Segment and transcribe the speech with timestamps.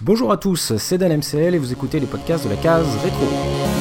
[0.00, 3.77] Bonjour à tous, c'est Dan MCL et vous écoutez les podcasts de la case rétro.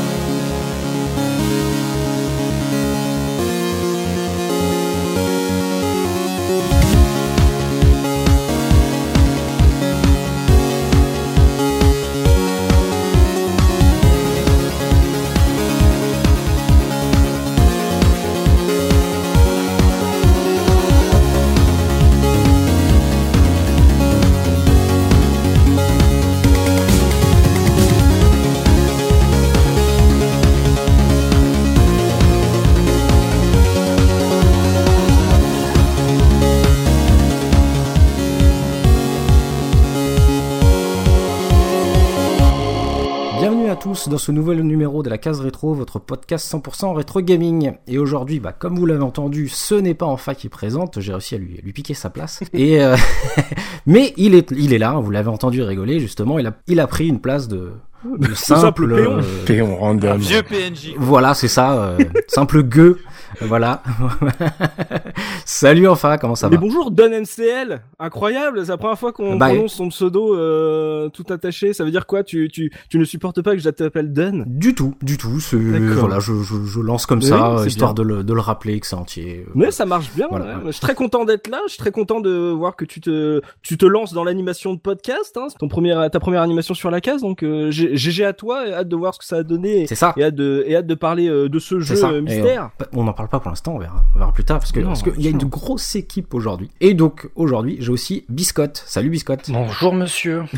[44.28, 47.72] Ce nouvel numéro de la case rétro, votre podcast 100% rétro gaming.
[47.88, 51.36] Et aujourd'hui, bah, comme vous l'avez entendu, ce n'est pas Enfa qui présente, j'ai réussi
[51.36, 52.42] à lui, lui piquer sa place.
[52.54, 52.98] Et euh,
[53.86, 56.88] Mais il est, il est là, vous l'avez entendu rigoler justement, il a, il a
[56.88, 57.72] pris une place de,
[58.04, 59.18] de simple, simple péon.
[59.20, 60.18] euh, Péon random.
[60.18, 60.96] Vieux PNJ.
[60.98, 61.98] Voilà, c'est ça, euh,
[62.28, 63.00] simple gueux.
[63.42, 63.82] Voilà.
[65.46, 69.38] Salut Enfa, comment ça Mais va bonjour Don MCL, incroyable, c'est la première fois qu'on
[69.38, 71.74] Bah, prononce son pseudo euh, tout attaché.
[71.74, 72.24] Ça veut dire quoi?
[72.24, 74.44] Tu, tu, tu ne supportes pas que je t'appelle Don?
[74.48, 75.40] Du tout, du tout.
[75.52, 78.88] Voilà, je, je, je lance comme Oui, ça, histoire de le, de le rappeler que
[78.88, 79.46] c'est entier.
[79.56, 80.28] Mais ça marche bien.
[80.30, 80.58] Voilà.
[80.58, 80.62] ouais.
[80.68, 81.60] Je suis très content d'être là.
[81.68, 84.80] Je suis très content de voir que tu te tu te lances dans l'animation de
[84.80, 85.38] podcast.
[85.38, 85.48] Hein.
[85.50, 87.22] C'est ton premier ta première animation sur la case.
[87.22, 88.68] Donc euh, GG à toi.
[88.68, 89.86] Et hâte de voir ce que ça a donné.
[89.88, 90.14] C'est ça.
[90.18, 92.72] Et hâte de et hâte de parler euh, de ce jeu Et mystère.
[92.94, 95.04] On parle pas pour l'instant, on verra, on verra plus tard, parce que Non, parce
[95.04, 96.70] qu'il y a une grosse équipe aujourd'hui.
[96.82, 98.84] Et donc aujourd'hui, j'ai aussi Biscotte.
[98.86, 99.50] Salut Biscotte.
[99.50, 100.44] Bonjour monsieur.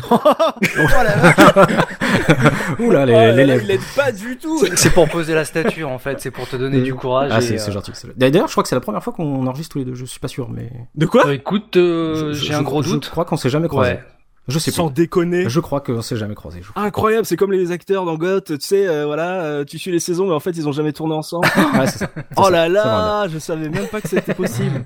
[2.78, 3.40] Oula, Oh lèvres.
[3.62, 4.64] il l'aide pas du tout.
[4.76, 7.30] C'est pour poser la stature en fait, c'est pour te donner du courage.
[7.34, 7.92] Ah, c'est euh, gentil.
[8.16, 9.94] D'ailleurs, je crois que c'est la première fois qu'on enregistre tous les deux.
[9.94, 11.26] Je suis pas sûr, mais De quoi?
[11.26, 13.10] Euh, écoute, euh, Je- je- j'ai un je- gros je doute.
[13.10, 13.92] crois qu'on s'est jamais croisé.
[13.92, 14.00] Ouais.
[14.48, 14.94] Je sais Sans pas.
[14.94, 15.48] déconner.
[15.48, 16.60] Je crois qu'on s'est jamais croisé.
[16.74, 20.00] Incroyable, c'est comme les acteurs dans Goth, tu sais, euh, voilà, euh, tu suis les
[20.00, 21.46] saisons, mais en fait ils ont jamais tourné ensemble.
[21.78, 22.10] Ouais, ça.
[22.36, 22.50] Oh ça.
[22.50, 24.84] là là, je savais même pas que c'était possible.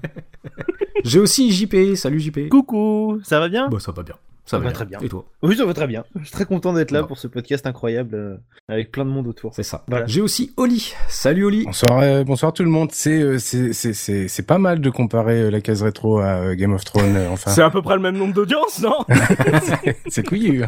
[1.05, 1.95] J'ai aussi JP.
[1.97, 2.49] Salut JP.
[2.51, 3.69] Coucou, ça va bien?
[3.69, 4.17] Bah ça va bien.
[4.47, 4.99] Ça va très bien.
[5.01, 5.25] Et toi?
[5.43, 6.05] Oui, ça va très bien.
[6.17, 8.37] Je suis très content d'être là pour ce podcast incroyable euh,
[8.69, 9.55] avec plein de monde autour.
[9.55, 9.85] C'est ça.
[9.89, 10.05] Voilà.
[10.07, 10.93] J'ai aussi Oli.
[11.09, 11.65] Salut Oli.
[11.65, 12.91] Bonsoir, euh, bonsoir tout le monde.
[12.93, 16.25] C'est euh, c'est c'est c'est c'est pas mal de comparer euh, la case rétro à
[16.37, 17.17] euh, Game of Thrones.
[17.17, 18.99] euh, enfin, C'est à peu près le même nombre d'audience, non?
[20.09, 20.65] C'est couillu.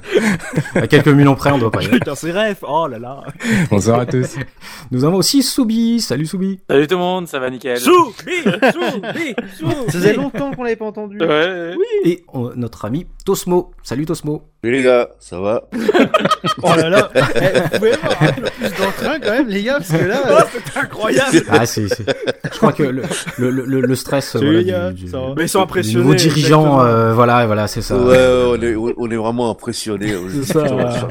[0.75, 1.99] À quelques millions près, on doit pas y aller.
[1.99, 2.65] Putain, c'est ref.
[2.67, 3.25] Oh là là.
[3.71, 4.37] Bonsoir à tous.
[4.91, 6.01] Nous avons aussi Soubi.
[6.01, 6.61] Salut Soubi.
[6.71, 7.79] Salut tout le monde, ça va nickel.
[7.79, 9.67] Sou, bi, sou, bi, sou.
[9.87, 11.19] Ça faisait longtemps qu'on l'avait pas entendu.
[11.21, 11.75] Ouais.
[12.05, 12.25] Et
[12.57, 13.73] notre ami Tosmo.
[13.83, 14.43] Salut Tosmo.
[14.63, 15.65] Salut les gars, ça va?
[16.63, 17.11] Oh là là.
[17.15, 17.21] Eh,
[17.61, 20.21] vous pouvez avoir un peu plus d'entrain quand même, les gars, parce que là.
[20.25, 21.43] Oh, euh, c'est incroyable.
[21.51, 22.05] Ah, c'est, c'est-
[22.53, 23.03] Je crois que le,
[23.39, 25.65] le, le, le stress voilà, les gars, du, du, ça va Mais ils sont du
[25.65, 25.99] impressionnés.
[26.05, 27.97] nouveau dirigeant, euh, voilà, voilà, c'est ça.
[27.97, 30.15] Ouais, ouais, on est, on est vraiment impressionnés.
[30.45, 30.65] C'est ça,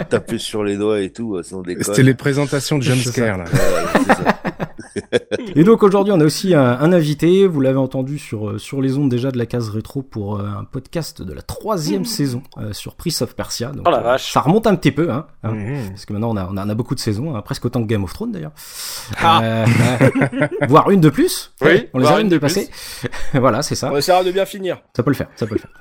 [0.09, 1.84] taper sur les doigts et tout, sans déconner.
[1.84, 3.44] C'était les présentations de jumpscare là.
[3.44, 4.24] Ouais, c'est ça.
[5.56, 7.47] Et donc aujourd'hui, on a aussi un, un invité.
[7.47, 10.45] Vous l'avez entendu sur euh, sur les ondes déjà de la case rétro pour euh,
[10.45, 13.69] un podcast de la troisième saison euh, sur Prince of Persia.
[13.72, 14.31] Donc, Oh la vache.
[14.31, 15.28] Ça remonte un petit peu, hein.
[15.44, 15.89] hein, Mhm.
[15.89, 17.81] Parce que maintenant on a, on a on a beaucoup de saisons, hein, presque autant
[17.84, 18.53] que Game of Thrones d'ailleurs.
[19.22, 19.41] Ah.
[19.44, 19.66] Euh,
[20.67, 21.53] voire une de plus.
[21.61, 22.69] Oui, on les a une de dépassées.
[23.34, 23.91] voilà, c'est ça.
[23.94, 24.79] On essaiera de bien finir.
[24.95, 25.72] Ça peut le faire, ça peut le faire.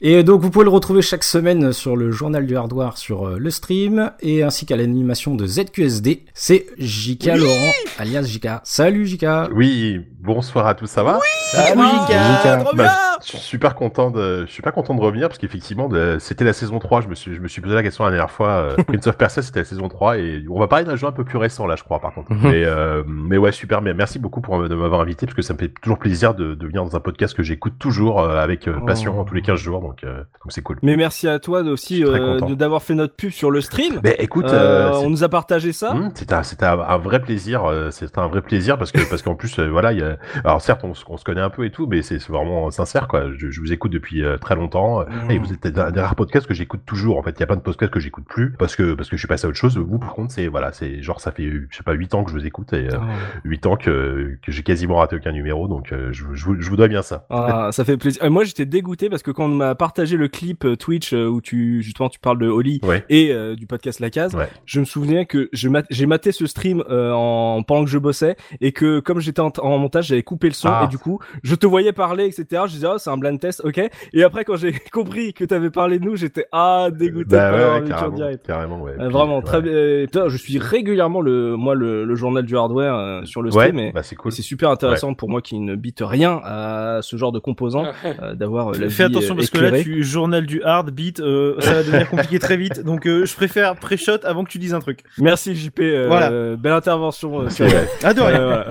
[0.00, 3.50] et donc vous pouvez le retrouver chaque semaine sur le journal du hardware sur le
[3.50, 6.24] stream et ainsi qu'à l'animation de ZQSD.
[6.34, 8.21] C'est Jika Laurent alias
[8.64, 9.48] Salut Jika.
[9.52, 11.18] Oui, bonsoir à tous, ça va
[11.52, 12.06] Salut, Ah,
[12.42, 12.56] Jika.
[12.64, 12.90] trop Bah.
[13.24, 16.44] Je suis super content de, je suis pas content de revenir parce qu'effectivement, de- c'était
[16.44, 17.02] la saison 3.
[17.02, 18.48] Je me suis, je me suis posé la question la dernière fois.
[18.48, 21.12] euh, Prince of Persia, c'était la saison 3 et on va parler d'un jeu un
[21.12, 22.32] peu plus récent là, je crois, par contre.
[22.32, 22.50] Mhm.
[22.50, 23.80] mais, euh, mais ouais, super.
[23.80, 26.54] Mais merci beaucoup pour de m'avoir invité parce que ça me fait toujours plaisir de,
[26.54, 29.24] de venir dans un podcast que j'écoute toujours euh, avec euh, passion Oh.
[29.24, 29.80] tous les 15 jours.
[29.80, 30.78] Donc, euh, donc c'est cool.
[30.82, 34.00] Mais merci à toi aussi euh, d'avoir fait notre pub sur le stream.
[34.02, 35.92] Ben écoute, Euh, euh, c'est- on nous a partagé ça.
[35.92, 36.34] Hum, C'était
[36.64, 37.64] un, un, vrai plaisir.
[37.66, 40.11] euh, C'était un vrai plaisir parce que parce qu'en plus euh, voilà, il y a,
[40.44, 43.08] alors certes on, se- on se connaît un peu et tout, mais c'est vraiment sincère
[43.08, 43.30] quoi.
[43.36, 46.46] Je, je vous écoute depuis euh, très longtemps et vous êtes un des rares podcasts
[46.46, 47.18] que j'écoute toujours.
[47.18, 49.16] En fait, il y a plein de podcasts que j'écoute plus parce que parce que
[49.16, 49.76] je suis passé à autre chose.
[49.78, 52.30] Vous par contre c'est voilà, c'est genre ça fait je sais pas huit ans que
[52.30, 52.98] je vous écoute et euh,
[53.44, 56.60] huit ans que que j'ai quasiment raté aucun numéro donc euh, je, vous- je, vous,
[56.60, 57.26] je vous dois bien ça.
[57.30, 58.22] Ah, ça fait plaisir.
[58.24, 61.26] Euh, moi, j'étais dégoûté parce que quand on m'a partagé le clip euh, Twitch euh,
[61.26, 63.04] où tu justement tu parles de Oli Ouais.
[63.08, 64.48] et euh, du podcast La Case, Ouais.
[64.66, 68.36] je me souvenais que mat- j'ai maté ce stream euh, en pendant que je bossais
[68.60, 70.82] et que comme j'étais en, en montage, montage, j'avais coupé le son Ah.
[70.84, 72.62] et du coup, je te voyais parler, etc.
[72.66, 73.80] Je disais, oh, c'est un blind test, ok.
[74.12, 77.88] Et après, quand j'ai compris que t'avais parlé de nous, j'étais ah dégoûté Bah ouais,
[77.88, 78.46] carrément, direct.
[78.46, 78.92] carrément, ouais.
[78.92, 79.42] Euh, Puis, vraiment ouais.
[79.44, 79.72] très bien.
[79.72, 83.50] euh, putain, Je suis régulièrement le moi le, le journal du hardware euh, sur le
[83.52, 84.32] Ouais, stream et bah c'est cool.
[84.32, 88.34] c'est super intéressant pour moi qui ne bite rien à ce genre de composants euh,
[88.34, 91.56] d'avoir euh, la Fais vie, attention parce que là, tu journal du hard beat, euh,
[91.60, 92.80] ça va devenir compliqué très vite.
[92.82, 95.00] Donc, euh, je préfère pré-shot avant que tu dises un truc.
[95.18, 96.56] Merci JP, euh, Voilà.
[96.56, 97.42] belle intervention.
[97.42, 97.66] euh, sur-.
[98.02, 98.40] Ah de rien.
[98.40, 98.66] Euh, voilà.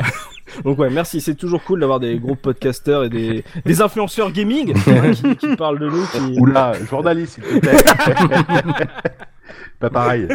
[0.64, 1.22] Donc ouais, merci.
[1.22, 5.56] C'est toujours cool d'avoir des gros podcasters et des, des influenceurs gaming hein, qui, qui
[5.56, 6.06] parlent de nous.
[6.08, 6.40] Qui...
[6.40, 7.78] Oula, journaliste, s'il te plaît.
[9.80, 10.28] Pas pareil.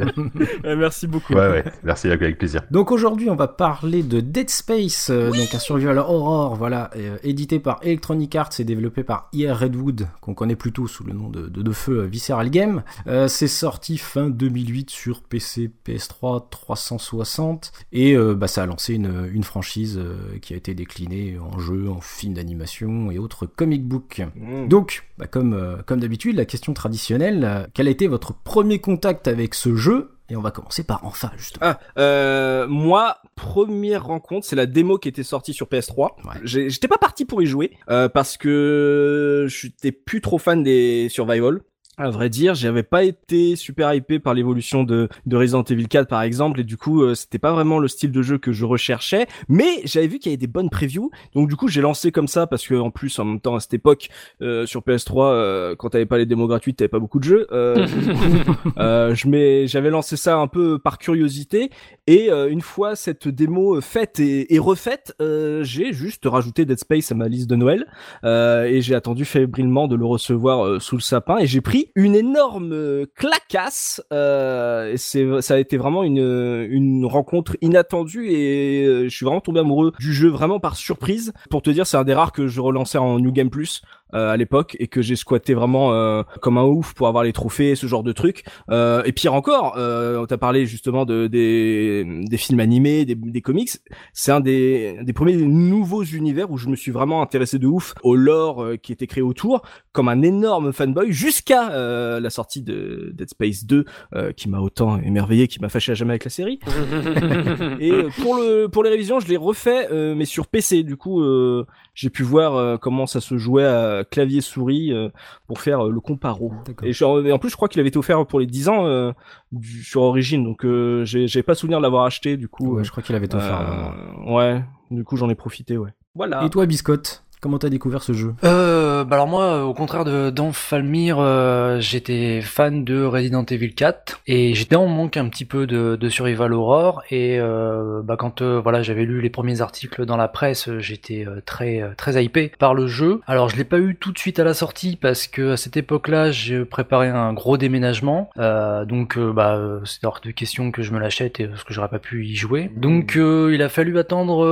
[0.64, 1.34] Merci beaucoup.
[1.34, 1.64] Ouais, ouais.
[1.82, 2.62] Merci, avec plaisir.
[2.70, 7.16] Donc aujourd'hui, on va parler de Dead Space, euh, donc un survival horror, voilà, euh,
[7.22, 11.28] édité par Electronic Arts et développé par IR Redwood, qu'on connaît plutôt sous le nom
[11.28, 12.82] de, de, de feu euh, Visceral Game.
[13.06, 18.94] Euh, c'est sorti fin 2008 sur PC, PS3, 360, et euh, bah, ça a lancé
[18.94, 23.46] une, une franchise euh, qui a été déclinée en jeu, en film d'animation et autres
[23.46, 24.22] comic books.
[24.36, 24.68] Mm.
[24.68, 28.78] Donc, bah, comme, euh, comme d'habitude, la question traditionnelle, euh, quel a été votre premier
[28.78, 31.66] contact avec ce jeu Et on va commencer par enfin, justement.
[31.66, 36.12] Ah, euh, moi, première rencontre, c'est la démo qui était sortie sur PS3.
[36.24, 36.40] Ouais.
[36.44, 41.60] J'étais pas parti pour y jouer euh, parce que j'étais plus trop fan des survival.
[41.96, 46.08] À vrai dire, j'avais pas été super hypé par l'évolution de, de Resident Evil 4
[46.08, 48.64] par exemple, et du coup, euh, c'était pas vraiment le style de jeu que je
[48.64, 49.28] recherchais.
[49.48, 52.26] Mais j'avais vu qu'il y avait des bonnes previews, donc du coup, j'ai lancé comme
[52.26, 54.08] ça parce que en plus, en même temps, à cette époque,
[54.42, 57.46] euh, sur PS3, euh, quand t'avais pas les démos gratuites, t'avais pas beaucoup de jeux.
[57.52, 57.86] Euh,
[58.78, 61.70] euh, je j'avais lancé ça un peu par curiosité,
[62.08, 67.14] et une fois cette démo faite et, et refaite, j'ai juste rajouté Dead Space à
[67.14, 67.86] ma liste de Noël
[68.24, 72.72] et j'ai attendu fébrilement de le recevoir sous le sapin et j'ai pris une énorme
[72.72, 74.02] euh, clacasse.
[74.12, 79.60] Euh, c'est, ça a été vraiment une, rencontre inattendue et euh, je suis vraiment tombé
[79.60, 81.32] amoureux du jeu vraiment par surprise.
[81.50, 83.82] Pour te dire, c'est un des rares que je relançais en New Game Plus
[84.14, 87.74] à l'époque et que j'ai squatté vraiment euh, comme un ouf pour avoir les trophées,
[87.74, 88.44] ce genre de trucs.
[88.70, 93.14] Euh, et pire encore, euh, on t'a parlé justement de des, des films animés, des,
[93.14, 93.70] des comics.
[94.12, 97.94] C'est un des, des premiers nouveaux univers où je me suis vraiment intéressé de ouf
[98.02, 99.62] au lore euh, qui était créé autour,
[99.92, 103.84] comme un énorme fanboy, jusqu'à euh, la sortie de Dead Space 2,
[104.14, 106.58] euh, qui m'a autant émerveillé, qui m'a fâché à jamais avec la série.
[107.80, 110.82] Et euh, pour le pour les révisions, je l'ai refait, euh, mais sur PC.
[110.82, 115.08] Du coup, euh, j'ai pu voir euh, comment ça se jouait à clavier souris euh,
[115.46, 116.52] pour faire euh, le comparo.
[116.82, 119.12] Et, je- en plus, je crois qu'il avait été offert pour les 10 ans euh,
[119.52, 120.64] du- sur Origin, donc
[121.04, 122.36] j'ai pas souvenir de l'avoir acheté.
[122.36, 124.62] Du coup, Ouais, je crois qu'il avait euh, ouais.
[124.90, 125.90] Du coup, j'en ai profité, ouais.
[126.14, 126.44] Voilà.
[126.44, 127.23] Et toi, Biscotte?
[127.44, 128.32] Comment t'as découvert ce jeu?
[128.42, 133.74] Euh, bah alors moi, euh, au contraire de d'Enfalmir, euh, j'étais fan de Resident Evil
[133.74, 138.40] 4 et j'étais en manque un petit peu de, survival horror et euh, bah quand
[138.40, 142.72] euh, voilà j'avais lu les premiers articles dans la presse, j'étais très très hypé par
[142.72, 143.20] le jeu.
[143.26, 145.76] Alors je l'ai pas eu tout de suite à la sortie parce que à cette
[145.76, 150.98] époque-là, j'ai préparé un gros déménagement, donc bah c'était hors de question que je me
[150.98, 152.70] l'achète et parce que j'aurais pas pu y jouer.
[152.74, 154.46] Donc il a fallu attendre,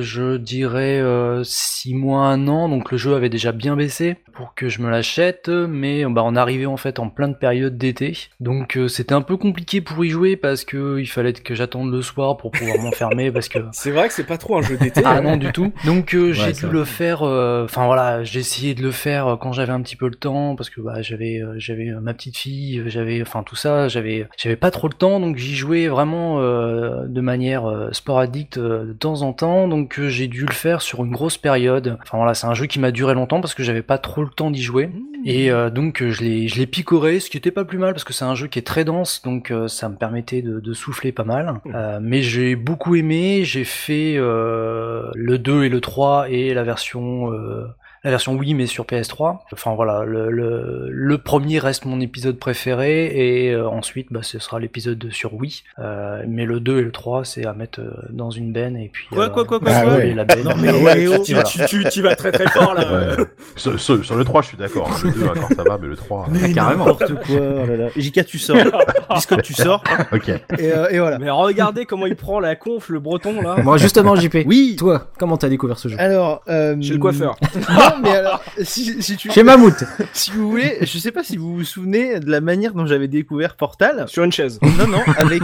[0.00, 4.54] je dirais euh, six mois, un an, donc le jeu avait déjà bien baissé pour
[4.54, 8.76] que je me l'achète, mais bah on arrivait en fait en pleine période d'été, donc
[8.76, 12.02] euh, c'était un peu compliqué pour y jouer parce que il fallait que j'attende le
[12.02, 15.02] soir pour pouvoir m'enfermer parce que C'est vrai que c'est pas trop un jeu d'été.
[15.04, 15.72] ah non du tout.
[15.84, 16.72] Donc euh, j'ai dû vrai.
[16.72, 17.22] le faire.
[17.22, 20.54] euh, Enfin voilà, j'ai essayé de le faire quand j'avais un petit peu le temps
[20.56, 24.56] parce que bah j'avais euh, j'avais ma petite fille, j'avais enfin tout ça, j'avais j'avais
[24.56, 28.92] pas trop le temps donc j'y jouais vraiment euh, de manière euh, sporadique euh, de
[28.92, 29.68] temps en temps.
[29.68, 31.97] Donc euh, j'ai dû le faire sur une grosse période.
[32.02, 34.30] Enfin voilà, c'est un jeu qui m'a duré longtemps parce que j'avais pas trop le
[34.30, 34.90] temps d'y jouer.
[35.24, 37.92] Et euh, donc euh, je l'ai je l'ai picoré, ce qui était pas plus mal
[37.92, 40.60] parce que c'est un jeu qui est très dense, donc euh, ça me permettait de,
[40.60, 41.60] de souffler pas mal.
[41.74, 46.62] Euh, mais j'ai beaucoup aimé, j'ai fait euh, le 2 et le 3 et la
[46.62, 47.66] version euh,
[48.04, 49.38] la version Wii mais sur PS3.
[49.52, 53.06] Enfin voilà, le, le, le premier reste mon épisode préféré
[53.46, 55.62] et euh, ensuite bah, ce sera l'épisode sur Wii.
[55.78, 58.88] Euh, mais le 2 et le 3 c'est à mettre euh, dans une benne et
[58.92, 60.14] puis Quoi, euh, quoi, quoi, quoi, Ah quoi ouais.
[60.14, 60.44] la benne.
[60.44, 61.22] Non, mais Ah ouais, oh.
[61.24, 62.92] tu, tu, tu, tu vas très très fort là.
[63.16, 63.24] Ouais.
[63.56, 64.88] sur, sur- sur le 3, je suis d'accord.
[64.92, 65.00] hein.
[65.04, 66.26] Le 2, encore ça va, mais le 3.
[66.26, 66.86] euh, Mais carrément.
[66.86, 67.36] n'importe quoi.
[67.38, 67.88] Oh là là.
[67.96, 68.56] JK, tu sors.
[69.10, 69.82] Biscotte, tu sors.
[70.12, 70.28] Ok.
[70.28, 70.40] Et,
[70.72, 71.18] euh, et voilà.
[71.18, 73.56] Mais regardez comment il prend la conf, le breton là.
[73.62, 74.38] Moi, justement, JP.
[74.46, 74.76] Oui.
[74.78, 75.96] Toi, comment t'as découvert ce jeu?
[75.98, 77.36] Alors, euh, Chez le coiffeur.
[77.90, 79.84] Non, mais alors, si, si tu, Chez Mammouth.
[80.12, 83.08] si vous voulez, je sais pas si vous vous souvenez de la manière dont j'avais
[83.08, 84.04] découvert Portal.
[84.08, 84.58] Sur une chaise.
[84.78, 85.42] Non, non, avec,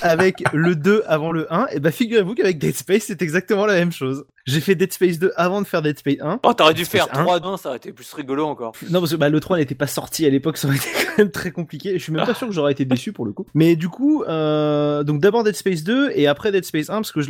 [0.00, 3.74] avec le 2 avant le 1, et bah figurez-vous qu'avec Dead Space, c'est exactement la
[3.74, 4.24] même chose.
[4.46, 6.40] J'ai fait Dead Space 2 avant de faire Dead Space 1.
[6.42, 8.72] Oh, t'aurais dû faire Hein 3 1 ça aurait été plus rigolo encore.
[8.90, 11.30] Non, parce que bah, le 3 n'était pas sorti à l'époque, ça aurait été même
[11.30, 11.92] très compliqué.
[11.98, 13.46] Je suis même pas sûr que j'aurais été déçu pour le coup.
[13.54, 17.12] Mais du coup, euh, donc d'abord Dead Space 2 et après Dead Space 1 parce
[17.12, 17.28] que je,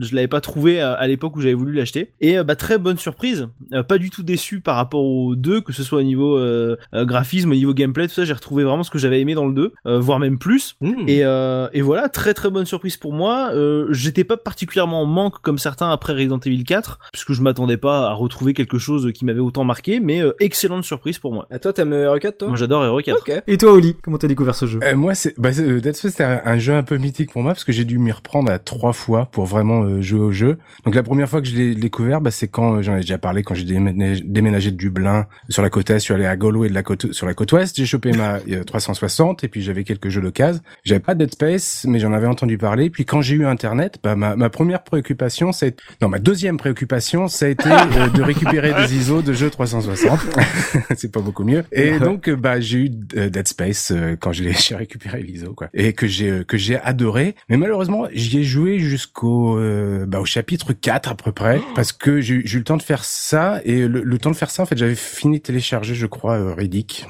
[0.00, 2.12] je l'avais pas trouvé à, à l'époque où j'avais voulu l'acheter.
[2.20, 5.60] Et euh, bah très bonne surprise, Euh, pas du tout déçu par rapport au 2,
[5.62, 8.24] que ce soit au niveau euh, graphisme, au niveau gameplay, tout ça.
[8.24, 10.76] J'ai retrouvé vraiment ce que j'avais aimé dans le 2, euh, voire même plus.
[10.80, 11.08] Hmm.
[11.08, 13.50] Et, et voilà, très très bonne surprise pour moi.
[13.90, 18.08] J'étais pas particulièrement en manque comme certains après Resident Evil 4, puisque je m'attendais pas
[18.08, 21.46] à retrouver quelque chose qui m'avait autant marqué, mais euh, excellente surprise pour moi.
[21.50, 22.48] À toi, t'aimes Hero 4, toi?
[22.48, 23.18] Moi j'adore Hero 4.
[23.18, 23.42] Ok.
[23.46, 24.80] Et toi, Oli, comment t'as découvert ce jeu?
[24.82, 27.42] Euh, moi, c'est bah, c'est- euh, Dead Space, c'était un, jeu un peu mythique pour
[27.42, 30.32] moi parce que j'ai dû m'y reprendre à trois fois pour vraiment euh, jouer au
[30.32, 30.58] jeu.
[30.84, 33.18] Donc la première fois que je l'ai découvert, bah, c'est quand euh, j'en ai déjà
[33.18, 36.36] parlé quand j'ai déménagé, déménagé de Dublin sur la côte est, je suis allé à
[36.36, 39.62] Galway de la côte sur la côte ouest, j'ai chopé ma euh, 360 et puis
[39.62, 40.60] j'avais quelques jeux d'occasion.
[40.84, 42.90] J'avais pas Dead Space, mais j'en avais entendu parler.
[42.90, 47.28] Puis quand j'ai eu Internet, bah, ma, ma première préoccupation, c'est non ma deuxième préoccupation,
[47.28, 50.20] ça a été euh, de récupérer des ISO de jeux 360.
[50.96, 51.64] c'est pas beaucoup mieux.
[51.72, 55.52] Et donc euh, bah j'ai eu euh, Dead Space quand je l'ai j'ai récupéré l'ISO
[55.54, 57.34] quoi et que j'ai que j'ai adoré.
[57.48, 61.92] Mais malheureusement j'y ai joué jusqu'au euh, bah, au chapitre 4 à peu près parce
[61.92, 64.62] que j'ai eu le temps de faire ça et le, le temps de faire ça
[64.62, 67.06] en fait j'avais fini de télécharger je crois Riddick.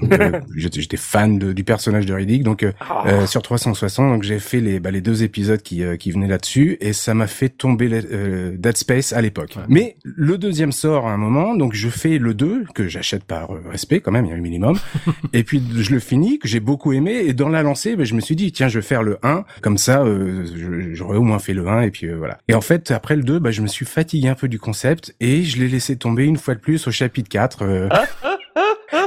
[0.56, 4.80] J'étais fan de- du personnage de Riddick donc euh, sur 360 donc j'ai fait les
[4.80, 9.12] bah, les deux épisodes qui qui venaient là-dessus et ça m'a fait tomber Dead Space
[9.12, 9.54] à l'époque.
[9.56, 9.62] Ouais.
[9.68, 13.52] Mais le deuxième sort à un moment donc je fais le 2 que j'achète par
[13.52, 14.78] euh, respect quand même il y a un minimum
[15.32, 18.14] et puis je le finis que j'ai beaucoup aimé et dans la lancée ben, je
[18.14, 20.44] me suis dit tiens je vais faire le 1 comme ça euh,
[20.92, 22.38] j'aurais au moins fait le 1 et puis euh, voilà.
[22.48, 25.14] Et en fait après le 2 bah, je me suis fatigué un peu du concept
[25.20, 27.88] et je l'ai laissé tomber une fois de plus au chapitre 4 euh,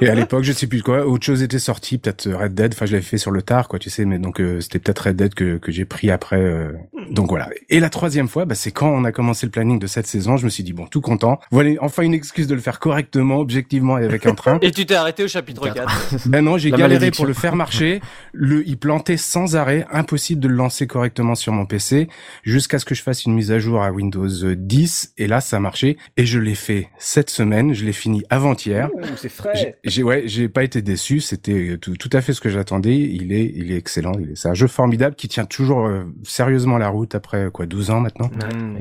[0.02, 2.74] et à l'époque, je sais plus quoi, autre chose était sorti, peut-être Red Dead.
[2.74, 4.06] Enfin, je l'avais fait sur le tard, quoi, tu sais.
[4.06, 6.40] Mais donc, euh, c'était peut-être Red Dead que, que j'ai pris après.
[6.40, 6.72] euh.
[7.12, 7.50] Donc voilà.
[7.70, 10.38] Et la troisième fois, bah, c'est quand on a commencé le planning de cette saison.
[10.38, 11.40] Je me suis dit bon, tout content.
[11.52, 14.58] Voilà, enfin une excuse de le faire correctement, objectivement et avec un train.
[14.62, 16.10] Et tu t'es arrêté au chapitre Quatre.
[16.10, 16.26] 4.
[16.28, 18.02] Ben non, j'ai galéré pour le faire marcher.
[18.34, 22.08] Le, il plantait sans arrêt, impossible de le lancer correctement sur mon PC,
[22.44, 25.14] jusqu'à ce que je fasse une mise à jour à Windows 10.
[25.18, 25.98] Et là, ça a marché.
[26.18, 27.74] Et je l'ai fait cette semaine.
[27.74, 28.90] Je l'ai fini avant-hier.
[29.18, 29.75] c'est frais.
[29.84, 31.20] J'ai ouais, j'ai pas été déçu.
[31.20, 32.96] C'était tout, tout à fait ce que j'attendais.
[32.96, 34.14] Il est, il est excellent.
[34.20, 37.66] Il est, c'est un jeu formidable qui tient toujours euh, sérieusement la route après quoi,
[37.66, 38.30] 12 ans maintenant.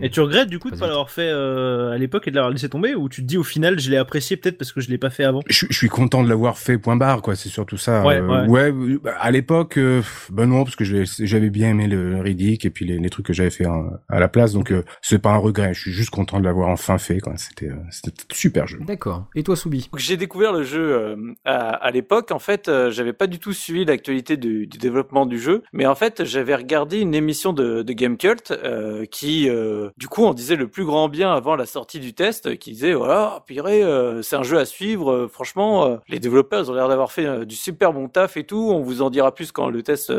[0.02, 2.36] Et tu regrettes du coup de Pas pas l'avoir fait euh, à l'époque et de
[2.36, 4.80] l'avoir laissé tomber ou tu te dis au final je l'ai apprécié peut-être parce que
[4.80, 5.40] je l'ai pas fait avant?
[5.48, 6.78] Je, je suis content de l'avoir fait.
[6.78, 7.36] Point barre quoi.
[7.36, 8.04] C'est surtout ça.
[8.04, 8.70] Ouais, Euh, ouais.
[8.72, 12.70] euh, bah, à l'époque, euh, ben non parce que j'avais bien aimé le Riddick et
[12.70, 14.52] puis les, les trucs que j'avais fait hein, à la place.
[14.52, 15.72] Donc euh, c'est pas un regret.
[15.74, 17.20] Je suis juste content de l'avoir enfin fait.
[17.20, 17.34] Quoi.
[17.36, 18.78] C'était, euh, c'était un super jeu.
[18.86, 19.26] D'accord.
[19.34, 19.88] Et toi, Soubi?
[19.96, 22.30] J'ai découvert le jeu euh, à, l'époque.
[22.30, 25.94] En fait, euh, j'avais pas du tout suivi l'actualité du, développement du jeu, mais en
[25.94, 29.48] fait, j'avais regardé une émission de, de Game Cult euh, qui,
[29.96, 32.94] du coup, on disait le plus grand bien avant la sortie du test, qui disait
[32.94, 35.28] voilà, euh, c'est un jeu à suivre.
[35.28, 38.70] franchement, les développeurs ils ont l'air d'avoir fait du super bon taf et tout.
[38.72, 40.12] On vous en dira plus quand le test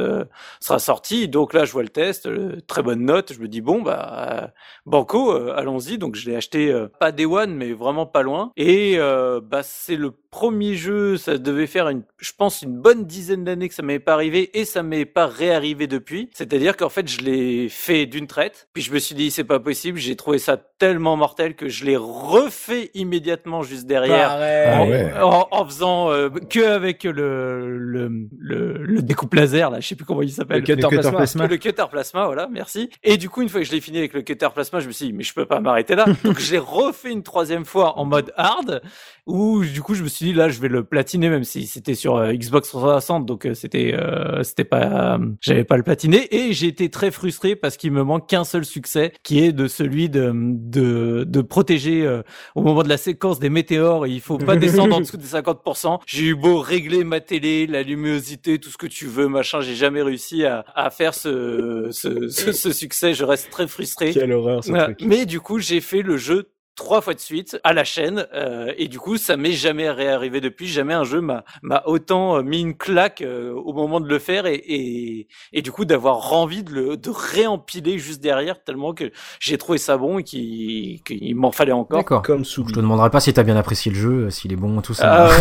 [0.60, 1.28] sera sorti.
[1.28, 2.30] Donc là, je vois le test,
[2.68, 3.34] très bonne note.
[3.34, 4.52] Je me dis bon bah
[4.86, 5.98] Banco, allons-y.
[5.98, 8.52] Donc je l'ai acheté pas Day One, mais vraiment pas loin.
[8.58, 11.18] Et bah c'est le premier jeu.
[11.18, 14.58] Ça devait faire une, je pense, une bonne dizaine d'années que ça m'est pas arrivé
[14.58, 16.30] et ça m'est pas réarrivé depuis.
[16.34, 18.68] C'est-à-dire qu'en fait je l'ai fait d'une traite.
[18.74, 19.98] Puis je me suis dit c'est pas possible.
[20.00, 24.30] J'ai trouvé ça tellement mortel que je l'ai refait immédiatement juste derrière.
[24.32, 25.14] Ah En, ouais.
[25.22, 29.96] en, en faisant euh, que avec le le, le le découpe laser là, je sais
[29.96, 30.60] plus comment il s'appelle.
[30.60, 31.48] Le cutter plasma.
[31.48, 32.90] Le cutter plasma, voilà, merci.
[33.04, 34.92] Et du coup, une fois que je l'ai fini avec le cutter plasma, je me
[34.92, 36.06] suis dit, mais je peux pas m'arrêter là.
[36.24, 38.82] Donc, je l'ai refait une troisième fois en mode hard,
[39.26, 41.96] où du coup, je me suis dit, là, je vais le platiner, même si c'était
[41.96, 46.28] sur euh, Xbox 360, donc euh, c'était, euh, c'était pas, euh, j'avais pas le platiné.
[46.36, 49.68] Et j'ai été très frustré parce qu'il me manque qu'un seul succès, qui est de
[49.68, 52.22] celui de, de, de protéger euh,
[52.56, 54.06] au moment de la séquence des météores.
[54.08, 56.00] Il faut pas descendre en dessous des 50%.
[56.06, 59.62] J'ai eu beau régler ma télé, la luminosité, tout ce que tu veux, machin.
[59.62, 63.14] J'ai jamais réussi à, à faire ce, ce, ce, ce succès.
[63.14, 64.12] Je reste très frustré.
[64.12, 64.86] Quelle horreur ce Voilà.
[64.86, 65.02] truc.
[65.02, 68.74] Mais du coup, j'ai fait le jeu trois fois de suite à la chaîne euh,
[68.78, 72.42] et du coup ça m'est jamais réarrivé depuis jamais un jeu m'a m'a autant euh,
[72.44, 76.34] mis une claque euh, au moment de le faire et et, et du coup d'avoir
[76.34, 81.02] envie de le de réempiler juste derrière tellement que j'ai trouvé ça bon et qu'il
[81.04, 82.22] qu'il m'en fallait encore D'accord.
[82.24, 82.74] Comme Je Soubi.
[82.74, 85.30] te demanderai pas si t'as bien apprécié le jeu, s'il est bon, tout ça.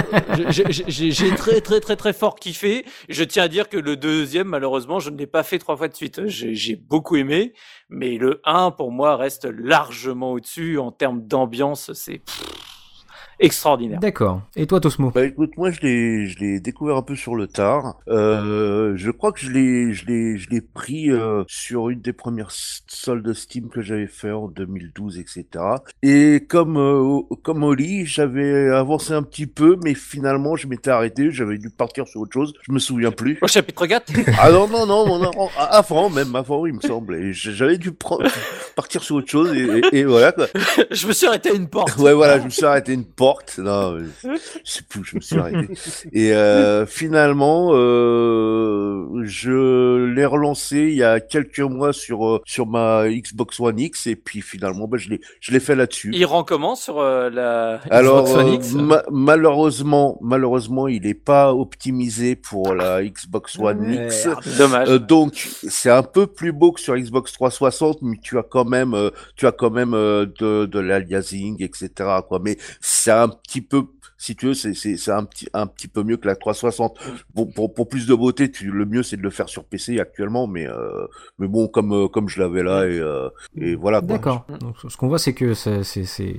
[0.00, 2.84] Euh, j'ai- j'ai- j'ai j'ai très très très très fort kiffé.
[3.08, 5.88] Je tiens à dire que le deuxième, malheureusement, je ne l'ai pas fait trois fois
[5.88, 6.26] de suite.
[6.26, 7.52] J'ai j'ai beaucoup aimé,
[7.88, 11.92] mais le 1 pour moi reste largement au-dessus en termes d'ambiance.
[11.92, 12.22] C'est
[13.40, 14.00] extraordinaire.
[14.00, 14.42] D'accord.
[14.56, 15.10] Et toi, Tosmo?
[15.10, 17.96] Bah écoute, moi je l'ai je l'ai découvert un peu sur le tard.
[18.08, 22.12] Euh, je crois que je l'ai je l'ai je l'ai pris euh, sur une des
[22.12, 25.44] premières soldes Steam que j'avais fait en 2012, etc.
[26.02, 31.30] Et comme euh, comme Oli, j'avais avancé un petit peu, mais finalement je m'étais arrêté.
[31.30, 32.52] J'avais dû partir sur autre chose.
[32.66, 33.38] Je me souviens plus.
[33.42, 37.14] Au chapitre 4 Ah non non non, non, non, avant même avant il me semble.
[37.16, 37.92] Et J'avais dû
[38.76, 39.60] partir sur autre chose et,
[39.92, 40.46] et- et voilà quoi.
[40.90, 41.96] Je me suis arrêté à une porte.
[41.98, 43.29] Ouais, voilà, je me suis arrêté à une porte.
[43.58, 45.68] Non, mais je sais plus où je me suis arrêté.
[46.12, 52.66] Et euh, finalement, euh, je l'ai relancé il y a quelques mois sur euh, sur
[52.66, 56.10] ma Xbox One X et puis finalement, bah, je l'ai je l'ai fait là-dessus.
[56.14, 58.72] Il rend comment sur euh, la Alors Xbox One euh, X?
[58.74, 64.28] ma- malheureusement, malheureusement, il est pas optimisé pour la Xbox One X.
[64.58, 64.88] Dommage.
[64.90, 68.64] Euh, donc c'est un peu plus beau que sur Xbox 360, mais tu as quand
[68.64, 71.90] même, euh, tu as quand même euh, de, de l'aliasing, etc.
[72.28, 72.40] Quoi.
[72.42, 73.86] Mais c'est un petit peu,
[74.22, 76.98] si tu veux, c'est c'est c'est un petit un petit peu mieux que la 360.
[77.34, 79.98] Pour pour, pour plus de beauté, tu, le mieux c'est de le faire sur PC
[79.98, 81.06] actuellement, mais euh,
[81.38, 84.02] mais bon comme euh, comme je l'avais là et euh, et voilà.
[84.02, 84.44] D'accord.
[84.60, 86.36] Donc, ce qu'on voit, c'est que c'est c'est c'est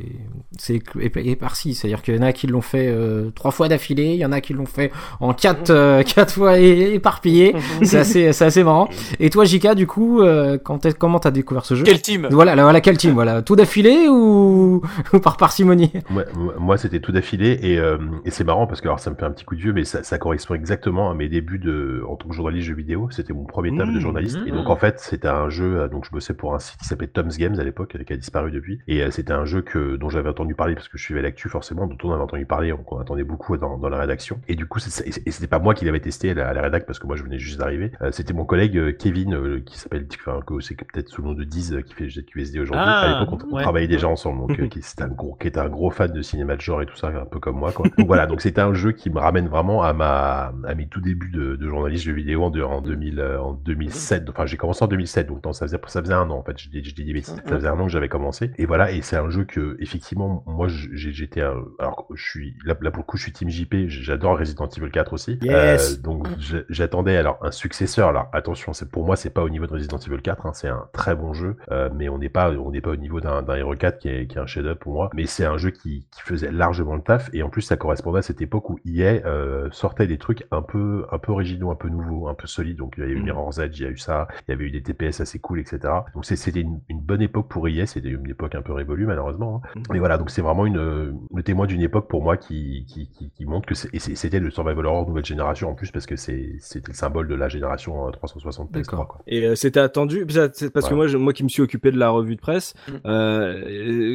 [0.60, 1.74] c'est épa- éparsi.
[1.74, 4.32] C'est-à-dire qu'il y en a qui l'ont fait euh, trois fois d'affilée, il y en
[4.32, 7.56] a qui l'ont fait en quatre euh, quatre fois éparpillé.
[7.84, 8.90] c'est assez c'est assez marrant.
[9.20, 11.84] Et toi, Jika, du coup, euh, quand t'es- comment t'as découvert ce jeu?
[11.84, 12.28] Quel team?
[12.30, 14.82] Voilà, là, voilà quel team, voilà, tout d'affilée ou,
[15.14, 15.92] ou par parcimonie?
[16.10, 19.10] Moi, moi- moi, c'était tout d'affilée et, euh, et c'est marrant parce que alors ça
[19.12, 21.60] me fait un petit coup de vieux, mais ça, ça correspond exactement à mes débuts
[21.60, 23.10] de en tant que journaliste jeux vidéo.
[23.12, 24.72] C'était mon premier taf de Mmh, journaliste et donc mmh.
[24.72, 25.82] en fait c'était un jeu.
[25.82, 28.18] euh, Donc je bossais pour un site qui s'appelait Tom's Games à l'époque, qui a
[28.18, 28.80] disparu depuis.
[28.88, 31.50] Et euh, c'était un jeu que dont j'avais entendu parler parce que je suivais l'actu
[31.50, 34.40] forcément, dont on avait entendu parler, qu'on attendait beaucoup dans, dans la rédaction.
[34.48, 36.86] Et du coup, et c'était pas moi qui l'avais testé à la, à la rédac
[36.86, 37.92] parce que moi je venais juste d'arriver.
[38.02, 41.28] Euh, c'était mon collègue euh, Kevin euh, qui s'appelle, enfin que c'est peut-être sous le
[41.30, 42.84] nom de Diz euh, qui fait QSD aujourd'hui.
[42.86, 45.60] Ah, à l'époque, on, travaillait déjà ensemble, donc euh, qui, c'était un gros, qui était
[45.60, 47.72] un gros fan de cinéma de genre et tout ça, un peu comme moi.
[47.72, 47.88] Quoi.
[47.98, 51.00] Donc voilà, donc c'était un jeu qui me ramène vraiment à ma, à mes tout
[51.02, 54.30] débuts de, de journaliste jeux vidéo en, de- en 2000, euh, en 2007.
[54.30, 56.58] Enfin, j'ai commencé en 2007, donc non, ça faisait, ça faisait un an en fait.
[56.60, 57.36] Je dis, je dis des bêtises.
[57.46, 58.52] Ça faisait un an que j'avais commencé.
[58.58, 62.56] Et voilà, et c'est un jeu que effectivement, moi, j'ai- j'étais, un- alors je suis
[62.66, 63.88] là, là pour le coup, je suis Team JP.
[63.88, 65.40] J'adore Resident Evil 4 aussi.
[65.42, 65.94] Yes.
[65.94, 68.10] Euh, donc j'a- j'attendais alors un successeur.
[68.10, 70.46] Alors attention, c'est pour moi, c'est pas au niveau de Resident Evil 4.
[70.46, 72.96] hein, c'est un très bon jeu, euh, mais on n'est pas, on n'est pas au
[72.96, 75.10] niveau d'un d'un Hero 4 qui est, qui est un chef-d'œuvre pour moi.
[75.14, 77.30] Mais c'est un jeu qui, qui faisait largement le taf.
[77.34, 80.64] Et en plus, ça correspondait à cette époque où EA euh, sortait des trucs un
[80.64, 82.78] peu, un peu originaux, un peu nouveaux, un peu solides.
[82.78, 83.26] Donc il y a eu Mhm.
[83.26, 85.60] Mirror's Edge, il y a eu ça, il y avait eu des TPS assez cool,
[85.60, 85.80] etc.
[86.16, 87.86] Donc c'était une, une bonne époque pour EA.
[87.86, 89.62] C'était une époque un peu révolue malheureusement.
[89.64, 89.70] hein.
[89.76, 89.84] Mhm.
[89.92, 93.08] Mais voilà, donc c'est vraiment une, euh, le témoin d'une époque pour moi qui, qui,
[93.12, 96.56] qui, qui montre que c'était le survival horror nouvelle génération en plus parce que c'est
[96.60, 99.08] c'était le symbole de la génération euh, 360 PS3 D'accord.
[99.08, 99.22] quoi.
[99.28, 102.10] Et euh, c'était attendu, parce que moi, je- moi qui me suis occupé de la
[102.10, 102.92] revue de presse, Mm.
[103.06, 103.42] euh,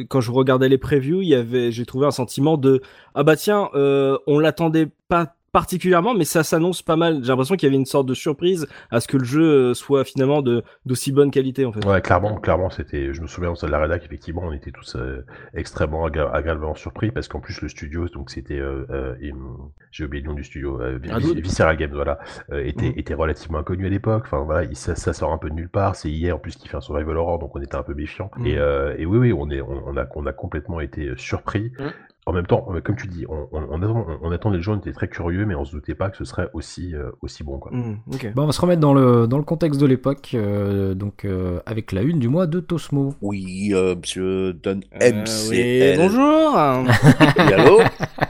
[0.01, 2.81] euh, quand je regardais les previews, il y avait, j'ai trouvé un sentiment de
[3.13, 7.19] ah bah tiens, euh, on l'attendait pas particulièrement, mais ça s'annonce pas mal.
[7.23, 9.73] J'ai l'impression qu'il y avait une sorte de surprise à ce que le jeu euh,
[9.73, 11.83] soit finalement de d'aussi bonne qualité en fait.
[11.85, 13.13] Ouais, clairement, clairement, c'était.
[13.13, 17.27] Je me souviens de la rédac, effectivement, on était tous euh, extrêmement agréablement surpris parce
[17.27, 18.85] qu'en plus le studio, donc c'était, euh,
[19.91, 20.97] j'ai oublié le nom du studio, euh.
[21.01, 22.19] Visceral Games, voilà,
[22.53, 24.23] euh, était, était relativement inconnu à l'époque.
[24.25, 25.95] Enfin voilà, il- ça, ça sort un peu de nulle part.
[25.97, 28.31] C'est hier en plus qui fait un survival horror, donc on était un peu méfiant.
[28.37, 28.45] Mhm.
[28.47, 28.53] Et,
[29.01, 31.71] et oui, oui, on est, on, on a, on a complètement été surpris.
[31.79, 31.91] Mhm.
[32.27, 34.73] En même temps, euh, comme tu dis, on, on, on, attend- on attendait le jeu,
[34.73, 37.41] on était très curieux, mais on se doutait pas que ce serait aussi, euh, aussi
[37.43, 37.71] bon, quoi.
[37.73, 37.99] Mm.
[38.35, 41.59] Bon, on va se remettre dans le, dans le contexte de l'époque, euh, donc euh,
[41.65, 43.13] avec la une du mois de Tosmo.
[43.21, 45.49] Oui, euh, Monsieur Don Euh, MCL.
[45.49, 46.57] oui, bonjour.
[47.39, 47.79] Oui, allô?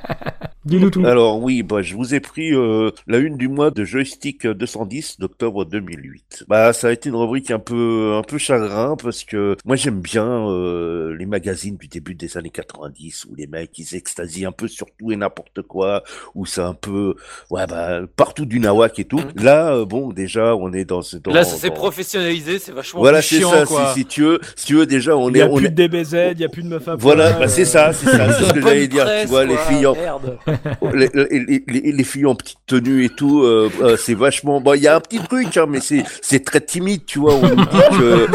[0.67, 1.05] Dis-nous tout.
[1.05, 5.19] Alors oui, bah, je vous ai pris euh, la une du mois de joystick 210
[5.19, 6.45] d'octobre 2008.
[6.47, 10.01] Bah ça a été une rubrique un peu un peu chagrin parce que moi j'aime
[10.01, 14.51] bien euh, les magazines du début des années 90 où les mecs ils s'extasient un
[14.51, 16.03] peu sur tout et n'importe quoi
[16.35, 17.15] où c'est un peu
[17.49, 19.21] ouais bah partout du nawak et tout.
[19.35, 22.71] Là euh, bon déjà on est dans ce dans, Là, ça s'est dans- professionnalisé, c'est
[22.73, 23.93] vachement Voilà c'est ça quoi.
[23.93, 25.67] si, si tu veux si tu veux déjà on Il y est a on plus
[25.67, 27.93] est de DBZ, il y a plus de meufs à voilà bah c'est euh, ça
[27.93, 30.37] c'est ça c'est ce que j'allais dire tu vois les filles en merde.
[30.93, 34.61] Les, les, les, les filles en petite tenue et tout, euh, euh, c'est vachement.
[34.61, 37.35] Bon, il y a un petit truc, hein, mais c'est c'est très timide, tu vois.
[37.35, 38.27] On nous dit que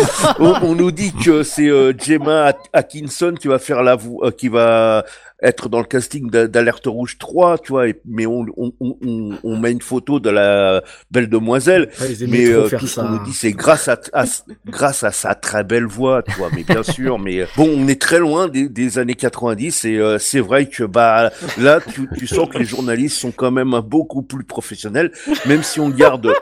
[0.64, 4.48] on, nous dit que c'est euh, Gemma At- Atkinson qui va faire la voix, qui
[4.48, 5.04] va
[5.42, 7.88] être dans le casting d'A- d'Alerte Rouge 3, tu vois.
[7.88, 11.90] Et, mais on, on, on, on- on met une photo de la belle demoiselle.
[12.00, 14.24] Ouais, Mais euh, tout ce qu'on nous dit, c'est grâce à, à-
[14.66, 16.50] grâce à sa très belle voix, tu vois.
[16.54, 19.96] Mais bien sûr, mais euh, bon, on est très loin des, des années 90 et
[19.98, 23.78] euh, c'est vrai que bah là, tu, tu sens que les journalistes sont quand même
[23.84, 25.10] beaucoup plus professionnels,
[25.46, 26.32] même si on garde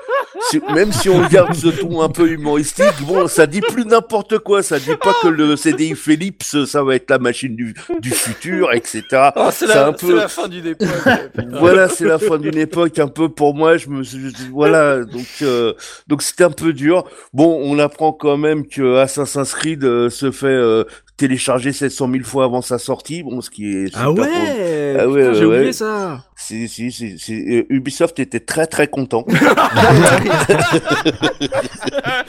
[0.50, 4.38] si- même si on garde ce ton un peu humoristique, bon, ça dit plus n'importe
[4.38, 4.62] quoi.
[4.62, 8.72] Ça dit pas que le CDI Philips, ça va être la machine du, du futur,
[8.72, 9.02] etc.
[9.36, 10.88] Oh, c'est la, peu- la fin d'une époque.
[11.60, 13.76] Voilà, c'est la fin d'une époque un peu pour moi.
[13.76, 15.72] Je me, suis- je- voilà, donc euh,
[16.06, 17.04] donc c'était un peu dur.
[17.32, 20.84] Bon, on apprend quand même que Assassin's Creed euh, se fait euh,
[21.20, 23.22] télécharger 700 000 fois avant sa sortie.
[23.22, 25.72] Bon, ce qui est super Ah Ah ouais, J'ai oublié ouais.
[25.72, 29.26] ça Si, si, si, si, euh, Ubisoft était très très content.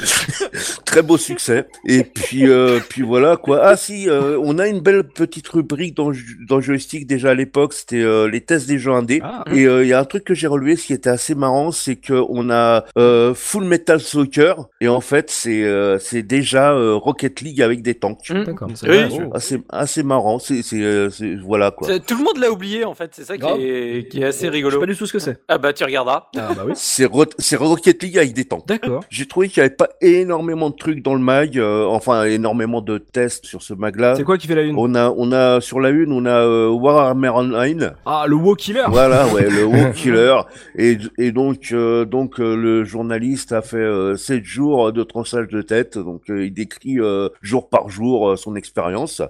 [0.85, 1.67] très beau succès.
[1.85, 3.61] Et puis euh, puis voilà quoi.
[3.63, 6.11] Ah si, euh, on a une belle petite rubrique dans
[6.47, 7.73] dans joystick déjà à l'époque.
[7.73, 9.21] C'était euh, les tests des jeux indés.
[9.23, 9.43] Ah.
[9.51, 11.71] Et euh, il y a un truc que j'ai relevé, ce qui était assez marrant,
[11.71, 16.73] c'est que on a euh, Full Metal Soccer et en fait c'est euh, c'est déjà
[16.73, 18.29] euh, Rocket League avec des tanks.
[18.29, 18.43] Mm.
[18.43, 18.69] D'accord.
[18.81, 19.03] C'est Oui.
[19.03, 19.35] vrai, oh.
[19.35, 20.39] Assez assez marrant.
[20.39, 21.87] C'est c'est euh, c'est- voilà quoi.
[21.87, 24.39] C'est- Tout le monde l'a oublié en fait, c'est ça qui est, qui est assez
[24.39, 24.79] Je sais rigolo.
[24.79, 25.37] pas du tout ce que c'est.
[25.47, 26.27] Ah bah tu regarderas.
[26.35, 26.73] Ah bah oui.
[26.75, 28.67] C'est Ro- c'est Rocket League avec des tanks.
[28.67, 29.01] D'accord.
[29.09, 32.81] J'ai trouvé qu'il n'y avait pas énormément de trucs dans le mag, euh, enfin énormément
[32.81, 34.15] de tests sur ce mag-là.
[34.15, 36.39] C'est quoi qui fait la une On a, on a sur la une, on a
[36.45, 40.35] euh, Warhammer Online, Ah, le WoW Killer voilà, ouais, le WoW Killer,
[40.77, 45.47] et, et donc, euh, donc euh, le journaliste a fait euh, 7 jours de tranchage
[45.49, 48.70] de tête, donc euh, il décrit euh, jour par jour euh, son expérience.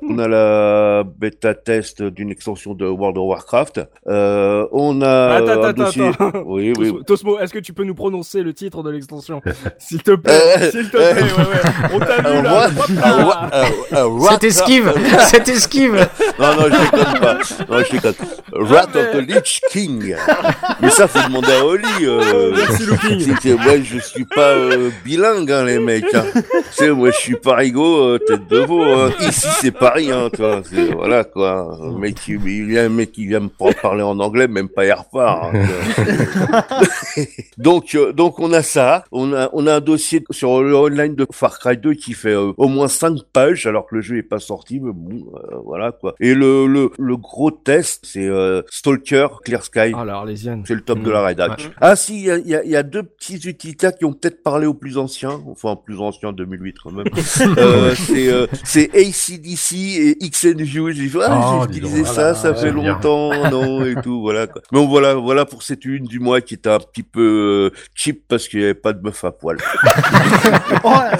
[0.07, 3.81] On a la bêta test d'une extension de World of Warcraft.
[4.07, 6.31] Euh, on a Attends, attends, dossier- attends.
[6.45, 6.93] Oui, oui.
[7.05, 9.41] Tosmo, est-ce que tu peux nous prononcer le titre de l'extension
[9.79, 11.89] S'il te plaît, Euh, s'il te plaît, ouais, ouais.
[11.93, 12.69] On t'a vu là
[14.31, 14.93] Cette esquive
[15.27, 16.07] Cette esquive
[16.39, 17.33] Non, non, je déconne pas.
[17.69, 18.13] Non, je déconne.
[18.53, 20.15] Rat of the Lich King.
[20.81, 21.83] Mais ça, faut demander à Oli.
[22.03, 22.53] Euh...
[22.55, 22.85] Merci,
[23.41, 26.13] que moi, je suis pas euh, bilingue, hein, les mecs.
[26.13, 26.25] Hein.
[26.33, 28.83] Tu sais, moi, je suis parigo, euh, tête de veau.
[28.83, 29.11] Hein.
[29.31, 30.61] Ici, c'est Paris, hein, toi.
[30.95, 31.77] Voilà, quoi.
[31.81, 34.47] Un mec, qui, il y a un mec qui vient me par- parler en anglais,
[34.47, 35.53] même pas repart.
[35.55, 35.63] Hein,
[37.57, 39.05] donc, euh, donc, on a ça.
[39.11, 42.29] On a, on a un dossier sur le online de Far Cry 2 qui fait
[42.33, 44.79] euh, au moins 5 pages, alors que le jeu est pas sorti.
[44.79, 46.15] Mais bon, euh, voilà, quoi.
[46.19, 48.29] Et le, le, le gros test, c'est
[48.69, 49.91] Stalker Clear Sky.
[49.95, 50.35] Ah, alors, les.
[50.65, 51.59] C'est le top de la rédac.
[51.59, 51.65] Ouais.
[51.79, 54.41] Ah si, il y a, y a- y a deux petits utilitaires qui ont peut-être
[54.43, 57.05] parlé aux plus anciens, enfin plus anciens 2008 quand même.
[57.95, 58.29] c'est
[58.63, 58.89] c'est
[59.29, 60.91] ACDC et XNView.
[60.91, 62.07] J'ai dit, ah, Oh, j'ai utilisé donc.
[62.13, 62.93] ça, ça fait bien.
[62.93, 64.61] longtemps, non et tout, voilà quoi.
[64.71, 67.77] Mais bon, voilà, voilà pour cette une du mois qui était un petit peu euh,
[67.95, 69.57] cheap parce qu'il y avait pas de meuf à poil.
[70.83, 71.17] Oh la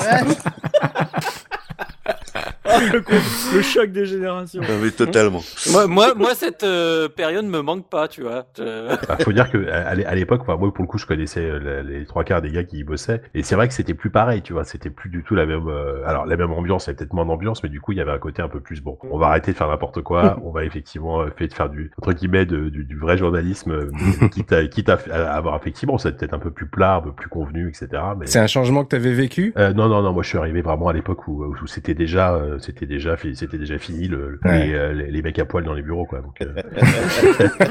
[2.65, 4.61] vache le, choc des générations.
[4.65, 5.41] Ah, mais totalement.
[5.71, 8.45] moi, moi, moi, cette euh, période me manque pas, tu vois.
[8.57, 10.97] Je- Bah, faut dire que à, à l'é- à l'époque, enfin, moi pour le coup,
[10.97, 13.73] je connaissais euh, les trois quarts des gars qui y bossaient, et c'est vrai que
[13.73, 15.67] c'était plus pareil, tu vois, c'était plus du tout la même.
[15.67, 17.97] euh, alors la même ambiance, il y avait peut-être moins d'ambiance, mais du coup, il
[17.97, 18.97] y avait un côté un peu plus bon.
[19.09, 21.91] On va arrêter de faire n'importe quoi, on va effectivement euh, fait de faire du
[21.97, 23.89] entre guillemets de- du, du vrai journalisme,
[24.31, 27.11] quitte à, quitte à, à avoir effectivement, c'est peut-être un peu plus plat, un peu
[27.11, 27.87] plus convenu, etc.
[28.17, 29.53] Mais C'est un changement que t'avais vécu?
[29.57, 32.33] Euh, non, non, non, moi je suis arrivé vraiment à l'époque où, où c'était déjà,
[32.33, 34.65] euh, c'était déjà, c'était déjà fini le, Ouais.
[34.67, 36.19] les, euh, les, les mecs à poil dans les bureaux, quoi.
[36.21, 36.47] Donc, euh,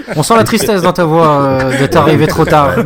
[0.16, 2.76] On sent la tristesse dans ta voix euh, d'être arrivé trop tard.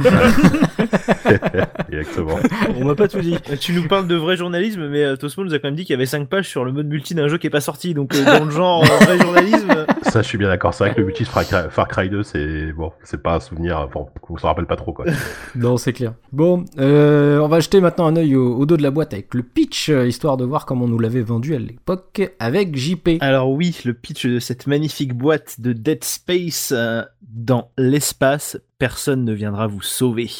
[1.93, 2.37] exactement.
[2.77, 3.37] On m'a pas tout dit.
[3.61, 5.93] Tu nous parles de vrai journalisme, mais euh, Tosmo nous a quand même dit qu'il
[5.93, 7.95] y avait 5 pages sur le mode multi d'un jeu qui est pas sorti.
[7.95, 10.75] Donc, euh, dans le genre euh, vrai journalisme, euh, Ça, je suis bien d'accord.
[10.75, 13.41] C'est vrai que le multi Far Cry, Far Cry 2, c'est bon, c'est pas un
[13.41, 15.05] souvenir, enfin, on s'en rappelle pas trop, quoi.
[15.55, 16.15] Non, c'est clair.
[16.33, 19.35] Bon, euh, on va jeter maintenant un œil au, au dos de la boîte avec
[19.35, 23.19] le pitch, euh, histoire de voir comment on nous l'avait vendu à l'époque avec JP.
[23.21, 29.25] Alors oui, le pitch de cette magnifique boîte de Dead Space euh, dans l'espace, personne
[29.25, 30.31] ne viendra vous sauver.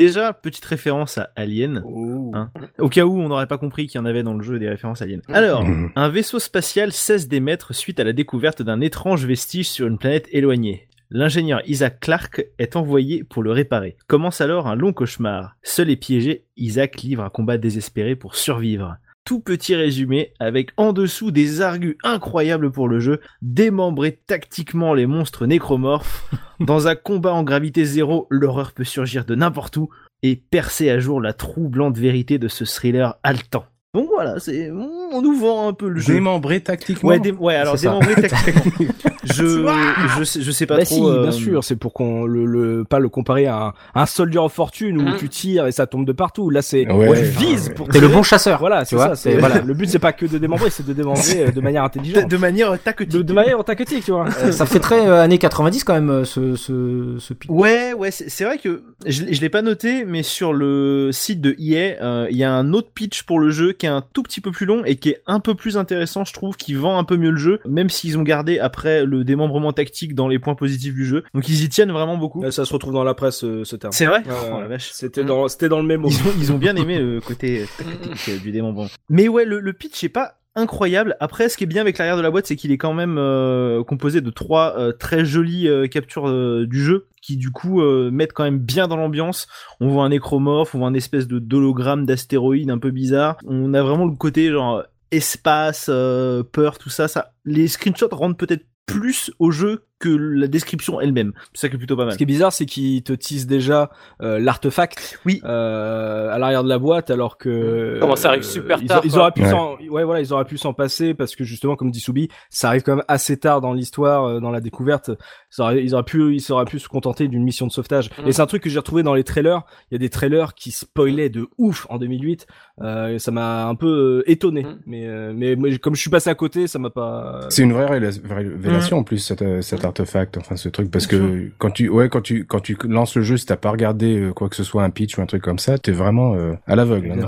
[0.00, 1.84] Déjà, petite référence à Alien,
[2.32, 4.58] hein, au cas où on n'aurait pas compris qu'il y en avait dans le jeu
[4.58, 5.20] des références Alien.
[5.28, 5.90] Alors, Mhm.
[5.94, 10.26] un vaisseau spatial cesse d'émettre suite à la découverte d'un étrange vestige sur une planète
[10.32, 10.88] éloignée.
[11.10, 13.96] L'ingénieur Isaac Clarke est envoyé pour le réparer.
[14.06, 15.56] Commence alors un long cauchemar.
[15.62, 18.96] Seul et piégé, Isaac livre un combat désespéré pour survivre.
[19.30, 25.06] Tout petit résumé avec en dessous des argus incroyables pour le jeu, démembrer tactiquement les
[25.06, 26.28] monstres nécromorphes.
[26.58, 29.88] Dans un combat en gravité zéro, l'horreur peut surgir de n'importe où
[30.24, 33.66] et percer à jour la troublante vérité de ce thriller haletant.
[33.94, 36.14] Donc voilà, c'est on nous vend un peu le jeu.
[36.14, 38.86] Démembré tactiquement Ouais, dé- ouais, alors démembrer tactiquement.
[39.24, 39.66] je,
[40.18, 40.94] je, sais, je sais pas Bah trop.
[40.94, 44.06] si, euh, bien sûr, c'est pour qu'on le, le pas le comparer à un, un
[44.06, 45.16] soldier of fortune où Mhm.
[45.18, 46.50] tu tires et ça tombe de partout.
[46.50, 47.74] Là, c'est Ouais, ouais, vises ouais.
[47.74, 48.58] pour T'es le bon chasseur.
[48.58, 49.08] Voilà, tu c'est vois.
[49.08, 49.14] ça.
[49.16, 49.60] c'est- voilà.
[49.60, 52.30] Le but c'est pas que de démembrer, c'est de démembrer euh, de manière de, intelligente.
[52.30, 53.08] de manière tactique.
[53.10, 54.26] De, de manière tactique, tu vois.
[54.42, 57.50] Euh, ça fait très euh, années 90 quand même euh, ce ce, ce pitch.
[57.50, 61.40] Ouais, ouais, c'est vrai que je, l'ai- je l'ai pas noté, mais sur le site
[61.40, 64.02] de EA, euh, il y a un autre pitch pour le jeu qui est un
[64.12, 66.74] tout petit peu plus long et qui est un peu plus intéressant, je trouve, qui
[66.74, 70.28] vend un peu mieux le jeu, même s'ils ont gardé après le démembrement tactique dans
[70.28, 71.24] les points positifs du jeu.
[71.34, 72.42] Donc ils y tiennent vraiment beaucoup.
[72.44, 73.92] Euh, Ça se retrouve dans la presse, euh, ce terme.
[73.92, 74.22] C'est vrai?
[74.26, 74.60] Oh ouais.
[74.62, 74.90] la vache.
[74.92, 76.08] C'était dans, c'était dans le mémo.
[76.08, 78.88] Ils ont, ils ont bien aimé le côté tactique euh, du démembrement.
[79.08, 81.16] Mais ouais, le, le pitch est pas incroyable.
[81.20, 83.18] Après, ce qui est bien avec l'arrière de la boîte, c'est qu'il est quand même
[83.18, 87.80] euh, composé de trois euh, très jolies euh, captures euh, du jeu qui du coup
[87.82, 89.46] euh, mettent quand même bien dans l'ambiance.
[89.80, 93.36] On voit un nécromorphe, on voit un espèce de d'hologramme d'astéroïde un peu bizarre.
[93.46, 97.06] On a vraiment le côté genre espace, euh, peur, tout ça.
[97.08, 101.32] Ça, les screenshots rendent peut-être plus au jeu que la description elle-même.
[101.52, 102.12] C'est ça qui est plutôt pas mal.
[102.14, 103.90] Ce qui est bizarre, c'est qu'ils te teasent déjà
[104.22, 105.40] euh, l'artefact Oui.
[105.44, 109.18] euh, à l'arrière de la boîte, alors que Comment ça arrive super ils, tard, Ils,
[109.18, 112.00] auraient pu s'en, ouais, voilà, ils auraient pu s'en passer parce que justement, comme dit
[112.00, 115.10] Soubi, ça arrive quand même assez tard dans l'histoire, euh, dans la découverte.
[115.56, 118.10] Ils auraient, ils auraient pu, ils auraient pu se contenter d'une mission de sauvetage.
[118.10, 118.28] Mm.
[118.28, 119.62] Et c'est un truc que j'ai retrouvé dans les trailers.
[119.90, 122.46] Il y a des trailers qui spoilaient de ouf en 2008.
[122.82, 124.62] Euh, ça m'a un peu euh, étonné.
[124.62, 124.78] Mm.
[124.86, 127.40] Mais, euh, mais, mais comme je suis passé à côté, ça m'a pas.
[127.50, 131.50] C'est une vraie révélation en plus cet, euh, cet artefact, enfin ce truc, parce que
[131.58, 134.32] quand tu ouais quand tu quand tu lances le jeu, si t'as pas regardé euh,
[134.32, 136.76] quoi que ce soit un pitch ou un truc comme ça, t'es vraiment euh, à
[136.76, 137.26] l'aveugle hein.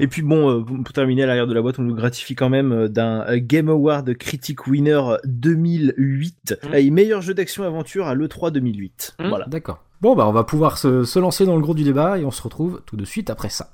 [0.00, 2.48] Et puis bon, euh, pour terminer à l'arrière de la boîte, on nous gratifie quand
[2.48, 6.74] même d'un Game Award Critic Winner 2008 Mm.
[6.74, 9.16] et meilleur jeu d'action aventure à l'E3 2008.
[9.18, 9.28] Mm.
[9.28, 9.46] Voilà.
[9.46, 9.82] D'accord.
[10.00, 12.30] Bon, bah, on va pouvoir se, se lancer dans le gros du débat et on
[12.30, 13.70] se retrouve tout de suite après ça.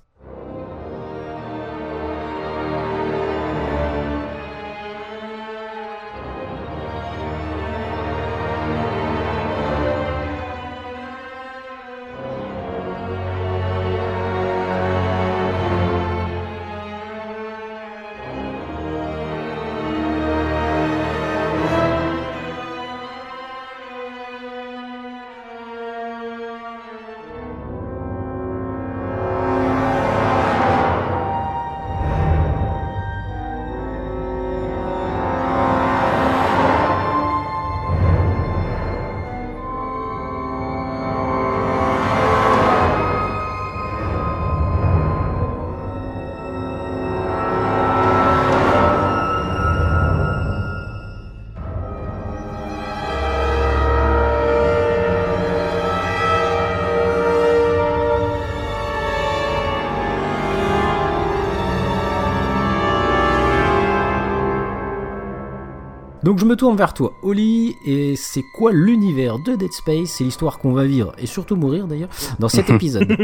[66.31, 70.11] Donc je me tourne vers toi, Oli, et c'est quoi l'univers de Dead Space?
[70.11, 73.17] C'est l'histoire qu'on va vivre, et surtout mourir d'ailleurs, dans cet épisode.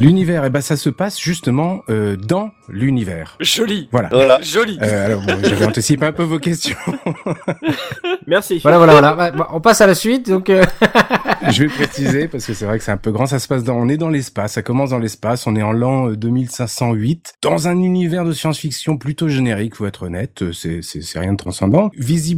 [0.00, 3.36] L'univers, et ben ça se passe justement euh, dans l'univers.
[3.40, 3.90] Joli.
[3.92, 4.08] Voilà.
[4.10, 4.40] Voilà.
[4.40, 4.78] Joli.
[4.80, 6.78] Euh, alors bon, j'avais anticipé un peu vos questions.
[8.26, 8.58] Merci.
[8.60, 9.30] voilà, voilà, voilà.
[9.32, 10.48] Bah, on passe à la suite, donc...
[10.48, 10.64] euh,
[11.50, 13.26] Je vais préciser parce que c'est vrai que c'est un peu grand.
[13.26, 14.54] Ça se passe dans, on est dans l'espace.
[14.54, 15.46] Ça commence dans l'espace.
[15.46, 20.04] On est en l'an euh, 2508 dans un univers de science-fiction plutôt générique, faut être
[20.04, 20.42] honnête.
[20.42, 21.90] Euh, C'est, c'est, c'est rien de transcendant.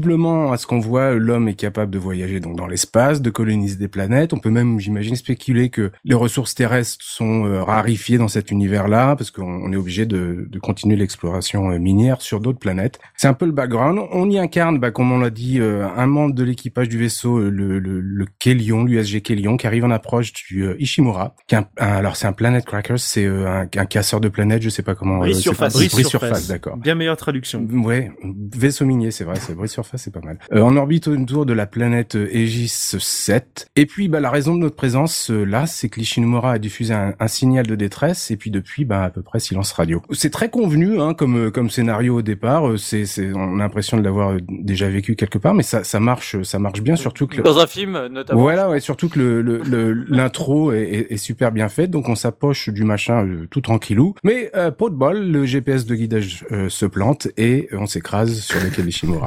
[0.09, 3.77] Visiblement, à ce qu'on voit, l'homme est capable de voyager donc dans l'espace, de coloniser
[3.77, 4.33] des planètes.
[4.33, 9.17] On peut même, j'imagine, spéculer que les ressources terrestres sont euh, rarifiées dans cet univers-là
[9.17, 12.99] parce qu'on on est obligé de, de continuer l'exploration euh, minière sur d'autres planètes.
[13.19, 13.99] C'est un peu le background.
[14.13, 17.39] On y incarne, bah, comme on l'a dit, euh, un membre de l'équipage du vaisseau,
[17.41, 21.35] le, le, le Kélion, l'USG Kélion, qui arrive en approche du euh, Ishimura.
[21.49, 24.29] Qui est un- un- alors c'est un Planet Cracker, c'est euh, un, un casseur de
[24.31, 25.19] planètes, je sais pas comment.
[25.19, 25.75] Brise surface.
[25.75, 26.79] Brise surface, d'accord.
[26.79, 27.67] Bien meilleure traduction.
[27.85, 28.11] Ouais,
[28.57, 30.39] vaisseau minier, c'est vrai, c'est brise surface, c'est pas mal.
[30.53, 33.69] Euh, en orbite autour de la planète euh, Aegis 7.
[33.77, 36.93] Et puis, bah, la raison de notre présence euh, là, c'est que l'Ishinomura a diffusé
[36.95, 40.03] un, un signal de détresse, et puis depuis, bah, à peu près silence radio.
[40.13, 42.69] C'est très convenu, hein, comme euh, comme scénario au départ.
[42.69, 46.01] euh, C'est, c'est, on a l'impression de l'avoir déjà vécu quelque part, mais ça, ça
[46.01, 48.41] marche, ça marche bien, surtout que le- Dans un film, notamment.
[48.41, 52.09] voilà, ouais, surtout que le le- le- l'intro est, est- est super bien faite, donc
[52.09, 54.15] on s'approche du machin euh, tout tranquillou.
[54.25, 58.41] Mais euh, pot de bol, le GPS de guidage euh, se plante et on s'écrase
[58.41, 58.59] sur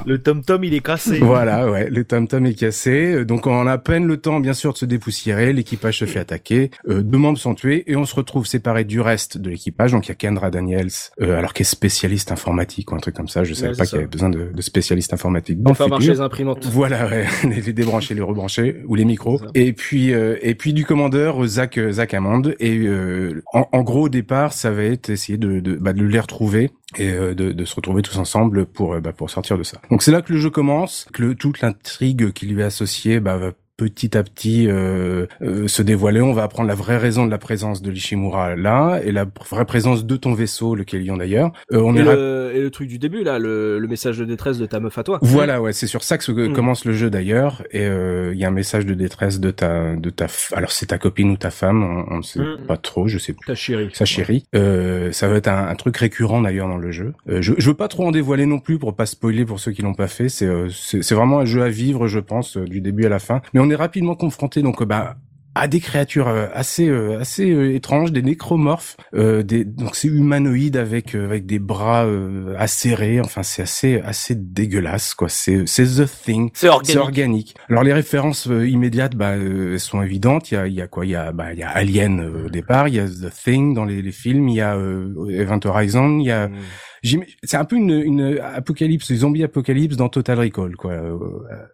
[0.06, 1.20] le Tom Il est cassé.
[1.20, 4.54] Voilà, ouais, le tom-tom est cassé, euh, donc on a à peine le temps, bien
[4.54, 5.54] sûr, de se dépoussiérer.
[5.54, 9.00] L'équipage se fait attaquer, euh, deux membres sont tués et on se retrouve séparés du
[9.02, 9.92] reste de l'équipage.
[9.92, 10.90] Donc il y a Kendra Daniels,
[11.22, 13.44] euh, alors qui est spécialiste informatique ou un truc comme ça.
[13.44, 15.92] Je savais Ouais, pas qu'il y avait besoin de, de spécialistes informatiques dans Faire le
[15.92, 16.16] marcher futur.
[16.22, 16.66] les imprimantes.
[16.66, 17.26] Voilà, ouais,
[17.66, 19.40] les, débrancher, les rebrancher ou les micros.
[19.56, 22.54] Et puis euh, et puis du commandeur Zach euh, Zach Hammond.
[22.60, 26.04] Et euh, en, en gros au départ, ça va être essayer de de, bah, de
[26.04, 29.64] les retrouver et euh, de, de se retrouver tous ensemble pour bah, pour sortir de
[29.64, 29.80] ça.
[29.90, 33.20] Donc c'est là que le jeu commence, que le, toute l'intrigue qui lui est associée
[33.20, 33.52] bah, va
[33.90, 36.22] petit à petit euh, euh, se dévoiler.
[36.22, 39.66] On va apprendre la vraie raison de la présence de l'Ishimura là et la vraie
[39.66, 41.52] présence de ton vaisseau, le Kélion d'ailleurs.
[41.74, 44.58] Euh, on et, le, et le truc du début là, le, le message de détresse
[44.60, 45.18] de ta meuf à toi.
[45.22, 46.54] Voilà, ouais, c'est sur ça que se- Mm.
[46.54, 47.64] commence le jeu d'ailleurs.
[47.72, 50.72] Et euh, il y a un message de détresse de ta, de ta, f- alors
[50.72, 52.66] c'est ta copine ou ta femme, on, ne sait Mm.
[52.68, 53.46] pas trop, je sais plus.
[53.48, 53.90] Ta chérie.
[53.94, 54.44] Sa chérie.
[54.56, 57.14] Euh, ça va être un, un truc récurrent d'ailleurs dans le jeu.
[57.30, 59.72] Euh, je, je veux pas trop en dévoiler non plus pour pas spoiler pour ceux
[59.72, 60.30] qui l'ont pas fait.
[60.30, 63.42] C'est euh, c'est vraiment un jeu à vivre, je pense, du début à la fin.
[63.54, 65.16] Mais on est rapidement confronté donc euh, bah
[65.54, 70.78] à des créatures euh, assez euh, assez étranges, des nécromorphes, euh, des donc c'est humanoïde
[70.78, 73.20] avec avec des bras euh, acérés.
[73.20, 75.28] Enfin c'est assez assez dégueulasse quoi.
[75.28, 76.52] C'est c'est the thing.
[76.54, 76.98] C'est organique.
[76.98, 77.56] Organique.
[77.70, 80.52] Alors les références euh, immédiates bah, euh, sont évidentes.
[80.52, 81.06] Il y a, il y a quoi?
[81.06, 82.88] Il y a, bah, il y a Alien au départ.
[82.88, 84.48] Il y a The Thing dans les, les films.
[84.48, 86.20] Il y a euh, Event Horizon.
[86.20, 86.54] Il y a j'im-
[87.44, 90.92] c'est un peu une, une apocalypse, zombie apocalypse dans Total Recall quoi.
[90.92, 91.18] Euh,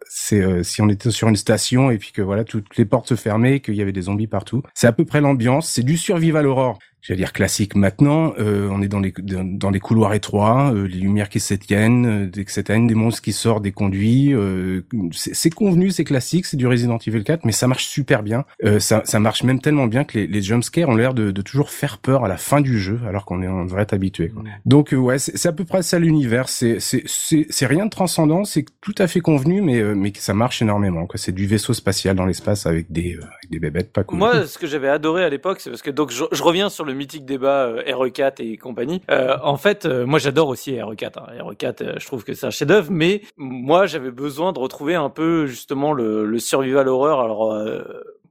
[0.08, 3.08] C'est euh, si on était sur une station et puis que voilà toutes les portes
[3.08, 4.62] se fermaient, qu'il y avait des zombies partout.
[4.74, 5.68] C'est à peu près l'ambiance.
[5.68, 6.78] C'est du survival horror.
[7.00, 8.34] J'allais dire classique maintenant.
[8.38, 12.26] Euh, on est dans les dans, des couloirs étroits, euh, les lumières qui s'éteignent, euh,
[12.26, 14.34] des- qui s'éteignent, des monstres qui sortent des conduits.
[14.34, 14.82] euh,
[15.12, 18.44] c'est convenu, c'est classique, c'est du Resident Evil 4, mais ça marche super bien.
[18.64, 21.42] Euh, ça, ça marche même tellement bien que les, les jumpscares ont l'air de, de
[21.42, 24.28] toujours faire peur à la fin du jeu, alors qu'on est on devrait être habitué.
[24.28, 24.42] quoi.
[24.66, 26.48] Donc euh, ouais, c'est à peu près ça l'univers.
[26.48, 30.34] C'est c'est c'est rien de transcendant, c'est tout à fait convenu, mais euh, mais ça
[30.34, 31.06] marche énormément.
[31.14, 34.18] C'est du vaisseau spatial dans l'espace avec des euh, avec des bébêtes pas cool.
[34.18, 36.84] Moi, ce que j'avais adoré à l'époque, c'est parce que donc je, je reviens sur
[36.88, 39.02] le mythique débat euh, RE4 et compagnie.
[39.10, 41.18] Euh, en fait, euh, moi j'adore aussi RE4.
[41.18, 41.44] Hein.
[41.44, 45.10] RE4, euh, je trouve que c'est un chef-d'œuvre, mais moi j'avais besoin de retrouver un
[45.10, 47.20] peu justement le, le survival horror.
[47.20, 47.54] Alors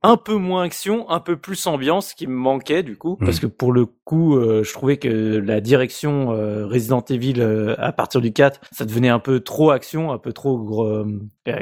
[0.03, 3.47] un peu moins action, un peu plus ambiance qui me manquait du coup, parce que
[3.47, 5.07] pour le coup, euh, je trouvais que
[5.43, 9.71] la direction euh, Resident Evil euh, à partir du 4, ça devenait un peu trop
[9.71, 11.05] action, un peu trop gros, euh,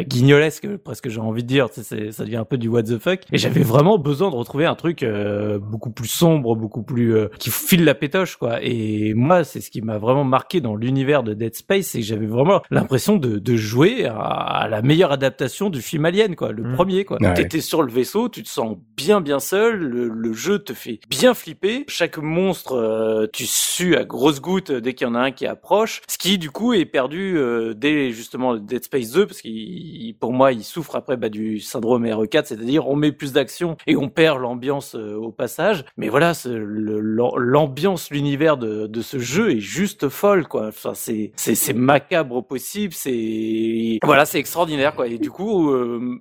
[0.01, 2.83] guignolesque, presque j'ai envie de dire, tu sais, c'est- ça devient un peu du what
[2.83, 3.21] the fuck.
[3.31, 7.27] Et j'avais vraiment besoin de retrouver un truc euh, beaucoup plus sombre, beaucoup plus euh,
[7.39, 8.59] qui file la pétoche quoi.
[8.61, 12.05] Et moi, c'est ce qui m'a vraiment marqué dans l'univers de Dead Space, c'est que
[12.05, 16.51] j'avais vraiment l'impression de, de jouer à, à la meilleure adaptation du film Alien quoi,
[16.51, 16.73] le Mm.
[16.73, 17.17] premier quoi.
[17.21, 17.33] Ouais.
[17.35, 21.33] T'étais sur le vaisseau, tu te sens bien bien seul, le, jeu te fait bien
[21.33, 21.85] flipper.
[21.87, 25.45] Chaque monstre, euh, tu sues à grosses gouttes dès qu'il y en a un qui
[25.45, 30.15] approche, ce qui du coup est perdu euh, dès justement Dead Space 2 parce qu'il
[30.19, 33.95] pour moi il souffre après bah, du syndrome RE4, c'est-à-dire on met plus d'action et
[33.95, 35.85] on perd l'ambiance euh, au passage.
[35.97, 40.67] Mais voilà, l'ambiance, l'univers de, ce jeu est juste folle quoi.
[40.67, 45.07] Enfin c'est c'est macabre possible, c'est voilà c'est extraordinaire quoi.
[45.07, 45.71] Et du coup,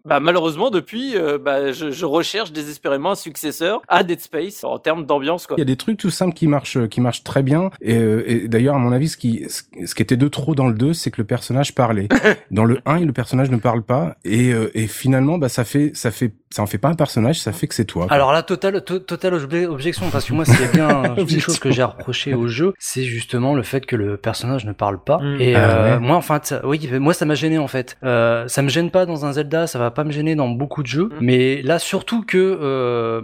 [0.04, 5.06] bah, malheureusement depuis, bah, je, je recherche désespérément un successeur à Dead Space en termes
[5.06, 5.46] d'ambiance.
[5.56, 7.70] Il y a des trucs tout simples qui marchent, qui marchent très bien.
[7.80, 10.54] Et, euh, et d'ailleurs, à mon avis, ce qui, ce ce qui était de trop
[10.54, 12.08] dans le 2, c'est que le personnage parlait.
[12.50, 14.16] dans le 1, le personnage ne parle pas.
[14.24, 17.40] Et, euh, et finalement, bah, ça fait, ça fait, ça en fait pas un personnage,
[17.40, 18.06] ça fait que c'est toi.
[18.06, 18.14] quoi.
[18.14, 21.40] Alors là, total, to- total obje- objection, parce que moi, s'il y a bien une
[21.40, 25.02] chose que j'ai reproché au jeu, c'est justement le fait que le personnage ne parle
[25.02, 25.18] pas.
[25.18, 25.40] Mm.
[25.40, 25.98] Et Ah euh, ouais.
[26.00, 27.96] moi, enfin, ça- oui, moi, ça m'a gêné en fait.
[28.04, 30.82] Euh, ça me gêne pas dans un Zelda, ça va pas me gêner dans beaucoup
[30.84, 31.16] de jeux, Mm.
[31.20, 33.20] mais là, surtout que euh,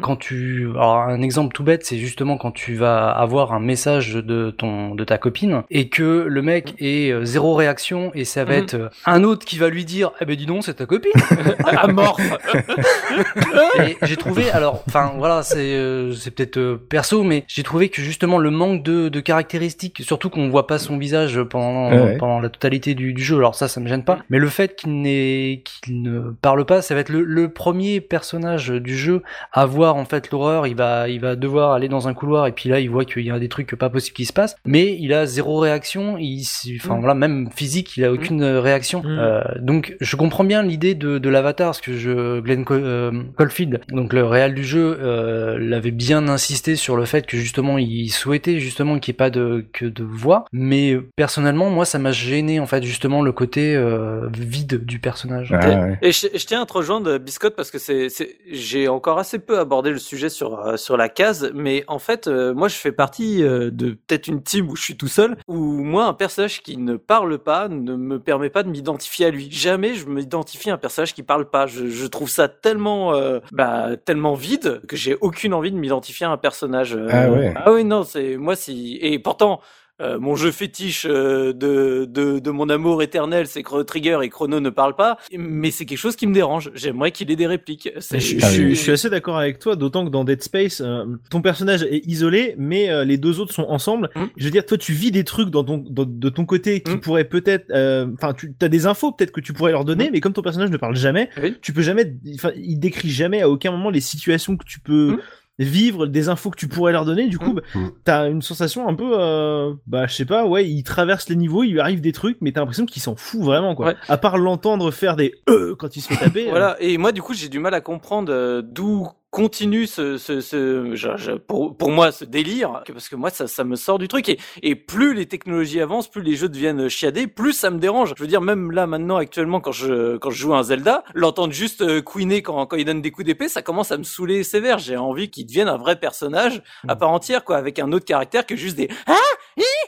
[0.00, 4.14] quand tu, alors un exemple tout bête, c'est justement quand tu vas avoir un message
[4.14, 8.44] de ton, de ta copine et que le mec est euh, zéro réaction et ça
[8.44, 8.58] va Mm.
[8.58, 11.12] être euh, un autre qui va lui dire, eh ben dis donc, c'est ta copine.
[11.64, 12.20] Amorphe.
[13.86, 17.88] Et j'ai trouvé, alors, enfin voilà, c'est euh, c'est peut-être euh, perso, mais j'ai trouvé
[17.88, 22.00] que justement le manque de, de caractéristiques, surtout qu'on voit pas son visage pendant Ouais,
[22.02, 22.16] ouais.
[22.16, 23.36] pendant la totalité du, du jeu.
[23.36, 24.18] Alors ça, ça me gêne pas.
[24.30, 28.00] Mais le fait qu'il n'ait qu'il ne parle pas, ça va être le, le premier
[28.00, 29.22] personnage du jeu
[29.52, 30.66] à voir en fait l'horreur.
[30.66, 33.24] Il va il va devoir aller dans un couloir et puis là il voit qu'il
[33.24, 36.16] y a des trucs pas possibles qui se passent, mais il a zéro réaction.
[36.18, 37.00] Il, s- enfin Mm.
[37.00, 39.02] voilà, même physique, il a aucune euh, réaction.
[39.02, 39.18] Mm.
[39.18, 43.22] Euh, donc je comprends bien l'idée de, de l'avatar, parce que je Glenn Co- euh,
[43.36, 47.78] Caulfield, donc le réal du jeu, euh, l'avait bien insisté sur le fait que justement
[47.78, 50.44] il souhaitait justement qu'il n'y ait pas de que de voix.
[50.52, 55.52] Mais personnellement, moi ça m'a gêné en fait justement le côté euh, vide du personnage.
[55.52, 55.98] Ah, ouais.
[56.02, 58.08] Et je, je tiens à te rejoindre, Biscotte, parce que c'est,
[58.50, 62.26] j'ai encore assez peu abordé le sujet sur euh, sur la case, mais en fait,
[62.26, 65.36] euh, moi, je fais partie euh, de peut-être une team où je suis tout seul,
[65.48, 69.30] où moi, un personnage qui ne parle pas ne me permet pas de m'identifier à
[69.30, 69.48] lui.
[69.50, 71.66] Jamais je m'identifie à un personnage qui parle pas.
[71.66, 76.26] Je, je trouve ça tellement, euh, bah, tellement vide que j'ai aucune envie de m'identifier
[76.26, 76.94] à un personnage.
[76.96, 77.08] euh.
[77.10, 77.52] Ah ouais.
[77.56, 78.98] Ah oui, non, c'est moi si.
[79.00, 79.60] Et pourtant.
[80.00, 84.28] Euh, mon jeu fétiche euh, de, de, de mon amour éternel, c'est Chrono Trigger et
[84.28, 86.70] Chrono ne parle pas, mais c'est quelque chose qui me dérange.
[86.74, 87.88] J'aimerais qu'il ait des répliques.
[88.10, 91.84] Je, je- suis assez d'accord avec toi, d'autant que dans Dead Space, euh, ton personnage
[91.84, 94.10] est isolé, mais les deux autres sont ensemble.
[94.16, 94.24] Mm.
[94.36, 96.92] Je veux dire, toi, tu vis des trucs dans ton, dans- de ton côté qui
[96.96, 97.00] Mm.
[97.00, 100.12] pourraient peut-être, euh, enfin, tu as des infos peut-être que tu pourrais leur donner, Mm.
[100.12, 101.56] mais comme ton personnage ne parle jamais, Oui.
[101.62, 105.18] tu peux jamais, enfin, il décrit jamais à aucun moment les situations que tu peux.
[105.58, 107.28] Vivre, des infos que tu pourrais leur donner.
[107.28, 107.54] Du coup, Mm.
[107.54, 111.36] bah, t'as une sensation un peu, euh, bah, je sais pas, ouais, il traverse les
[111.36, 113.86] niveaux, il lui arrive des trucs, mais t'as l'impression qu'il s'en fout vraiment, quoi.
[113.86, 113.94] Ouais.
[114.08, 116.46] À part l'entendre faire des euh quand il se fait taper.
[116.50, 116.76] Voilà.
[116.80, 120.94] Et moi, du coup, j'ai du mal à comprendre euh, d'où continue ce, ce, ce
[120.94, 124.06] je- je- pour, pour moi ce délire parce que moi ça, ça me sort du
[124.06, 124.28] truc.
[124.28, 128.12] Et, et plus les technologies avancent plus les jeux deviennent chiadés plus ça me dérange.
[128.16, 131.02] Je veux dire même là maintenant actuellement quand je quand je joue à un Zelda
[131.14, 134.04] l'entendre juste euh, couiner quand, quand il donne des coups d'épée ça commence à me
[134.04, 134.78] saouler sévère.
[134.78, 138.46] J'ai envie qu'il devienne un vrai personnage à part entière quoi avec un autre caractère
[138.46, 139.16] que juste des ah
[139.56, 139.83] hi, ah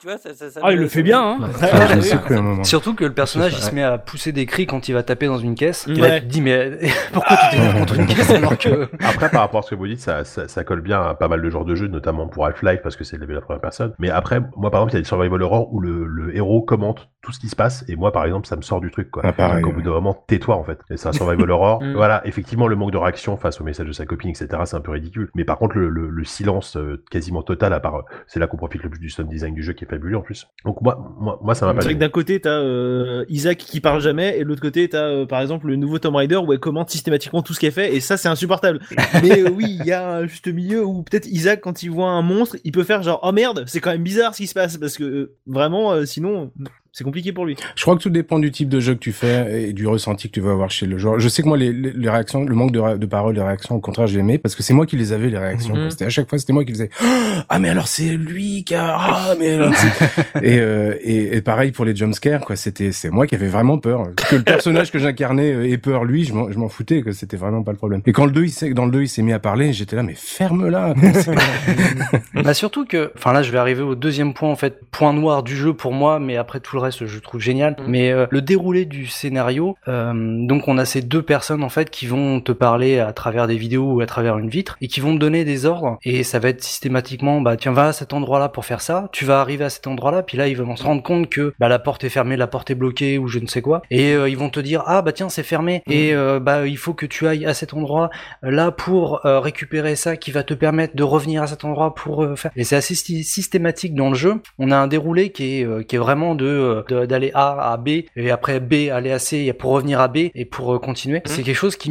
[0.00, 1.50] tu vois ça, ça, ça Ah, il le fait bien, hein.
[1.62, 2.62] Ah.
[2.64, 5.26] Surtout que le personnage il se met à pousser des cris quand il va taper
[5.26, 5.86] dans une caisse.
[5.88, 6.08] Et Ouais.
[6.08, 6.78] là, tu te dis mais
[7.12, 9.86] pourquoi tu t'énerves contre une caisse alors que Après, par rapport à ce que vous
[9.86, 12.46] dites, ça, ça, ça colle bien à pas mal de genres de jeux, notamment pour
[12.46, 13.92] Half-Life, parce que c'est la première personne.
[13.98, 16.62] Mais après, moi, par exemple, il y a des survival horror où le, le héros
[16.62, 19.10] commente tout ce qui se passe, et moi, par exemple, ça me sort du truc,
[19.10, 19.22] quoi.
[19.24, 20.78] Ah, pareil, Donc, au bout d'un moment, tais-toi, en fait.
[20.90, 21.68] Et c'est un survival horror.
[21.88, 21.92] Mm.
[21.94, 24.80] Voilà, effectivement, le manque de réaction face au message de sa copine, etc., c'est un
[24.80, 25.30] peu ridicule.
[25.34, 28.46] Mais par contre, le, le, le silence euh, quasiment total, à part, euh, c'est là
[28.48, 30.48] qu'on profite le plus du sound design du jeu qui est fabuleux, en plus.
[30.64, 33.58] Donc, moi, moi, moi ça m'a pas C'est vrai que d'un côté t'as euh, Isaac
[33.58, 36.36] qui parle jamais et de l'autre côté t'as euh, par exemple le nouveau Tomb Raider
[36.36, 38.80] où elle commente systématiquement tout ce qu'elle fait et ça c'est insupportable.
[39.22, 42.10] Mais euh, oui il y a un juste milieu où peut-être Isaac quand il voit
[42.10, 44.54] un monstre il peut faire genre oh merde c'est quand même bizarre ce qui se
[44.54, 46.50] passe parce que vraiment sinon
[46.92, 47.56] c'est compliqué pour lui.
[47.76, 50.28] Je crois que tout dépend du type de jeu que tu fais et du ressenti
[50.28, 51.18] que tu vas avoir chez le joueur.
[51.20, 53.42] Je sais que moi, les, les, les réactions, le manque de, ré- de paroles, les
[53.42, 55.74] réactions, au contraire, j'aimais parce que c'est moi qui les avais, les réactions.
[55.76, 55.90] Mhm.
[55.90, 56.90] C'était à chaque fois, c'était moi qui faisais
[57.48, 59.72] Ah, mais alors c'est lui qui a, ah, mais alors,
[60.42, 62.56] et, euh, et, et pareil pour les jumpscares, quoi.
[62.56, 64.08] C'était, c'est moi qui avais vraiment peur.
[64.28, 67.12] Que le personnage que j'incarnais euh, ait peur, lui, je m'en, je m'en foutais, que
[67.12, 68.02] c'était vraiment pas le problème.
[68.06, 69.96] Et quand le 2, il s'est, dans le 2, il s'est mis à parler, j'étais
[69.96, 70.94] là, mais ferme-la.
[72.34, 75.42] bah surtout que enfin là je vais arriver au deuxième point en fait point noir
[75.42, 77.76] du jeu pour moi mais après tout le reste je trouve génial.
[77.78, 77.84] Mhm.
[77.88, 80.12] mais euh, le déroulé du scénario euh,
[80.46, 83.56] donc on a ces deux personnes en fait qui vont te parler à travers des
[83.56, 85.98] vidéos ou à travers une vitre et qui vont te donner des ordres.
[86.04, 89.08] Et ça va être systématiquement bah tiens va à cet endroit là pour faire ça.
[89.12, 91.54] Tu vas arriver à cet endroit là puis là ils vont se rendre compte que
[91.58, 93.82] bah la porte est fermée la porte est bloquée ou je ne sais quoi.
[93.90, 95.82] Et euh, ils vont te dire ah bah tiens c'est fermé.
[95.88, 98.10] Et euh, bah il faut que tu ailles à cet endroit
[98.42, 102.50] là pour récupérer ça qui va te permettre de revenir à cet endroit pour faire.
[102.56, 104.34] Et c'est assez sy- systématique dans le jeu.
[104.58, 107.88] On a un déroulé qui est qui est vraiment de de- d'aller A à B
[108.16, 111.20] et après B aller à C et pour revenir à B et pour euh, continuer
[111.24, 111.90] c'est quelque chose qui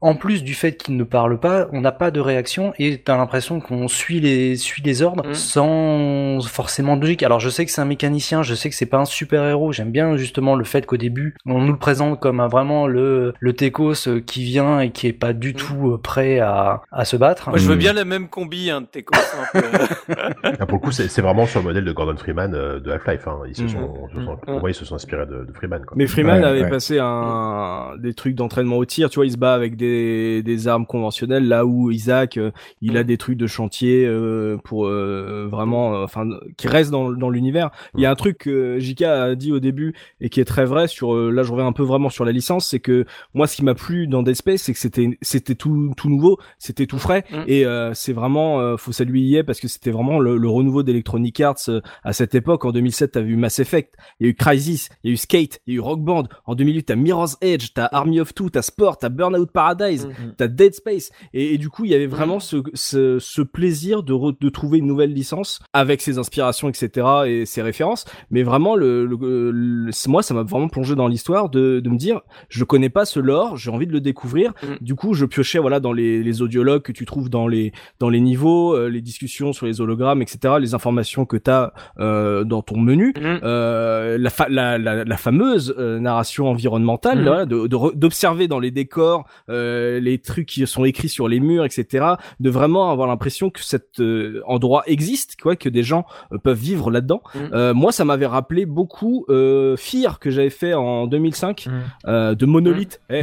[0.00, 3.16] en plus du fait qu'il ne parle pas on n'a pas de réaction et t'as
[3.16, 5.34] l'impression qu'on suit les suit les ordres Mhm.
[5.34, 8.86] sans forcément de logique alors je sais que c'est un mécanicien je sais que c'est
[8.86, 12.20] pas un super héros j'aime bien justement le fait qu'au début on nous le présente
[12.20, 15.92] comme un, vraiment le le Tekos euh, qui vient et qui est pas du tout
[15.92, 17.78] euh, prêt à à se battre moi je veux Mm.
[17.78, 19.02] bien la même combi hein, de peu.
[20.58, 22.90] Ah, pour le coup, c'est c'est vraiment sur le modèle de Gordon Freeman euh, de
[22.90, 23.26] Half-Life.
[23.28, 23.40] Hein.
[23.48, 23.68] Ils se Mhm.
[24.14, 25.84] Sont, se moi, ils se sont inspirés de, de Freeman.
[25.84, 25.96] Quoi.
[25.96, 26.70] Mais Freeman Ouais, avait ouais.
[26.70, 30.68] passé un, des trucs d'entraînement au tir, tu vois, il se bat avec des, des
[30.68, 32.50] armes conventionnelles, là où Isaac, euh,
[32.80, 36.26] il a des trucs de chantier euh, pour euh, vraiment, euh, enfin,
[36.56, 37.70] qui restent dans, dans l'univers.
[37.96, 40.64] Il y a un truc que JK a dit au début et qui est très
[40.64, 43.04] vrai sur, euh, là je reviens un peu vraiment sur la licence, c'est que
[43.34, 46.38] moi ce qui m'a plu dans Dead Space, c'est que c'était c'était tout tout nouveau,
[46.58, 47.42] c'était tout frais Mm.
[47.48, 50.82] et euh, c'est vraiment, euh, faut saluer EA parce que c'était vraiment le, le renouveau
[50.82, 52.64] d'Electronic Arts euh, à cette époque.
[52.64, 55.16] En 2007, t'as vu Mass Effect, il y a eu Crysis, il y a eu
[55.16, 56.24] Skate, il y a eu Rock Band.
[56.46, 60.32] En 2008, t'as Mirror's Edge, t'as Army of Two, t'as Sport, t'as Burnout Paradise, Mm.
[60.36, 61.10] t'as Dead Space.
[61.34, 64.48] Et, et du coup, il y avait vraiment ce, ce, ce plaisir de, re- de
[64.48, 67.06] trouver une nouvelle licence avec ses inspirations, etc.
[67.26, 68.04] et ses références.
[68.30, 71.88] Mais vraiment, le, le- le- c'est- moi, ça m'a vraiment plongé dans l'histoire de, de
[71.90, 74.52] me dire, je connais pas ce lore, j'ai envie de le découvrir.
[74.62, 74.84] Mm.
[74.84, 78.08] Du coup, je piochais voilà dans les, les audiologues que tu trouves dans les dans
[78.08, 80.54] les niveaux, euh, les discussions sur les hologrammes, etc.
[80.60, 83.40] Les informations que t'as euh, dans ton menu Mhm.
[83.42, 83.85] euh,
[84.18, 88.58] la, fa- la, la, la fameuse euh, narration environnementale, voilà, de de re- d'observer dans
[88.58, 92.06] les décors euh, les trucs qui sont écrits sur les murs, etc.
[92.40, 96.58] De vraiment avoir l'impression que cet euh, endroit existe, quoi, que des gens euh, peuvent
[96.58, 97.22] vivre là-dedans.
[97.52, 101.72] Euh, moi, ça m'avait rappelé beaucoup euh, Fear que j'avais fait en 2005 Mhm.
[102.06, 103.00] euh, de Monolith.
[103.10, 103.22] Eh.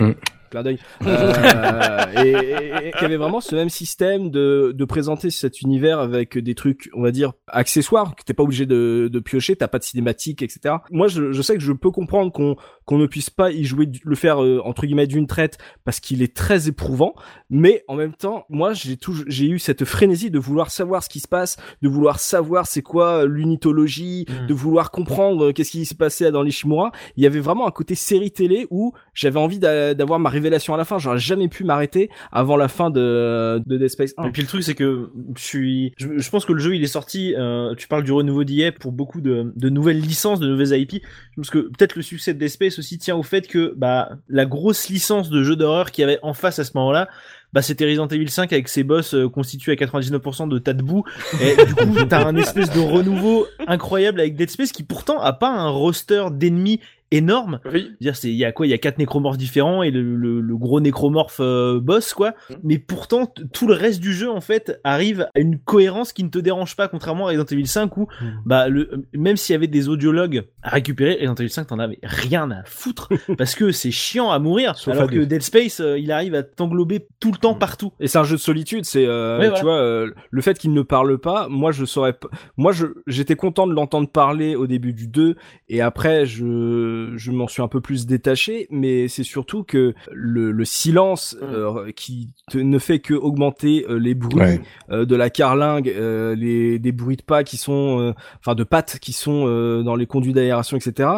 [0.54, 5.30] Clin d'œil, euh, et, et- et qui avait vraiment ce même système de, de présenter
[5.30, 9.20] cet univers avec des trucs, on va dire, accessoires, que t'es pas obligé de, de
[9.20, 10.76] piocher, t'as pas de cinématique, etc.
[10.92, 13.88] Moi, je, je sais que je peux comprendre qu'on qu'on ne puisse pas y jouer,
[14.04, 17.14] le faire euh, entre guillemets d'une traite, parce qu'il est très éprouvant,
[17.50, 21.08] mais en même temps, moi, j'ai toujours, j'ai eu cette frénésie de vouloir savoir ce
[21.10, 24.48] qui se passe, de vouloir savoir c'est quoi l'unitologie, Mm.
[24.48, 26.92] de vouloir comprendre qu'est-ce qui se passait dans l'Ishimura.
[27.18, 30.43] Il y avait vraiment un côté série télé où j'avais envie d'a- d'avoir ma révélation
[30.48, 30.98] à la fin.
[31.00, 34.28] J'aurais jamais pu m'arrêter avant la fin de, de Dead Space 1.
[34.28, 36.88] Et puis le truc c'est que je suis, je, pense que le jeu il est
[36.88, 37.34] sorti.
[37.38, 41.04] euh, tu parles du renouveau d'IA pour beaucoup de, nouvelles licences, de nouvelles IP.
[41.36, 44.46] Parce que peut-être le succès de Dead Space aussi tient au fait que bah la
[44.46, 47.10] grosse licence de jeu d'horreur qu'il y avait en face à ce moment-là.
[47.54, 50.82] Bah, c'était Resident Evil 5 avec ses boss euh, constitués à 99% de tas de
[50.82, 51.04] boue.
[51.40, 55.34] Et du coup, t'as un espèce de renouveau incroyable avec Dead Space qui pourtant a
[55.34, 56.80] pas un roster d'ennemis
[57.16, 57.60] énorme.
[57.72, 57.92] Oui.
[58.02, 58.66] dire c'est il y a quoi?
[58.68, 62.34] Il y a quatre nécromorphes différents et le, le, le gros nécromorphe euh, boss quoi
[62.50, 62.58] Mhm.
[62.64, 66.30] mais pourtant tout le reste du jeu en fait arrive à une cohérence qui ne
[66.30, 68.34] te dérange pas contrairement à Resident Evil 5 où Mhm.
[68.46, 72.00] bah le même s'il y avait des audiologues à récupérer Resident Evil 5 t'en avais
[72.04, 75.20] rien à foutre parce que c'est chiant à mourir Sauf alors à que.
[75.20, 77.60] Dead Space euh, il arrive à t'englober tout le temps Mhm.
[77.60, 79.64] partout Et c'est un jeu de solitude, c'est euh, Ouais, tu voilà.
[79.64, 83.36] vois euh, le fait qu'il ne parle pas, moi je saurais pas moi je j'étais
[83.36, 85.36] content de l'entendre parler au début du 2
[85.70, 90.52] et après je je m'en suis un peu plus détaché mais c'est surtout que le,
[90.52, 94.62] le silence euh, qui te- ne fait que augmenter euh, les bruits Ouais.
[94.92, 98.64] euh, de la carlingue, euh, les des bruits de pas qui sont euh, enfin de
[98.64, 101.10] pattes qui sont euh, dans les conduits d'aération etc.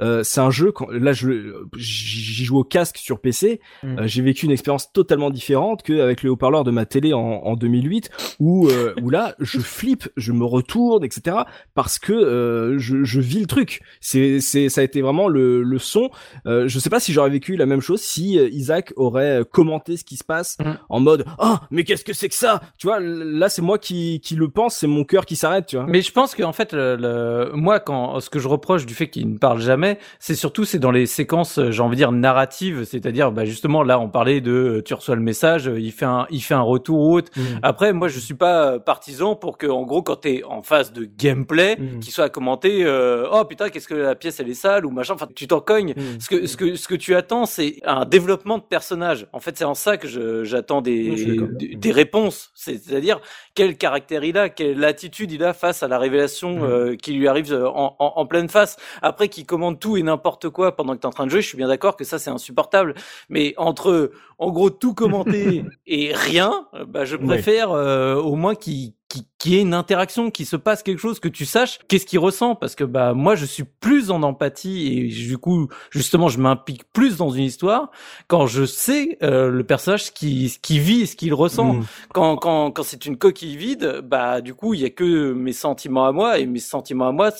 [0.00, 3.98] Euh, c'est un jeu quand là je j'y joue au casque sur PC Mm.
[3.98, 7.54] euh, j'ai vécu une expérience totalement différente qu'avec les haut-parleurs de ma télé en, en
[7.56, 11.36] 2008 où euh, où là je flippe je me retourne etc
[11.74, 15.62] parce que euh, je, je vis le truc c'est c'est ça a été vraiment le,
[15.62, 16.10] le son
[16.46, 19.44] euh, je sais pas si j'aurais vécu la même chose si euh, Isaac aurait euh,
[19.44, 20.72] commenté ce qui se passe Mm.
[20.88, 22.60] en mode oh mais qu'est-ce que c'est que ça?
[22.78, 25.76] Tu vois là c'est moi qui qui le pense c'est mon cœur qui s'arrête tu
[25.76, 28.94] vois Mais je pense qu'en fait, le, le- moi, quand ce que je reproche du
[28.94, 32.00] fait qu'il ne parle jamais, c'est surtout c'est dans les séquences, euh, j'ai envie de
[32.00, 36.04] dire narratives, c'est-à-dire, bah, justement, là, on parlait de, tu reçois le message, il fait
[36.04, 37.30] un, il fait un retour ou autre.
[37.62, 41.04] Après, moi, je suis pas partisan pour que, en gros, quand t'es en phase de
[41.18, 42.00] gameplay, Mhm.
[42.00, 44.90] qu'il soit à commenter, euh, oh putain, qu'est-ce que la pièce elle est sale ou
[44.90, 45.13] machin.
[45.14, 45.94] Enfin, tu t'en cognes.
[45.96, 46.20] Mhm.
[46.20, 49.26] Ce que, ce que, ce que tu attends, c'est un développement de personnage.
[49.32, 52.50] En fait, c'est en ça que je- j'attends des, des, des réponses.
[52.54, 53.20] C'est- C'est-à-dire,
[53.54, 56.62] quel caractère il a, quelle attitude il a face à la révélation Mhm.
[56.64, 58.76] euh, qui lui arrive euh, en, en, en pleine face.
[59.02, 61.48] Après, qu'il commande tout et n'importe quoi pendant que t'es en train de jouer, je
[61.48, 62.94] suis bien d'accord que ça c'est insupportable.
[63.28, 68.54] Mais entre, en gros, tout commenter et rien, euh, bah, je préfère euh, au moins
[68.54, 72.06] qu'il qui, qui ait une interaction, qui se passe quelque chose, que tu saches qu'est-ce
[72.06, 76.28] qu'il ressent, parce que bah moi je suis plus en empathie et du coup justement
[76.28, 77.90] je m'implique plus dans une histoire
[78.26, 81.74] quand je sais euh, le personnage ce qui ce qui vit, et ce qu'il ressent.
[81.74, 81.84] Mm.
[82.14, 85.52] Quand quand quand c'est une coquille vide, bah du coup il y a que mes
[85.52, 87.30] sentiments à moi et mes sentiments à moi,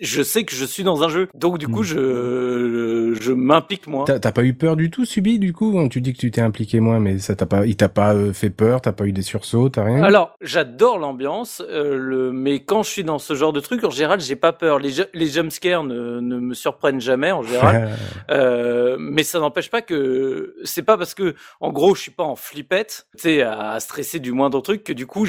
[0.00, 1.84] je sais que je suis dans un jeu, donc du coup Mm.
[1.84, 4.04] je je m'implique moins.
[4.04, 6.30] T'as t'as pas eu peur du tout, Subi, du coup hein, Tu dis que tu
[6.30, 9.06] t'es impliqué moins, mais ça t'a pas, il t'a pas euh, fait peur, t'as pas
[9.06, 10.02] eu des sursauts, t'as rien?
[10.02, 12.32] Alors, j'adore l'ambiance, euh, le...
[12.32, 14.78] mais quand je suis dans ce genre de truc, en général, j'ai pas peur.
[14.78, 17.90] Les, ju- les jumpscares ne, ne me surprennent jamais, en général.
[18.30, 22.22] Euh, mais ça n'empêche pas que c'est pas parce que, en gros, je suis pas
[22.22, 25.24] en flippette, tu sais, à stresser du moindre truc, que du coup,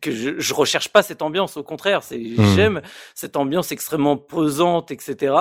[0.00, 1.56] que je, je recherche pas cette ambiance.
[1.56, 2.54] Au contraire, c'est Hmm.
[2.54, 2.82] j'aime
[3.14, 5.34] cette ambiance extrêmement posante, etc.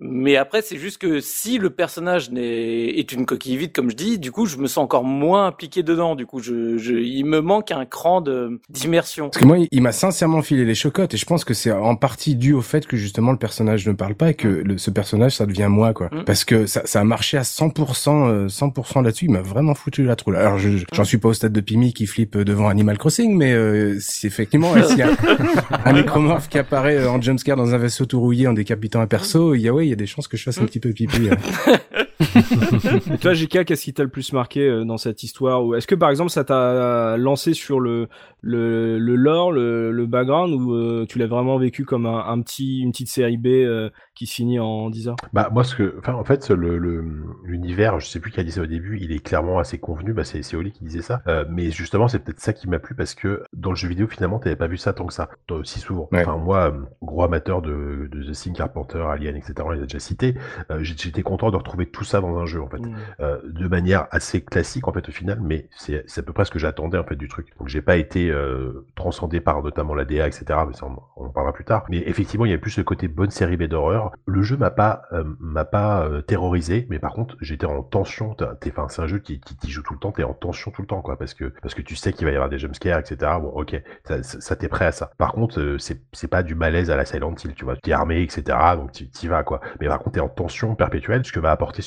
[0.00, 3.96] Mais après, c'est juste que si le personnage n'est, est une coquille vide, comme je
[3.96, 6.14] dis, du coup, je me sens encore moins impliqué dedans.
[6.14, 8.22] Du coup, je, je, il me manque un cran
[8.70, 9.28] d'immersion.
[9.30, 11.96] Parce que moi, il- m'a sincèrement filé les chocottes et je pense que c'est en
[11.96, 14.90] partie dû au fait que justement le personnage ne parle pas et que le- ce
[14.90, 16.08] personnage, ça devient moi, quoi.
[16.12, 16.24] Mm.
[16.24, 19.24] Parce que ça, ça a marché à 100%, euh, 100% là-dessus.
[19.26, 20.36] Il m'a vraiment foutu la troule.
[20.36, 23.52] Alors, je, j'en suis pas au stade de Pimi qui flippe devant Animal Crossing, mais
[23.52, 25.10] euh, c'est effectivement, s'il y a
[25.84, 29.06] un nécromorphe qui apparaît euh, en jumpscare dans un vaisseau tout rouillé en décapitant un
[29.06, 30.66] perso, il y a, ouais, il y a des chances que je fasse un Mm.
[30.66, 31.28] petit peu pipi.
[33.12, 35.64] Et toi, JK, qu'est-ce qui t'a le plus marqué euh, dans cette histoire?
[35.64, 38.08] Ou est-ce que par exemple ça t'a lancé sur le
[38.40, 42.40] le, le lore, le, le background, ou euh, tu l'as vraiment vécu comme un, un
[42.40, 45.74] petit une petite série B euh, qui se finit en 10 heures Bah moi ce
[45.74, 47.04] que, enfin en fait le le-
[47.44, 50.12] l'univers, je sais plus qui a dit ça au début, il est clairement assez convenu.
[50.12, 51.22] Bah c'est c'est Oli qui disait ça.
[51.26, 54.06] Euh, mais justement c'est peut-être ça qui m'a plu parce que dans le jeu vidéo
[54.06, 55.28] finalement t'avais pas vu ça tant que ça,
[55.64, 56.08] si souvent.
[56.12, 56.20] Ouais.
[56.22, 56.72] Enfin moi
[57.02, 59.54] gros amateur de de The Thing, Carpenter, Alien, etc.
[59.64, 60.34] On les a déjà cités.
[60.70, 62.94] Euh, J'étais content de retrouver tout ça dans un jeu en fait, Mm.
[63.20, 66.44] Euh, de manière assez classique en fait au final, mais c'est c'est à peu près
[66.44, 67.48] ce que j'attendais en fait du truc.
[67.58, 70.44] Donc j'ai pas été euh, transcendé par notamment la DA, etc.
[70.66, 71.84] Mais ça, on, on parlera plus tard.
[71.88, 74.12] Mais effectivement, il y a plus ce côté bonne série B d'horreur.
[74.26, 78.34] Le jeu m'a pas euh, m'a pas euh, terrorisé, mais par contre, j'étais en tension.
[78.34, 80.12] T'es, enfin, c'est un jeu qui, qui, qui joue tout le temps.
[80.12, 82.32] T'es en tension tout le temps, quoi, parce que parce que tu sais qu'il va
[82.32, 83.32] y avoir des jumpscares, etc.
[83.40, 85.10] Bon, ok, ça, ça t'es prêt à ça.
[85.18, 87.76] Par contre, c'est c'est pas du malaise à la Silent Hill, tu vois.
[87.76, 88.56] T'es armé, etc.
[88.76, 89.60] Donc tu y vas, quoi.
[89.80, 91.82] Mais par contre, t'es en tension perpétuelle, ce que va apporter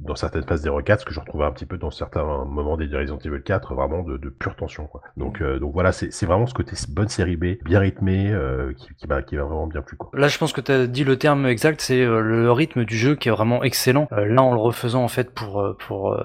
[0.00, 2.76] dans certaines phases des 4 ce que je retrouvais un petit peu dans certains moments
[2.76, 5.02] des Resident Evil 4, vraiment de, de pure tension, quoi.
[5.16, 8.32] Donc donc voilà, c'est vraiment ce côté bonne série B, bien rythmée,
[8.76, 10.10] qui qui va qui va vraiment bien plus, quoi.
[10.12, 13.14] Là, je pense que tu as dit le terme exact, c'est le rythme du jeu
[13.14, 14.08] qui est vraiment excellent.
[14.10, 16.16] là, en le refaisant en fait pour pour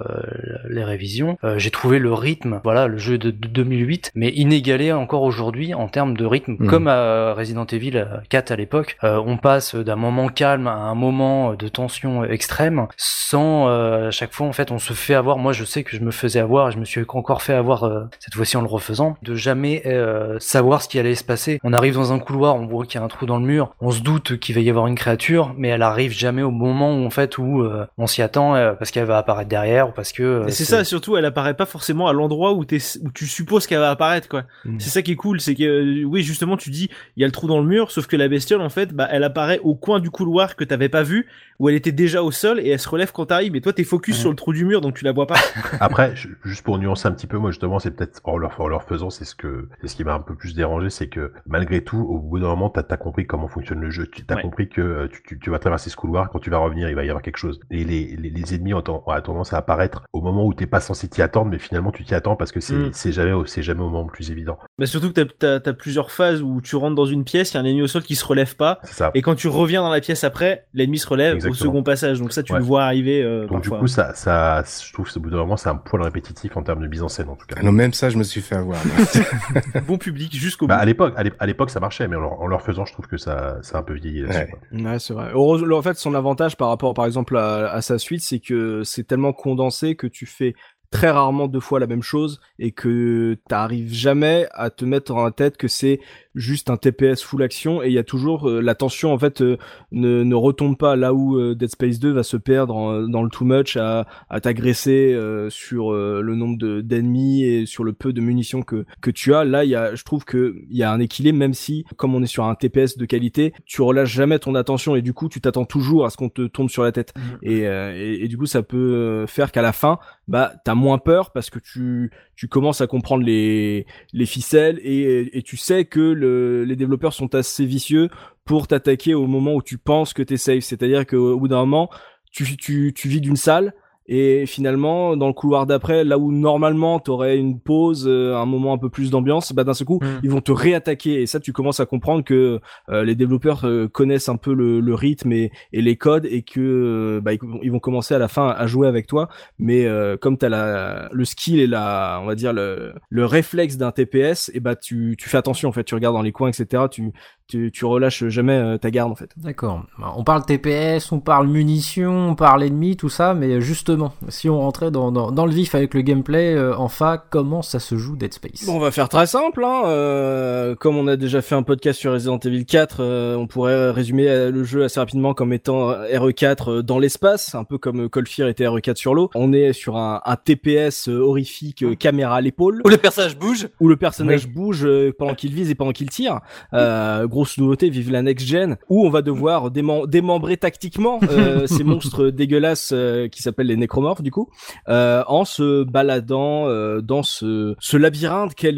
[0.70, 5.74] les révisions, j'ai trouvé le rythme, voilà, le jeu de, 2008, mais inégalé encore aujourd'hui
[5.74, 6.70] en termes de rythme, Mhm.
[6.70, 8.98] comme à Resident Evil 4 à l'époque.
[9.04, 14.12] Euh, on passe d'un moment calme à un moment de tension extrême, sans euh, à
[14.12, 15.38] chaque fois en fait on se fait avoir.
[15.38, 17.84] Moi, je sais que je me faisais avoir, et je me suis encore fait avoir
[17.84, 21.60] euh, cette fois-ci en le refaisant, de jamais euh, savoir ce qui allait se passer.
[21.64, 23.76] On arrive dans un couloir, on voit qu'il y a un trou dans le mur,
[23.82, 26.96] on se doute qu'il va y avoir une créature, mais elle arrive jamais au moment
[26.96, 29.92] où en fait où euh, on s'y attend euh, parce qu'elle va apparaître derrière ou
[29.92, 32.66] parce que euh, Et c'est ça, surtout, elle apparaît pas forcément à l'endroit où, où
[32.66, 34.44] tu supposes qu'elle va apparaître, quoi.
[34.66, 34.80] Mm.
[34.80, 37.28] C'est ça qui est cool, c'est que, euh, oui, justement, tu dis, il y a
[37.28, 39.76] le trou dans le mur, sauf que la bestiole, en fait, bah, elle apparaît au
[39.76, 41.28] coin du couloir que t'avais pas vu,
[41.60, 43.84] où elle était déjà au sol, et elle se relève quand t'arrives, et toi, t'es
[43.84, 44.22] focus Ouais.
[44.22, 45.36] sur le trou du mur, donc tu la vois pas.
[45.80, 46.14] Après,
[46.44, 49.10] juste pour nuancer un petit peu, moi justement, c'est peut-être en leur, en leur faisant,
[49.10, 51.98] c'est ce que, c'est ce qui m'a un peu plus dérangé, c'est que malgré tout,
[52.00, 54.08] au bout d'un moment, t'as as compris comment fonctionne le jeu.
[54.08, 54.42] Tu as Ouais.
[54.42, 56.96] compris que euh, tu, tu, tu vas traverser ce couloir, quand tu vas revenir, il
[56.96, 57.60] va y avoir quelque chose.
[57.72, 60.66] Et les, les, les ennemis ont, ten- ont tendance à apparaître au moment où t'es
[60.68, 62.90] pas censé t'y attendre, mais finalement tu t'y attends parce que c'est Mm.
[62.94, 64.58] c'est jamais, jamais au moment le plus évident.
[64.80, 67.56] Bah, surtout que t'as, t'as, t'as plusieurs phases où tu rentres dans une pièce, il
[67.56, 69.12] y a un ennemi au sol qui se relève pas, ça.
[69.14, 71.54] et quand tu reviens dans la pièce après, l'ennemi se relève Exactement.
[71.54, 72.60] au second passage, donc ça, tu Ouais.
[72.60, 75.38] le vois arriver, euh, Donc du coup, ça, ça, je trouve que au bout d'un
[75.38, 77.56] moment, c'est un poil répétitif en termes de mise en scène en tout cas.
[77.60, 78.80] Ah non, même ça, je me suis fait avoir.
[79.88, 80.82] bon public jusqu'au Bah, bout.
[80.82, 83.18] à l'époque, à l'é- à l'époque, ça marchait, mais en leur, faisant, je trouve que
[83.18, 84.54] ça, ça a un peu vieilli là-dessus.
[84.74, 85.00] Ouais.
[85.00, 85.30] c'est vrai.
[85.34, 88.84] Heureusement, en fait, son avantage par rapport, par exemple, à, à sa suite, c'est que
[88.84, 90.54] c'est tellement condensé que tu fais
[90.94, 95.32] très rarement deux fois la même chose et que t'arrives jamais à te mettre en
[95.32, 96.00] tête que c'est
[96.36, 99.42] juste un TPS full action et il y a toujours euh, la tension en fait
[99.42, 99.58] euh,
[99.92, 103.22] ne, ne retombe pas là où euh, Dead Space 2 va se perdre en- dans
[103.24, 107.94] le too much à, à t'agresser euh, sur le nombre de d'ennemis et sur le
[107.94, 109.44] peu de munitions que que tu as.
[109.46, 112.14] Là il y a je trouve que il y a un équilibre même si comme
[112.16, 115.30] on est sur un TPS de qualité tu relâches jamais ton attention et du coup
[115.30, 117.14] tu t'attends toujours à ce qu'on te tombe sur la tête.
[117.42, 121.00] Et, euh, et, et du coup ça peut faire qu'à la fin bah t'as moins
[121.00, 125.86] peur parce que tu tu commences à comprendre les les ficelles et, et tu sais
[125.86, 128.10] que le, les développeurs sont assez vicieux
[128.46, 130.64] pour t'attaquer au moment où tu penses que t'es safe.
[130.64, 131.90] C'est-à-dire qu'au bout d'un moment
[132.32, 133.74] tu tu tu vis d'une salle
[134.08, 138.74] et finalement dans le couloir d'après là où normalement t'aurais une pause euh, un moment
[138.74, 140.20] un peu plus d'ambiance bah d'un seul coup Mm.
[140.24, 141.22] ils vont te réattaquer.
[141.22, 144.80] Et ça tu commences à comprendre que euh, les développeurs euh, connaissent un peu le,
[144.80, 147.32] le rythme et, et les codes et que bah,
[147.62, 149.30] ils vont commencer à la fin à jouer avec toi.
[149.60, 149.88] Mais
[150.22, 154.52] comme t'as la le skill et la on va dire le, le réflexe d'un TPS
[154.54, 155.84] et bah tu tu fais attention en fait.
[155.84, 157.12] Tu regardes dans les coins etc tu
[157.48, 159.32] tu, tu relâches jamais ta garde en fait.
[159.38, 159.84] D'accord.
[160.16, 163.60] On parle TPS, on parle munitions, on parle ennemis, tout ça, mais
[163.94, 167.62] justement, si on rentrait dans, dans, dans le vif avec le gameplay, euh, enfin, comment
[167.62, 169.64] ça se joue Dead Space Bon, on va faire très simple.
[169.64, 169.84] Hein.
[169.86, 173.92] Euh, comme on a déjà fait un podcast sur Resident Evil 4, euh, on pourrait
[173.92, 178.06] résumer euh, le jeu assez rapidement comme étant RE4 euh, dans l'espace, un peu comme
[178.06, 179.30] euh, Cold Fear était RE4 sur l'eau.
[179.36, 183.38] On est sur un, un TPS euh, horrifique, euh, caméra à l'épaule, Où le personnage
[183.38, 183.68] bouge.
[183.80, 186.40] où le personnage bouge euh, pendant qu'il vise et pendant qu'il tire.
[186.74, 191.68] Euh, grosse nouveauté, vive la next gen, où on va devoir démem- démembrer tactiquement euh,
[191.68, 194.50] ces monstres dégueulasses euh, qui s'appellent les nécromorphes du coup,
[194.90, 198.74] euh, en se baladant euh, dans ce, ce labyrinthe qu'est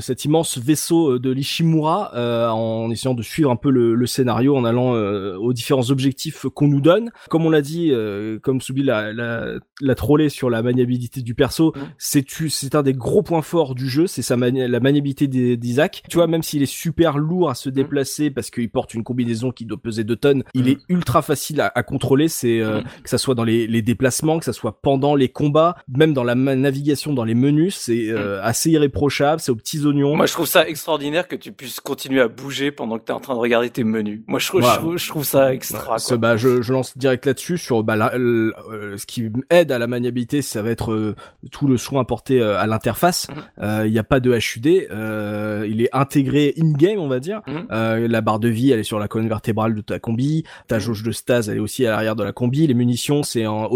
[0.00, 4.56] cet immense vaisseau de l'Ishimura, euh, en essayant de suivre un peu le, le scénario,
[4.56, 7.10] en allant euh, aux différents objectifs qu'on nous donne.
[7.30, 9.46] Comme on l'a dit, euh, comme Soubi l'a, l'a,
[9.80, 14.06] l'a trollé sur la maniabilité du perso, c'est un des gros points forts du jeu,
[14.06, 16.02] c'est sa mani- la maniabilité d'Isaac.
[16.08, 19.50] Tu vois, même s'il est super lourd à se déplacer parce qu'il porte une combinaison
[19.50, 22.28] qui doit peser 2 tonnes, il est ultra facile à, à contrôler.
[22.28, 25.76] C'est euh, que ça soit dans les, les déplacements, que ça soit pendant les combats,
[25.88, 29.40] même dans la navigation dans les menus, c'est euh, assez irréprochable.
[29.40, 30.16] C'est aux petits oignons.
[30.16, 33.20] Moi, je trouve ça extraordinaire que tu puisses continuer à bouger pendant que t'es en
[33.20, 34.22] train de regarder tes menus.
[34.26, 34.68] Moi, je trouve, Ouais.
[34.72, 35.96] je trouve, je trouve ça extra.
[35.96, 36.16] Quoi.
[36.16, 38.52] bah, je, je lance direct là-dessus sur bah, la- euh,
[38.96, 41.14] ce qui aide à la maniabilité, ça va être euh,
[41.50, 43.26] tout le soin apporté à l'interface.
[43.60, 47.40] Euh, Il n'y a pas de HUD, il est intégré in-game, on va dire.
[47.70, 50.44] Euh, la barre de vie, elle est sur la colonne vertébrale de ta combi.
[50.68, 52.66] Ta jauge de stase, elle est aussi à l'arrière de la combi.
[52.66, 53.66] Les munitions, c'est en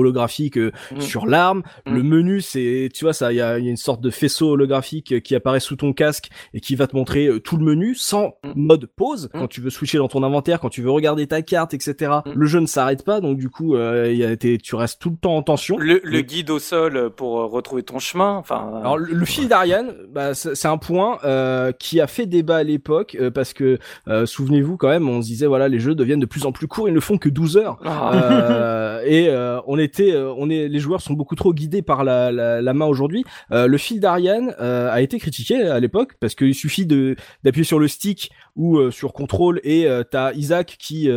[0.55, 1.01] holographique euh, Mm.
[1.01, 1.63] sur l'arme.
[1.87, 1.95] Mm.
[1.95, 4.51] Le menu, c'est, tu vois, ça, il y a, y a une sorte de faisceau
[4.53, 7.65] holographique euh, qui apparaît sous ton casque et qui va te montrer euh, tout le
[7.65, 8.53] menu sans Mm.
[8.57, 9.29] mode pause.
[9.33, 12.13] Quand tu veux switcher dans ton inventaire, quand tu veux regarder ta carte, etc.
[12.35, 15.11] Le jeu ne s'arrête pas, donc du coup, euh, il y a, tu restes tout
[15.11, 15.77] le temps en tension.
[15.79, 18.35] Le, le guide au sol pour euh, retrouver ton chemin.
[18.37, 22.57] Enfin, alors le, le fil d'Ariane, bah, c'est un point euh, qui a fait débat
[22.57, 23.79] à l'époque euh, parce que
[24.09, 26.67] euh, souvenez-vous quand même, on se disait voilà les jeux deviennent de plus en plus
[26.69, 27.79] courts, ils ne font que 12 heures.
[27.85, 31.83] ah, Euh, et euh, on était, euh, on est, les joueurs sont beaucoup trop guidés
[31.83, 33.25] par la, la, la main aujourd'hui.
[33.53, 37.65] Euh, le fil d'Ariane euh, a été critiqué à l'époque parce qu'il suffit de d'appuyer
[37.65, 41.09] sur le stick ou euh, sur contrôle et t'as Isaac qui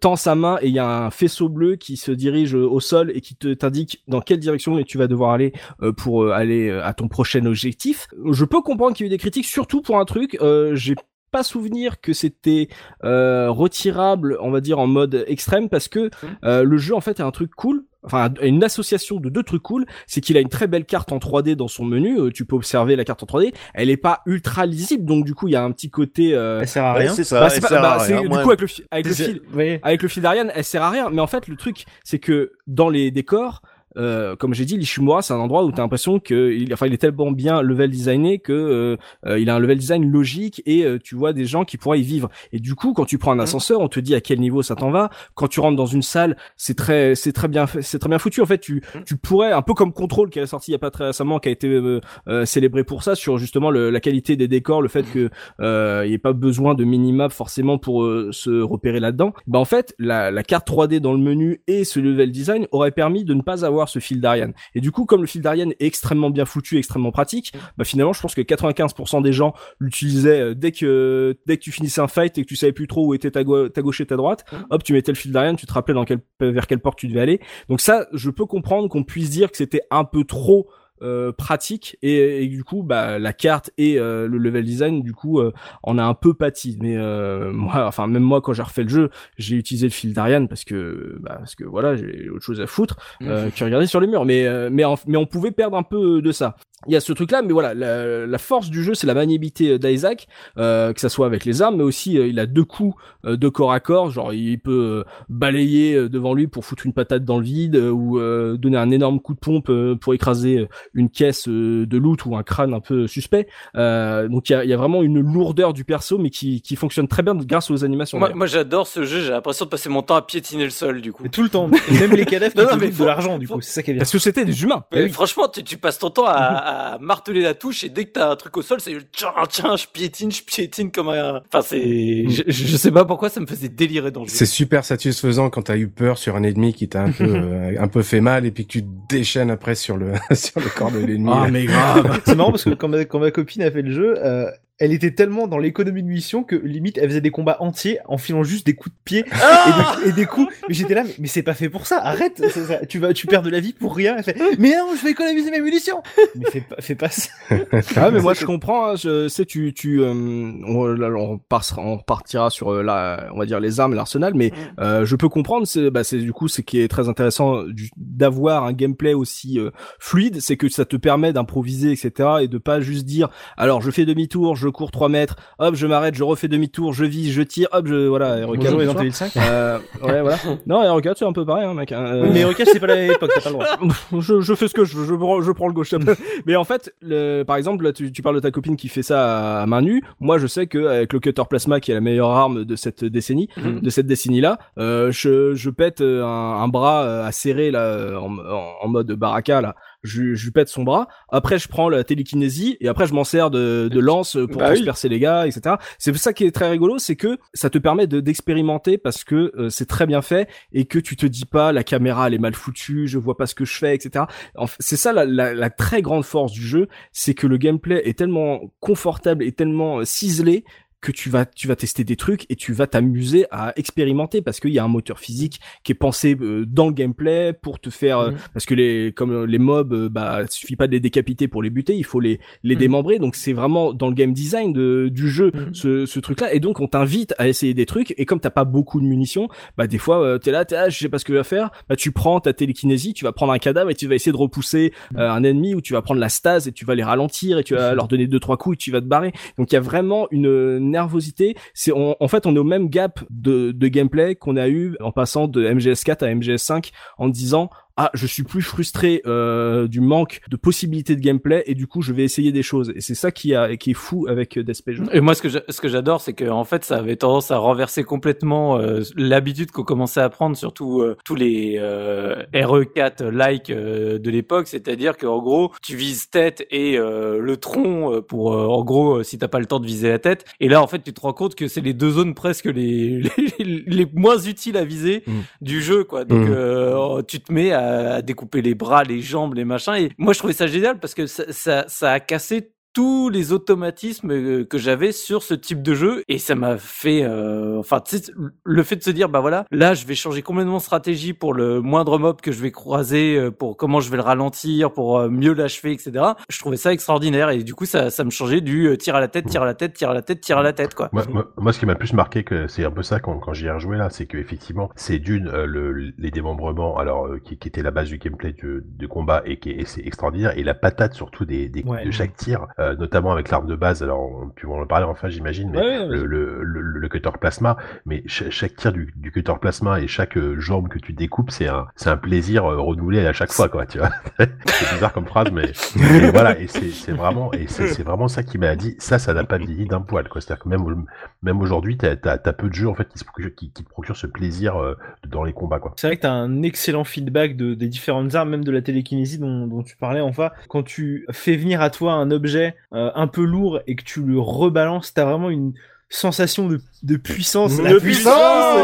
[0.00, 3.10] tend sa main et il y a un faisceau bleu qui se dirige au sol
[3.14, 5.52] et qui te t'indique dans quelle direction tu vas devoir aller
[5.96, 8.06] pour aller à ton prochain objectif.
[8.30, 10.38] Je peux comprendre qu'il y ait eu des critiques, surtout pour un truc.
[10.72, 10.94] J'ai
[11.34, 12.68] pas souvenir que c'était
[13.02, 16.08] euh, retirable, on va dire en mode extrême, parce que
[16.44, 17.84] euh, le jeu en fait est un truc cool.
[18.04, 21.18] Enfin, une association de deux trucs cool, c'est qu'il a une très belle carte en
[21.18, 22.18] 3D dans son menu.
[22.20, 23.52] euh, tu peux observer la carte en 3D.
[23.72, 26.34] Elle est pas ultra lisible, donc du coup, il y a un petit côté.
[26.34, 26.60] Euh...
[26.60, 27.12] Elle sert à rien.
[27.14, 27.40] c'est ça.
[27.40, 28.22] bah, elle c'est pas- sert bah, à c'est- rien.
[28.22, 29.40] du coup, avec le, avec le fil,
[29.82, 31.08] avec le fil d'Ariane, elle sert à rien.
[31.10, 33.62] Mais en fait, le truc, c'est que dans les décors,
[33.96, 36.92] euh, comme j'ai dit, l'Ishimura, c'est un endroit où t'as l'impression que, il, enfin, il
[36.92, 40.84] est tellement bien level designé que euh, euh, il a un level design logique et
[40.84, 42.28] euh, tu vois des gens qui pourraient y vivre.
[42.52, 44.74] Et du coup, quand tu prends un ascenseur, on te dit à quel niveau ça
[44.74, 45.10] t'en va.
[45.34, 48.40] Quand tu rentres dans une salle, c'est très, c'est très bien, c'est très bien foutu.
[48.40, 50.78] En fait, tu, tu pourrais un peu comme Control qui est sorti il y a
[50.78, 54.36] pas très récemment, qui a été euh, célébré pour ça sur justement le, la qualité
[54.36, 55.30] des décors, le fait que
[55.60, 59.32] euh, il n'y ait pas besoin de minimap forcément pour se repérer là-dedans.
[59.46, 62.90] Bah en fait, la, la carte 3D dans le menu et ce level design aurait
[62.90, 64.52] permis de ne pas avoir ce fil d'Ariane.
[64.74, 68.12] Et du coup, comme le fil d'Ariane est extrêmement bien foutu, extrêmement pratique, bah finalement,
[68.12, 72.08] je pense que 95% des gens l'utilisaient euh, dès que dès que tu finissais un
[72.08, 74.16] fight et que tu savais plus trop où était ta, go- ta gauche et ta
[74.16, 74.44] droite.
[74.70, 77.08] Hop, tu mettais le fil d'Ariane, tu te rappelais dans quel, vers quelle porte tu
[77.08, 77.40] devais aller.
[77.68, 80.68] Donc ça, je peux comprendre qu'on puisse dire que c'était un peu trop
[81.02, 81.96] euh, pratique.
[82.02, 85.52] Et, et du coup bah la carte et euh, le level design du coup euh,
[85.82, 86.78] en a un peu pâti.
[86.80, 90.12] Mais euh, moi enfin même moi quand j'ai refait le jeu j'ai utilisé le fil
[90.14, 93.86] d'Ariane parce que bah, parce que voilà j'ai autre chose à foutre euh, que regarder
[93.86, 94.24] sur les murs.
[94.24, 96.56] Mais euh, mais en- mais on pouvait perdre un peu de ça
[96.86, 99.14] il y a ce truc là mais voilà la, la force du jeu c'est la
[99.14, 100.26] maniabilité d'Isaac
[100.58, 103.36] euh, que ça soit avec les armes mais aussi euh, il a deux coups euh,
[103.36, 106.92] de corps à corps genre il peut euh, balayer euh, devant lui pour foutre une
[106.92, 110.14] patate dans le vide euh, ou euh, donner un énorme coup de pompe euh, pour
[110.14, 114.48] écraser euh, une caisse euh, de loot ou un crâne un peu suspect euh, donc
[114.48, 117.08] il y a, il y a vraiment une lourdeur du perso mais qui, qui fonctionne
[117.08, 119.20] très bien grâce aux animations moi, j'adore ce jeu.
[119.20, 121.24] J'ai l'impression de passer mon temps à piétiner le sol, du coup.
[121.24, 121.68] Et tout le temps.
[122.00, 123.60] Même les cadavres Non, non, mais coûtent de faut- l'argent, du faut- coup.
[123.60, 124.00] C'est ça qui est bien.
[124.00, 127.42] parce que c'était des humains Mais Franchement, tu, tu passes ton temps à, à marteler
[127.42, 130.30] la touche et dès que t'as un truc au sol, c'est tiens, tiens, je piétine,
[130.30, 131.42] je piétine comme un.
[131.46, 132.28] Enfin, c'est.
[132.28, 134.34] Je, je sais pas pourquoi ça me faisait délirer dans le jeu.
[134.34, 137.74] C'est super satisfaisant quand t'as eu peur sur un ennemi qui t'a un peu euh,
[137.78, 140.68] un peu fait mal et puis que tu te déchaînes après sur le sur le
[140.68, 141.30] corps de l'ennemi.
[141.32, 143.92] ah mais grave C'est marrant parce que quand ma, quand ma copine a fait le
[143.92, 147.58] jeu, euh, elle était tellement dans l'économie de munitions que limite elle faisait des combats
[147.60, 150.52] entiers en filant juste des coups de pied Ah et, des, et des coups.
[150.68, 152.00] Mais j'étais là, mais, mais c'est pas fait pour ça.
[152.00, 152.86] Arrête, c'est ça.
[152.86, 154.16] tu vas, tu perds de la vie pour rien.
[154.18, 156.02] Elle fait, mais non, je vais économiser mes munitions.
[156.34, 157.30] Mais fais pas, fais pas ça.
[157.96, 161.82] Ah mais moi je comprends, hein, je sais tu tu euh, on, là, on passera
[161.82, 165.16] on partira sur euh, la on va dire les armes et l'arsenal mais euh, je
[165.16, 167.62] peux comprendre c'est bah c'est du coup ce qui est très intéressant
[167.96, 172.58] d'avoir un gameplay aussi euh, fluide, c'est que ça te permet d'improviser etc et de
[172.58, 176.24] pas juste dire alors je fais demi-tour, je cours 3 mètres, hop je m'arrête, je
[176.24, 178.80] refais demi-tour, je vise, je tire, hop je voilà Bonjour.
[178.80, 179.36] Evil 5.
[179.36, 180.36] Euh, ouais voilà.
[180.66, 181.92] Non et regarde c'est un peu pareil hein, mec.
[181.92, 183.66] hein, euh, Mais Recage, c'est pas la époque, t'as pas le droit.
[184.20, 185.94] je, je fais ce que je veux, je prends, je prends le gauche.
[186.46, 189.02] Mais en fait, le, par exemple, là, tu, tu parles de ta copine qui fait
[189.02, 190.02] ça à main nue.
[190.20, 193.04] Moi, je sais que avec le cutter plasma, qui est la meilleure arme de cette
[193.04, 193.80] décennie, Mhm.
[193.80, 197.80] de cette décennie-là, euh, je, je pète euh, un, un bras euh, à serrer là,
[197.82, 199.74] euh, en, en, en mode baraka là.
[200.04, 201.08] Je, je lui pète son bras.
[201.30, 204.68] Après, je prends la télékinésie et après, je m'en sers de, de lance pour Bah
[204.68, 204.74] oui.
[204.76, 205.76] transpercer les gars, etc.
[205.98, 209.52] C'est ça qui est très rigolo, c'est que ça te permet de d'expérimenter parce que
[209.56, 212.38] euh, c'est très bien fait et que tu te dis pas la caméra elle est
[212.38, 214.26] mal foutue, je vois pas ce que je fais, etc.
[214.56, 217.56] En fait, c'est ça la, la, la très grande force du jeu, c'est que le
[217.56, 220.64] gameplay est tellement confortable et tellement euh, ciselé
[221.04, 224.58] que tu vas tu vas tester des trucs et tu vas t'amuser à expérimenter parce
[224.58, 227.90] qu'il y a un moteur physique qui est pensé euh, dans le gameplay pour te
[227.90, 228.36] faire euh, Mhm.
[228.54, 231.62] parce que les comme euh, les mobs bah il suffit pas de les décapiter pour
[231.62, 232.80] les buter il faut les les Mhm.
[232.80, 233.18] démembrer.
[233.18, 235.74] Donc c'est vraiment dans le game design de, du jeu Mhm.
[235.74, 238.14] ce, ce truc là et donc on t'invite à essayer des trucs.
[238.16, 240.88] Et comme t'as pas beaucoup de munitions bah des fois euh, t'es là t'es là
[240.88, 241.70] je sais pas ce que je vais faire.
[241.88, 244.36] Bah tu prends ta télékinésie tu vas prendre un cadavre et tu vas essayer de
[244.38, 247.58] repousser euh, un ennemi ou tu vas prendre la stase et tu vas les ralentir
[247.58, 249.32] et tu vas leur donner deux trois coups et tu vas te barrer.
[249.58, 251.54] Donc il y a vraiment une, une nervosité.
[251.74, 254.96] C'est on- en fait on est au même gap de, de gameplay qu'on a eu
[255.00, 260.00] en passant de MGS4 à MGS5 en disant ah je suis plus frustré euh, du
[260.00, 263.14] manque de possibilités de gameplay et du coup je vais essayer des choses et c'est
[263.14, 264.82] ça qui a qui est fou avec euh, Death.
[265.12, 267.58] Et moi, ce que ce que j'adore, c'est que en fait, ça avait tendance à
[267.58, 273.70] renverser complètement euh, l'habitude qu'on commençait à prendre, surtout euh, tous les euh, RE4 like
[273.70, 279.38] de l'époque, c'est-à-dire qu'en gros, tu vises tête et le tronc pour, en gros, si
[279.38, 280.44] t'as pas le temps de viser la tête.
[280.60, 283.22] Et là, en fait, tu te rends compte que c'est les deux zones presque les
[283.58, 285.32] les, les moins utiles à viser Mm.
[285.60, 286.24] du jeu, quoi.
[286.24, 286.52] Donc, Mm.
[286.52, 287.83] euh, tu te mets à,
[288.16, 289.94] à découper les bras, les jambes, les machins.
[289.94, 293.52] Et moi, je trouvais ça génial parce que ça, ça, ça a cassé tous les
[293.52, 296.22] automatismes euh, que j'avais sur ce type de jeu.
[296.28, 298.32] Et ça m'a fait euh, enfin tu sais,
[298.64, 301.52] le fait de se dire bah voilà là je vais changer complètement de stratégie pour
[301.52, 305.18] le moindre mob que je vais croiser euh, pour comment je vais le ralentir pour
[305.18, 307.50] euh, mieux l'achever etc je trouvais ça extraordinaire.
[307.50, 309.74] Et du coup ça ça me changeait du tir à la tête tir à la
[309.74, 311.10] tête tir à la tête tir à la tête quoi.
[311.12, 313.38] Moi, moi, moi, ce qui m'a le plus marqué, que c'est un peu ça quand,
[313.38, 317.26] quand j'y ai rejoué là, c'est que effectivement, c'est d'une euh, le, les démembrements, alors
[317.26, 319.84] euh, qui, qui était la base du gameplay de, de combat et qui est, et
[319.84, 322.04] c'est extraordinaire, et la patate surtout des, des Ouais.
[322.06, 324.02] de chaque tir, euh, notamment avec l'arme de base.
[324.02, 326.24] Alors, on, puis on en parler enfin, j'imagine, mais Ouais, le, vas-y.
[326.24, 327.76] le, le, le cutter plasma,
[328.06, 331.50] mais cha- chaque tir du, du cutter plasma et chaque euh, jambe que tu découpes,
[331.50, 333.86] c'est un, c'est un plaisir euh, renouvelé à chaque fois, quoi.
[333.86, 338.02] Tu vois, c'est bizarre comme phrase, mais et voilà, et c'est vraiment, et c'est c'est
[338.02, 340.40] vraiment ça qui m'a dit, ça, ça n'a pas vieilli d'un poil, quoi.
[340.40, 341.06] C'est-à-dire que même,
[341.42, 343.24] même aujourd'hui, t'as as, peu de jeux en fait qui, se
[343.56, 345.92] qui, qui te procurent ce plaisir euh, dans les combats, quoi.
[345.96, 349.38] C'est vrai que t'as un excellent feedback de, des différentes armes, même de la télékinésie
[349.38, 350.50] dont, dont tu parlais, enfin.
[350.68, 354.22] Quand tu fais venir à toi un objet euh, un peu lourd et que tu
[354.22, 355.72] le rebalances, t'as vraiment une
[356.10, 357.80] sensation de, de puissance.
[357.80, 357.90] La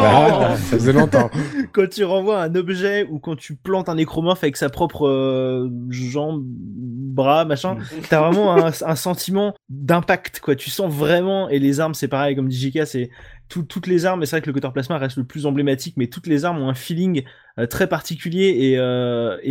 [0.03, 1.31] Ah, ça faisait longtemps.
[1.73, 5.69] quand tu renvoies un objet ou quand tu plantes un nécromorphe avec sa propre euh,
[5.91, 7.77] jambe, bras, machin,
[8.09, 10.57] t'as vraiment un, un sentiment d'impact, quoi.
[10.57, 13.11] Tu sens vraiment, et les armes, c'est pareil, comme dit JK, c'est
[13.49, 15.95] tout- toutes les armes, et c'est vrai que le cutter plasma reste le plus emblématique,
[15.99, 17.23] mais toutes les armes ont un feeling
[17.59, 18.73] euh, très particulier et,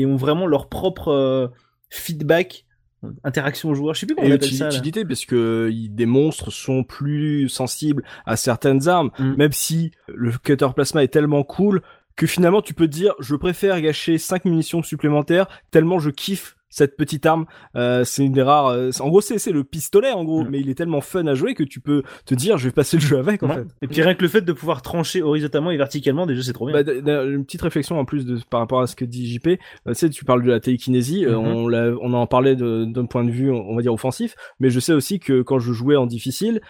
[0.01, 1.51] et ont vraiment leur propre
[1.89, 2.65] feedback,
[3.23, 3.93] interaction joueur.
[3.95, 4.67] Je sais plus comment on appelle ça.
[4.67, 9.35] utilité parce que des monstres sont plus sensibles à certaines armes, Mm.
[9.37, 11.81] même si le cutter plasma est tellement cool
[12.15, 16.57] que finalement tu peux te dire je préfère gâcher 5 munitions supplémentaires tellement je kiffe
[16.69, 17.45] cette petite arme.
[17.75, 18.67] Euh, c'est une des rares.
[18.67, 20.47] euh, en gros, c'est c'est le pistolet en gros, Mm.
[20.49, 22.97] mais il est tellement fun à jouer que tu peux te dire je vais passer
[22.97, 23.55] le jeu avec en Ouais.
[23.55, 23.67] fait.
[23.81, 26.67] Et puis rien que le fait de pouvoir trancher horizontalement et verticalement, déjà c'est trop
[26.67, 26.81] bien.
[26.83, 26.91] Bah,
[27.25, 29.47] une petite réflexion en plus de, par rapport à ce que dit JP.
[29.47, 29.55] Euh,
[29.87, 31.25] tu sais, tu parles de la télékinésie.
[31.25, 31.35] Mhm.
[31.35, 34.79] on, l'a- on en parlait d'un point de vue, on va dire offensif, mais je
[34.79, 36.61] sais aussi que quand je jouais en difficile,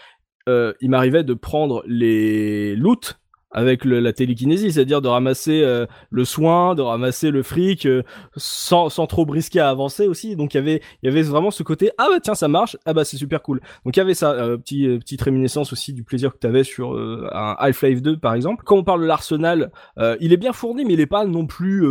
[0.47, 3.18] il m'arrivait de prendre les loots
[3.51, 8.03] avec le- la télékinésie, c'est-à-dire de ramasser euh, le soin, de ramasser le fric, euh,
[8.35, 10.35] sans, sans trop brisquer à avancer aussi.
[10.35, 12.77] Donc il y avait, il y avait vraiment ce côté ah bah tiens ça marche,
[12.85, 13.59] ah bah c'est super cool.
[13.85, 16.47] Donc il y avait ça, euh, petit, euh, petite réminiscence aussi du plaisir que tu
[16.47, 18.63] avais sur euh, un Half-Life 2 par exemple.
[18.65, 21.45] Quand on parle de l'arsenal, euh, il est bien fourni, mais il est pas non
[21.47, 21.83] plus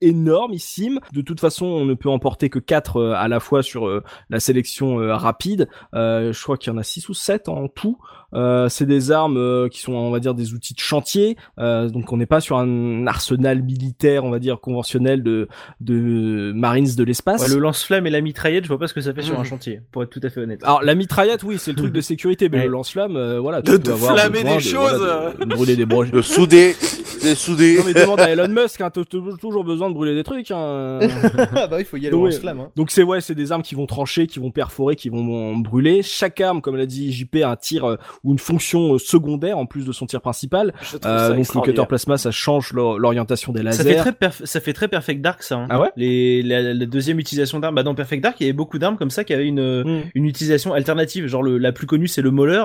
[0.00, 1.00] énormissime.
[1.12, 4.96] De toute façon, on ne peut emporter que 4 à la fois sur la sélection
[5.16, 5.68] rapide.
[5.92, 7.98] Je crois qu'il y en a 6 ou 7 en tout.
[8.34, 11.36] Euh, c'est des armes euh, qui sont, on va dire, des outils de chantier.
[11.58, 15.48] Euh, donc, on n'est pas sur un arsenal militaire, on va dire, conventionnel de,
[15.80, 17.42] de Marines de l'espace.
[17.48, 19.40] Ouais, le lance-flamme et la mitraillette, je vois pas ce que ça fait sur Mhm.
[19.40, 20.60] un chantier, pour être tout à fait honnête.
[20.64, 22.64] Alors la mitraillette, oui, c'est le truc de sécurité, mais Ouais.
[22.64, 24.98] le lance-flamme, euh, voilà, De tu avoir flammer besoin des de- choses.
[24.98, 26.10] voilà, de- de brûler des broches.
[26.10, 26.74] De souder,
[27.22, 27.78] de souder.
[27.78, 30.50] Non mais demande à Elon Musk, hein, t'as toujours besoin de brûler des trucs.
[30.50, 30.98] Hein.
[31.02, 32.30] ah bah il faut y aller Donc, au ouais.
[32.32, 32.60] lance-flamme.
[32.60, 32.70] Hein.
[32.76, 36.02] Donc c'est ouais, c'est des armes qui vont trancher, qui vont perforer, qui vont brûler.
[36.02, 39.58] Chaque arme, comme l'a dit JP, a un tir euh, ou une fonction euh, secondaire
[39.58, 40.72] en plus de son tir principal.
[41.04, 43.84] Euh, ça donc le cutter plasma, ça change l'or- l'orientation des Ça lasers.
[43.84, 45.56] fait très perf- ça fait très Perfect Dark ça.
[45.56, 45.66] Hein.
[45.70, 48.52] Ah ouais Les la, la deuxième utilisation d'armes, bah dans Perfect Dark il y avait
[48.56, 50.02] beaucoup d'armes comme ça qui avaient une Mm.
[50.14, 51.26] une utilisation alternative.
[51.26, 52.64] Genre le, la plus connue c'est le Mauler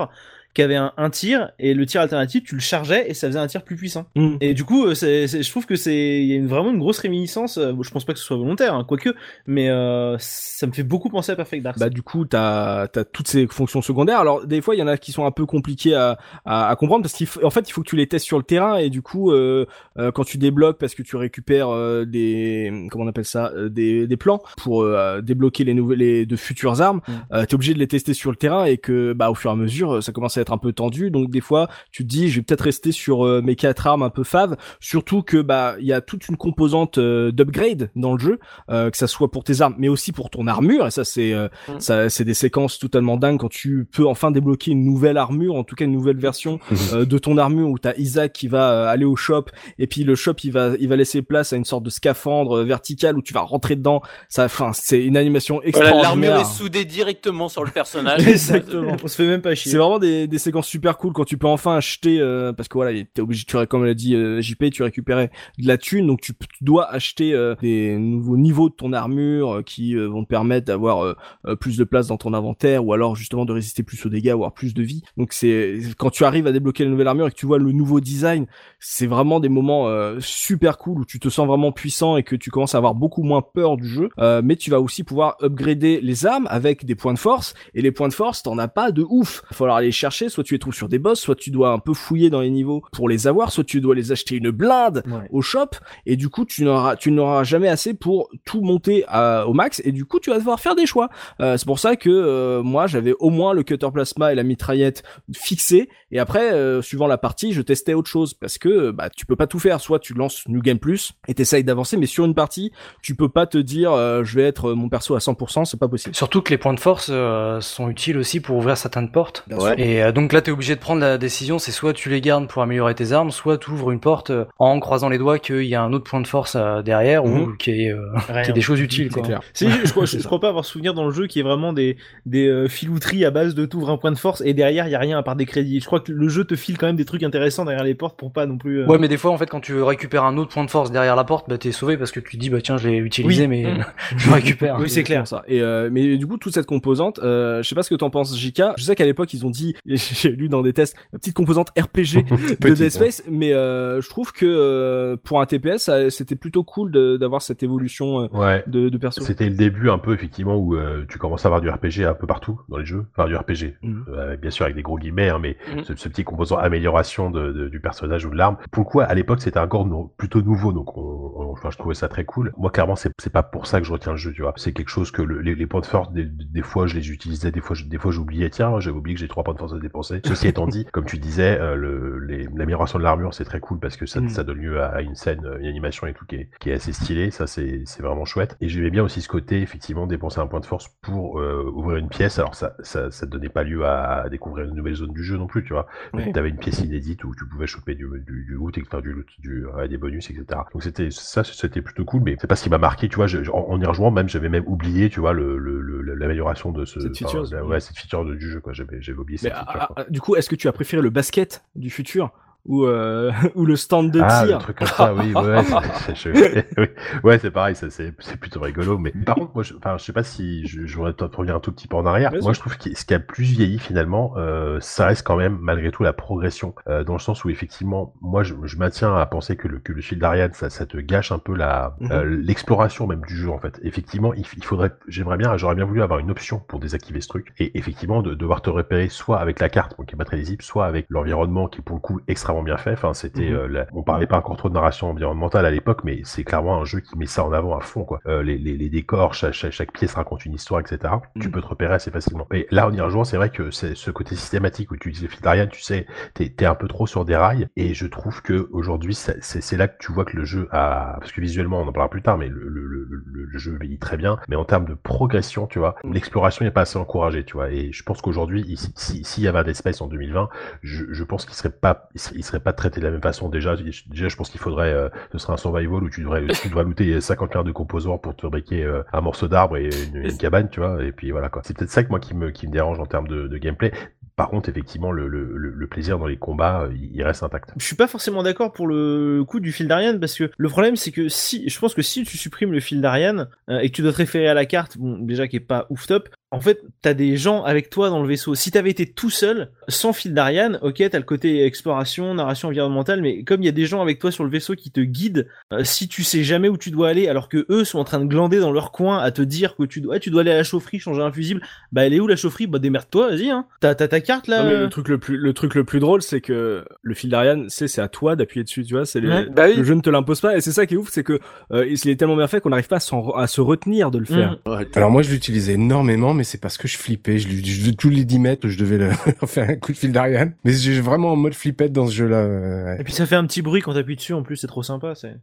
[0.53, 3.39] qui avait un, un tir et le tir alternatif tu le chargeais et ça faisait
[3.39, 4.05] un tir plus puissant.
[4.15, 4.35] Mm.
[4.41, 6.79] Et du coup euh, c'est, je trouve que c'est il y a une, vraiment une
[6.79, 7.57] grosse réminiscence.
[7.57, 9.09] euh, Je pense pas que ce soit volontaire hein, quoique,
[9.47, 11.79] mais euh, ça me fait beaucoup penser à Perfect Dark.
[11.79, 14.19] Bah du coup t'as as toutes ces fonctions secondaires.
[14.19, 16.75] Alors des fois il y en a qui sont un peu compliquées à, à, à
[16.75, 19.01] comprendre parce qu'en fait il faut que tu les testes sur le terrain et du
[19.01, 19.65] coup euh,
[19.97, 23.69] euh, quand tu débloques parce que tu récupères euh, des comment on appelle ça euh,
[23.69, 27.11] des, des plans pour euh, débloquer les nouvelles les de futures armes, Mm.
[27.33, 29.53] euh, t'es obligé de les tester sur le terrain et que bah au fur et
[29.53, 32.29] à mesure ça commence à être un peu tendu donc des fois tu te dis
[32.29, 35.75] je vais peut-être rester sur euh, mes quatre armes un peu faves surtout que bah
[35.79, 38.39] il y a toute une composante euh, d'upgrade dans le jeu
[38.69, 41.33] euh, que ça soit pour tes armes mais aussi pour ton armure et ça c'est
[41.33, 41.79] euh, Mm.
[41.79, 45.63] ça c'est des séquences totalement dingues quand tu peux enfin débloquer une nouvelle armure en
[45.63, 46.59] tout cas une nouvelle version
[46.93, 49.45] euh, de ton armure où t'as Isaac qui va euh, aller au shop
[49.79, 52.59] et puis le shop il va il va laisser place à une sorte de scaphandre
[52.59, 56.01] euh, vertical où tu vas rentrer dedans ça enfin c'est une animation Voilà, l'armure
[56.35, 58.27] extraordinaire est soudée directement sur le personnage.
[58.27, 58.97] Exactement.
[59.03, 59.71] On se fait même pas chier.
[59.71, 62.73] c'est vraiment des, des séquences super cool quand tu peux enfin acheter, euh, parce que
[62.73, 65.29] voilà, t'es obligé, tu, comme l'a dit euh, JP, tu récupérais
[65.59, 69.61] de la thune, donc tu, dois acheter euh, des nouveaux niveaux de ton armure euh,
[69.61, 71.15] qui vont te permettre d'avoir
[71.59, 74.53] plus de place dans ton inventaire, ou alors justement de résister plus aux dégâts, avoir
[74.53, 75.03] plus de vie.
[75.17, 77.71] Donc c'est quand tu arrives à débloquer la nouvelle armure et que tu vois le
[77.71, 78.47] nouveau design,
[78.79, 79.87] c'est vraiment des moments
[80.19, 83.23] super cool où tu te sens vraiment puissant et que tu commences à avoir beaucoup
[83.23, 84.09] moins peur du jeu.
[84.43, 87.53] Mais tu vas aussi pouvoir upgrader les armes avec des points de force.
[87.75, 89.43] Et les points de force, t'en as pas de ouf.
[89.45, 89.91] Il va falloir aller les
[90.23, 90.33] chercher.
[90.33, 92.49] Soit tu les trouves sur des boss, soit tu dois un peu fouiller dans les
[92.49, 95.27] niveaux pour les avoir, soit tu dois les acheter une blinde Ouais.
[95.31, 95.69] au shop.
[96.05, 99.81] Et du coup, tu n'auras, tu n'auras jamais assez pour tout monter à- au max.
[99.85, 101.09] Et du coup, tu vas devoir faire des choix.
[101.41, 104.43] Euh, c'est pour ça que euh, moi, j'avais au moins le cutter plasma et la
[104.43, 105.03] mitraillette
[105.33, 105.89] fixés.
[106.11, 109.35] Et après, euh, suivant la partie, je testais autre chose parce que bah tu peux
[109.35, 109.79] pas tout faire.
[109.79, 112.71] Soit tu lances New Game Plus et t'essayes d'avancer, mais sur une partie,
[113.01, 115.87] tu peux pas te dire euh, je vais être mon perso à 100%, c'est pas
[115.87, 116.15] possible.
[116.15, 119.43] Surtout que les points de force euh, sont utiles aussi pour ouvrir certaines portes.
[119.51, 119.73] Ouais.
[119.79, 122.47] Et euh, donc là, t'es obligé de prendre la décision, c'est soit tu les gardes
[122.47, 125.63] pour améliorer tes armes, soit tu ouvres une porte euh, en croisant les doigts qu'il
[125.65, 128.35] y a un autre point de force euh, derrière ou qu'il y, ait, euh, qu'il
[128.35, 128.53] y ait Rien.
[128.53, 129.09] des choses utiles.
[129.11, 129.23] Quoi.
[129.23, 129.39] clair.
[129.53, 131.47] C'est- je, crois, je, je crois pas avoir souvenir dans le jeu qu'il y ait
[131.47, 134.87] vraiment des, des euh, filouteries à base de t'ouvres un point de force et derrière
[134.87, 135.79] il y a rien à part des crédits.
[135.79, 138.17] Je crois que le jeu te file quand même des trucs intéressants derrière les portes
[138.17, 138.81] pour pas non plus.
[138.81, 140.91] euh, Ouais, mais des fois, en fait, quand tu récupères un autre point de force
[140.91, 142.97] derrière la porte, bah t'es sauvé parce que tu te dis, bah tiens, je l'ai
[142.97, 143.47] utilisé, Oui.
[143.47, 143.85] mais Mm.
[144.17, 144.77] je le récupère.
[144.79, 145.27] Oui, c'est clair.
[145.27, 145.43] Ça.
[145.47, 148.09] Et euh, mais du coup, toute cette composante, euh, je sais pas ce que t'en
[148.09, 148.61] penses, JK.
[148.77, 149.75] Je sais qu'à l'époque, ils ont dit,
[150.21, 152.25] j'ai lu dans des tests, la petite composante RPG
[152.61, 156.91] de Dead Space, mais euh, je trouve que euh, pour un TPS, c'était plutôt cool
[157.19, 158.63] d'avoir cette évolution euh, Ouais.
[158.67, 159.21] de, de perso.
[159.21, 160.75] C'était le début un peu effectivement où
[161.09, 163.75] tu commences à avoir du RPG un peu partout dans les jeux, enfin du RPG,
[163.81, 164.05] Mhm.
[164.41, 165.83] Bien sûr avec des gros guillemets, hein, mais Mhm.
[165.83, 168.57] ce, ce petit composant amélioration de, de- du personnage ou de l'arme.
[168.71, 171.01] Pour le coup, à l'époque, c'était encore nou- plutôt nouveau, donc on,
[171.35, 172.53] on- enfin, je trouvais ça très cool.
[172.57, 174.53] Moi, clairement, c'est pas pour ça que je retiens le jeu, tu vois.
[174.57, 177.11] C'est quelque chose que le- les, les points de force, des, des fois, je les
[177.11, 178.49] utilisais, des fois, je- des fois, j'oubliais.
[178.49, 180.21] Tiens, j'avais oublié que j'ai trois points de force dépenser.
[180.25, 183.79] Ceci étant dit, comme tu disais, euh, le- les- l'amélioration de l'armure, c'est très cool
[183.79, 184.29] parce que ça, Mhm.
[184.29, 186.69] ça donne lieu à, à une scène, euh, une animation et tout qui est, qui
[186.69, 187.29] est assez stylée.
[187.31, 188.55] Ça, c'est c'est vraiment chouette.
[188.61, 191.97] Et j'aimais bien aussi ce côté, effectivement, dépenser un point de force pour euh, ouvrir
[191.97, 192.39] une pièce.
[192.39, 195.47] Alors, ça, ça, ça donnait pas lieu à, découvrir une nouvelle zone du jeu non
[195.47, 195.87] plus, tu vois.
[196.13, 196.31] Ouais.
[196.31, 199.11] Tu avais une pièce inédite où tu pouvais choper du, du, du loot, etc., du
[199.13, 200.45] loot, du, ouais, des bonus, etc.
[200.71, 203.27] Donc c'était ça, c'était plutôt cool, mais c'est pas ce qui m'a marqué, tu vois.
[203.27, 206.71] Je, en, en y rejoignant, même j'avais même oublié, tu vois, le, le, le- l'amélioration
[206.71, 208.73] de ce, Cette enfin, feature, la- ouais, cette feature de- du jeu, quoi.
[208.73, 209.72] J'avais, j'avais oublié Mais cette feature.
[209.79, 212.31] Ah, ah, du coup, est-ce que tu as préféré le basket du futur
[212.65, 216.15] ou euh, ou le stand de Ah, tir truc comme ça, oui, ouais, c'est- c'est-
[216.15, 216.29] je-
[216.77, 216.87] oui.
[217.23, 218.97] ouais, c'est pareil, ça, c'est c'est plutôt rigolo.
[218.97, 221.55] Mais par contre, moi, je, enfin, je sais pas si je, je voudrais peut-être revenir
[221.55, 222.31] un tout petit peu en arrière.
[222.31, 222.53] Bien moi, sûr.
[222.53, 225.91] je trouve que ce qui a plus vieilli finalement, euh, ça reste quand même malgré
[225.91, 229.57] tout la progression, euh, dans le sens où effectivement, moi, je, je maintiens à penser
[229.57, 232.11] que le que le fil d'Ariane, ça, ça te gâche un peu la Mhm.
[232.11, 233.79] euh, l'exploration même du jeu en fait.
[233.83, 237.27] Effectivement, il, il faudrait, j'aimerais bien, j'aurais bien voulu avoir une option pour désactiver ce
[237.27, 240.25] truc et effectivement de devoir te repérer soit avec la carte, donc qui est pas
[240.25, 242.21] très lisible, soit avec l'environnement qui est pour le coup
[242.53, 242.93] extrêmement bien fait.
[242.93, 243.55] Enfin, c'était, Mhm.
[243.55, 246.79] euh, la- on parlait pas encore trop de narration environnementale à l'époque, mais c'est clairement
[246.81, 248.19] un jeu qui met ça en avant à fond quoi.
[248.27, 251.13] Euh, les, les, les décors, chaque, chaque, chaque pièce raconte une histoire, etc.
[251.39, 251.51] Tu Mhm.
[251.51, 252.47] peux te repérer assez facilement.
[252.53, 255.23] Et là, en y rejoignant, c'est vrai que c'est ce côté systématique où tu utilises
[255.23, 258.41] le fil d'Ariane, tu sais, t'es un peu trop sur des rails et je trouve
[258.41, 261.87] que aujourd'hui c'est là que tu vois que le jeu a parce que visuellement on
[261.87, 264.55] en parlera plus tard mais le, le, le, le- le jeu vieillit très bien mais
[264.55, 266.13] en termes de progression tu vois Mm.
[266.13, 269.47] l'exploration n'est pas assez encouragée tu vois et je pense qu'aujourd'hui il- si- s'il y
[269.47, 270.49] avait un Dead Space en 2020
[270.81, 273.49] je, je pense qu'il serait pas il il serait pas traité de la même façon.
[273.49, 276.69] Déjà déjà je pense qu'il faudrait euh, ce serait un survival où tu devrais tu
[276.69, 280.37] looter 50 milliards de composants pour te fabriquer euh, un morceau d'arbre et une, une
[280.37, 281.61] cabane tu vois et puis voilà quoi.
[281.65, 283.91] C'est peut-être ça que moi qui me qui me dérange en termes de, de gameplay.
[284.35, 287.71] Par contre, effectivement, le, le, plaisir dans les combats, euh, il reste intact.
[287.77, 290.95] Je suis pas forcément d'accord pour le coup du fil d'Ariane parce que le problème
[290.95, 293.95] c'est que si je pense que si tu supprimes le fil d'Ariane euh, et que
[293.95, 296.61] tu dois te référer à la carte, bon déjà qui est pas ouf top, en
[296.61, 298.55] fait t'as des gens avec toi dans le vaisseau.
[298.55, 303.21] Si t'avais été tout seul, sans fil d'Ariane, ok t'as le côté exploration, narration environnementale,
[303.21, 305.47] mais comme il y a des gens avec toi sur le vaisseau qui te guident,
[305.73, 308.19] euh, si tu sais jamais où tu dois aller alors que eux sont en train
[308.19, 310.51] de glander dans leur coin à te dire que tu dois, ouais, tu dois aller
[310.51, 312.67] à la chaufferie changer un fusible, bah elle est où la chaufferie?
[312.67, 313.65] Bah démerde-toi, vas-y hein.
[313.81, 314.63] T'as t'as ta carte là.
[314.63, 317.13] Non, mais euh le truc le plus le truc le plus drôle c'est que le
[317.15, 319.47] fil d'Ariane c'est c'est à toi d'appuyer dessus tu vois c'est les- Ouais.
[319.49, 319.75] Bah oui.
[319.75, 321.39] le jeu ne te l'impose pas et c'est ça qui est ouf c'est que
[321.71, 324.43] euh, il est tellement bien fait qu'on n'arrive pas à, se retenir de le faire
[324.65, 324.69] Mm.
[324.69, 327.37] Ouais, Alors moi je l'utilisais énormément, mais c'est parce que je flippais.
[327.39, 329.11] Je, je- tous les 10 mètres, je devais le
[329.47, 330.53] faire un coup de fil d'Ariane.
[330.63, 332.37] Mais j'ai vraiment en mode flippette dans ce jeu-là.
[332.37, 332.97] euh.
[332.99, 335.13] Et puis ça fait un petit bruit quand t'appuies dessus en plus, c'est trop sympa.
[335.15, 335.35] C'est.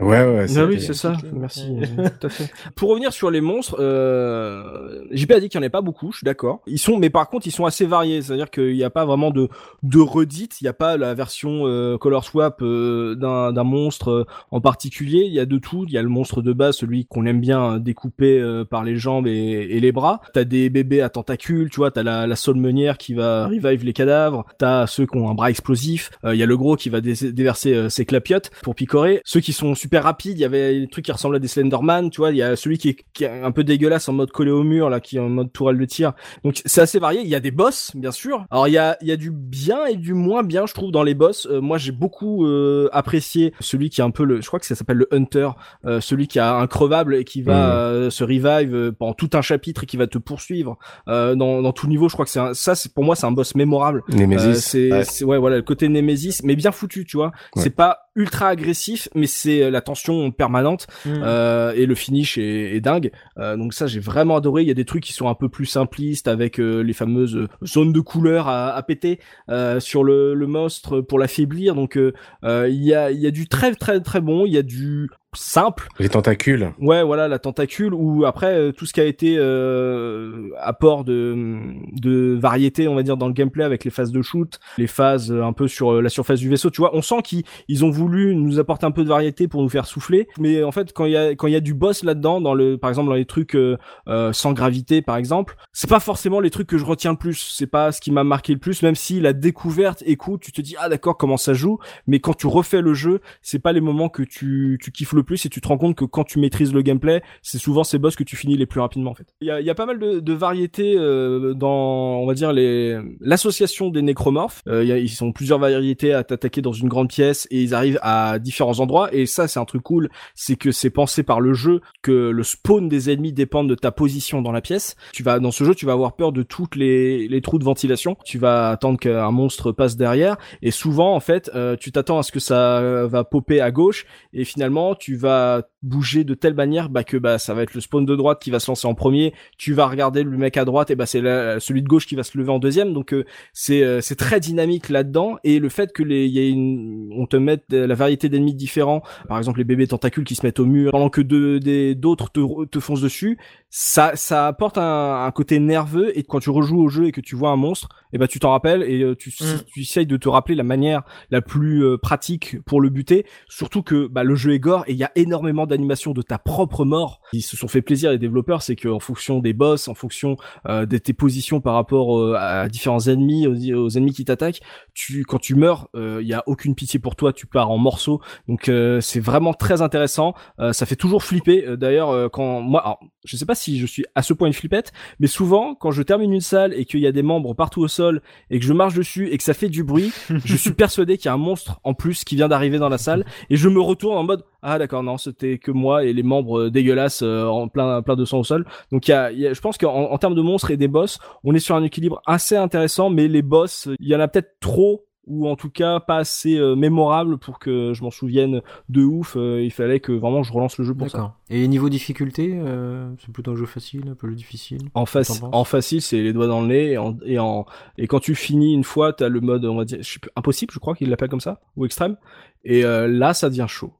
[0.00, 0.46] Ouais, ouais.
[0.56, 1.16] Ah oui, c'est ça.
[1.32, 1.66] Merci.
[2.20, 2.50] tout à fait.
[2.74, 6.10] Pour revenir sur les monstres, euh, JP a dit qu'il n'y en avait pas beaucoup,
[6.12, 6.60] je suis d'accord.
[6.66, 8.22] Ils sont, mais par contre, ils sont assez variés.
[8.22, 9.48] C'est-à-dire qu'il n'y a pas vraiment de,
[9.82, 10.60] de redites.
[10.60, 14.60] Il n'y a pas la version euh, color swap euh, d'un, d'un monstre euh, en
[14.60, 15.24] particulier.
[15.26, 15.84] Il y a de tout.
[15.86, 18.84] Il y a le monstre de base, celui qu'on aime bien euh, découper euh, par
[18.84, 20.20] les jambes et, et les bras.
[20.32, 21.90] T'as des bébés à tentacules, tu vois.
[21.90, 24.44] T'as la, la saulmenière qui va revive les cadavres.
[24.58, 26.10] T'as ceux qui ont un bras explosif.
[26.24, 29.20] Euh, Il y a le gros qui va dé- déverser euh, ses clapiotes pour picorer.
[29.24, 32.10] Ceux qui sont super rapides, il y avait des trucs qui ressemblent à des Slenderman,
[32.10, 32.30] tu vois.
[32.30, 34.62] Il y a celui qui est, qui est un peu dégueulasse en mode collé au
[34.62, 36.12] mur, là, qui est en mode tourelle de tir.
[36.44, 37.20] Donc c'est assez varié.
[37.22, 38.44] Il y a des boss, bien sûr.
[38.50, 40.90] Alors il y a, il y a du bien et du moins bien, je trouve,
[40.92, 41.46] dans les boss.
[41.50, 44.66] Euh, moi, j'ai beaucoup euh, apprécié celui qui est un peu le, je crois que
[44.66, 45.50] ça s'appelle le Hunter,
[45.86, 47.72] euh, celui qui a un crevable et qui va Mhm.
[47.72, 50.78] euh, se revive euh, pendant tout un chapitre et qui va te poursuivre
[51.08, 52.08] euh, dans, dans tout niveau.
[52.08, 54.02] Je crois que c'est ça, c'est pour moi, c'est un boss mémorable.
[54.08, 54.60] Nemesis.
[54.60, 55.38] c'est Ouais.
[55.38, 57.62] voilà le côté Nemesis mais bien foutu tu vois Ouais.
[57.62, 61.20] c'est pas ultra agressif mais c'est euh, la tension permanente Mm.
[61.22, 63.12] euh, et le finish est, est dingue.
[63.38, 64.62] Euh, donc ça j'ai vraiment adoré.
[64.62, 67.36] Il y a des trucs qui sont un peu plus simplistes avec euh, les fameuses
[67.36, 71.74] euh, zones de couleurs à, à péter euh, sur le, le monstre pour l'affaiblir.
[71.74, 74.46] Donc il y a il y a du très très très bon.
[74.46, 76.72] Il y a du simple Les tentacules.
[76.80, 81.56] Ouais, voilà, la tentacule ou après euh, tout ce qui a été euh, apport de,
[81.92, 85.30] de variété, on va dire, dans le gameplay avec les phases de shoot, les phases
[85.30, 86.70] euh, un peu sur euh, la surface du vaisseau.
[86.70, 89.62] Tu vois, on sent qu'ils ils ont voulu nous apporter un peu de variété pour
[89.62, 90.28] nous faire souffler.
[90.38, 92.54] Mais en fait, quand il y a quand il y a du boss là-dedans, dans
[92.54, 93.76] le par exemple dans les trucs euh,
[94.08, 97.54] euh, sans gravité, par exemple, c'est pas forcément les trucs que je retiens le plus.
[97.56, 100.60] C'est pas ce qui m'a marqué le plus, même si la découverte, écoute, tu te
[100.60, 101.78] dis ah d'accord comment ça joue.
[102.06, 105.19] Mais quand tu refais le jeu, c'est pas les moments que tu tu kiffes le
[105.22, 107.98] plus et tu te rends compte que quand tu maîtrises le gameplay, c'est souvent ces
[107.98, 109.26] boss que tu finis les plus rapidement en fait.
[109.40, 114.02] Il y a, pas mal de, variétés euh, dans, on va dire les l'association des
[114.02, 114.62] nécromorphes.
[114.68, 118.38] Euh, ils sont plusieurs variétés à t'attaquer dans une grande pièce et ils arrivent à
[118.38, 119.12] différents endroits.
[119.14, 122.42] Et ça, c'est un truc cool, c'est que c'est pensé par le jeu que le
[122.42, 124.96] spawn des ennemis dépend de ta position dans la pièce.
[125.12, 128.16] Tu vas dans ce jeu, tu vas avoir peur de toutes les, trous de ventilation.
[128.24, 132.22] Tu vas attendre qu'un monstre passe derrière et souvent en fait, euh, tu t'attends à
[132.22, 136.88] ce que ça va popper à gauche et finalement tu vas bouger de telle manière
[136.88, 138.94] bah que bah ça va être le spawn de droite qui va se lancer en
[138.94, 139.34] premier.
[139.58, 141.20] Tu vas regarder le mec à droite et bah c'est
[141.60, 142.92] celui de gauche qui va se lever en deuxième.
[142.92, 145.38] Donc euh, c'est euh, c'est très dynamique là-dedans.
[145.42, 148.54] Et le fait que les il y a une on te mette la variété d'ennemis
[148.54, 151.94] différents par exemple les bébés tentacules qui se mettent au mur pendant que deux des
[151.94, 156.16] d'autres te, te foncent dessus ça ça apporte un, un côté nerveux.
[156.16, 158.38] Et quand tu rejoues au jeu et que tu vois un monstre et bah tu
[158.38, 159.62] t'en rappelles et euh, tu Mm.
[159.66, 163.26] tu essayes de te rappeler la manière la plus euh, pratique pour le buter.
[163.48, 166.38] Surtout que bah, le jeu est gore et il y a énormément d'animations de ta
[166.38, 167.20] propre mort.
[167.32, 170.36] Ils se sont fait plaisir les développeurs c'est qu'en fonction des boss en fonction
[170.68, 174.60] euh, de tes positions par rapport euh, à différents ennemis aux, aux ennemis qui t'attaquent
[174.94, 177.78] tu quand tu meurs euh, il y a aucune pitié pour toi tu pars en
[177.78, 178.20] morceaux.
[178.48, 180.34] Donc euh, c'est vraiment très intéressant.
[180.58, 181.66] Euh, ça fait toujours flipper.
[181.66, 184.46] Euh, d'ailleurs euh, quand moi alors, je sais pas si je suis à ce point
[184.46, 187.54] une flippette mais souvent quand je termine une salle et qu'il y a des membres
[187.54, 190.12] partout au sol et que je marche dessus et que ça fait du bruit
[190.44, 192.98] je suis persuadé qu'il y a un monstre en plus qui vient d'arriver dans la
[192.98, 196.22] salle et je me retourne en mode ah d'accord non c'était que moi et les
[196.22, 198.66] membres euh, dégueulasses euh, en plein plein de sang au sol.
[198.92, 201.54] Donc il y a, je pense qu'en en termes de monstres et des boss on
[201.54, 205.06] est sur un équilibre assez intéressant mais les boss il y en a peut-être trop
[205.30, 209.36] ou en tout cas pas assez euh, mémorable pour que je m'en souvienne de ouf
[209.36, 211.36] Euh, il fallait que vraiment je relance le jeu pour ça D'accord.
[211.48, 215.64] Et niveau difficulté, euh, c'est plutôt un jeu facile, un peu difficile en, faci- en
[215.64, 217.64] facile, c'est les doigts dans le nez et en, et en
[217.96, 220.30] et quand tu finis une fois, t'as le mode on va dire je sais plus,
[220.36, 222.16] impossible, je crois qu'il l'appelle comme ça ou extrême.
[222.64, 223.92] Et là, ça devient chaud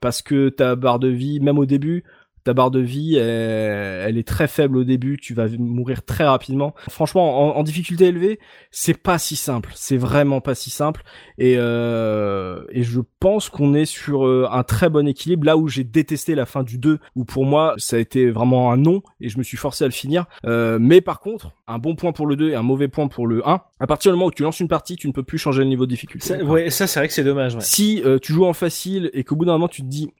[0.00, 2.04] parce que ta barre de vie, même au début,
[2.44, 5.18] ta barre de vie, elle, elle est très faible au début.
[5.18, 6.74] Tu vas mourir très rapidement.
[6.88, 8.38] Franchement, en, en difficulté élevée,
[8.70, 9.70] c'est pas si simple.
[9.74, 11.02] C'est vraiment pas si simple.
[11.38, 15.46] Et euh, et je pense qu'on est sur euh, un très bon équilibre.
[15.46, 18.72] Là où j'ai détesté la fin du 2, où pour moi ça a été vraiment
[18.72, 20.26] un non et je me suis forcé à le finir.
[20.44, 23.26] Euh, mais par contre, un bon point pour le 2 et un mauvais point pour
[23.26, 23.60] le 1.
[23.80, 25.68] À partir du moment où tu lances une partie, tu ne peux plus changer le
[25.68, 26.26] niveau de difficulté.
[26.26, 27.54] Ça, ouais, ça c'est vrai que c'est dommage.
[27.54, 27.60] Ouais.
[27.60, 30.10] Si euh, tu joues en facile et qu'au bout d'un moment tu te dis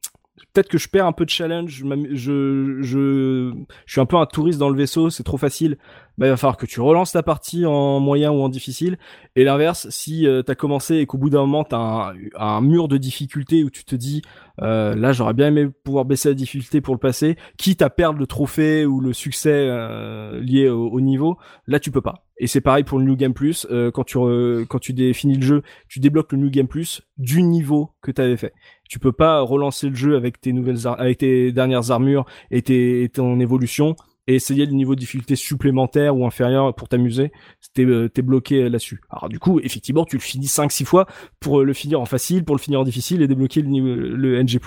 [0.52, 1.82] peut-être que je perds un peu de challenge,
[2.12, 3.52] je, je,
[3.86, 5.76] suis un peu un touriste dans le vaisseau, c'est trop facile,
[6.18, 8.98] bah, il va falloir que tu relances ta partie en moyen ou en difficile.
[9.36, 12.88] Et l'inverse, si euh, t'as commencé et qu'au bout d'un moment t'as un, un mur
[12.88, 14.22] de difficulté où tu te dis
[14.60, 18.18] euh, là j'aurais bien aimé pouvoir baisser la difficulté pour le passer, quitte à perdre
[18.18, 22.24] le trophée ou le succès euh, lié au, au niveau, là tu peux pas.
[22.38, 25.42] Et c'est pareil pour le New Game Plus, euh, quand tu re- quand tu le
[25.42, 28.52] jeu, tu débloques le New Game Plus du niveau que tu avais fait.
[28.92, 33.08] Tu peux pas relancer le jeu avec tes nouvelles avec tes dernières armures et, tes,
[33.10, 37.32] ton évolution et essayer le niveau de difficulté supplémentaire ou inférieur pour t'amuser,
[37.72, 39.00] t'es euh, bloqué là-dessus.
[39.08, 41.06] Alors du coup, effectivement, tu le finis 5-6 fois
[41.40, 43.94] pour euh, le finir en facile, pour le finir en difficile et débloquer le, niveau,
[43.94, 44.58] le NG+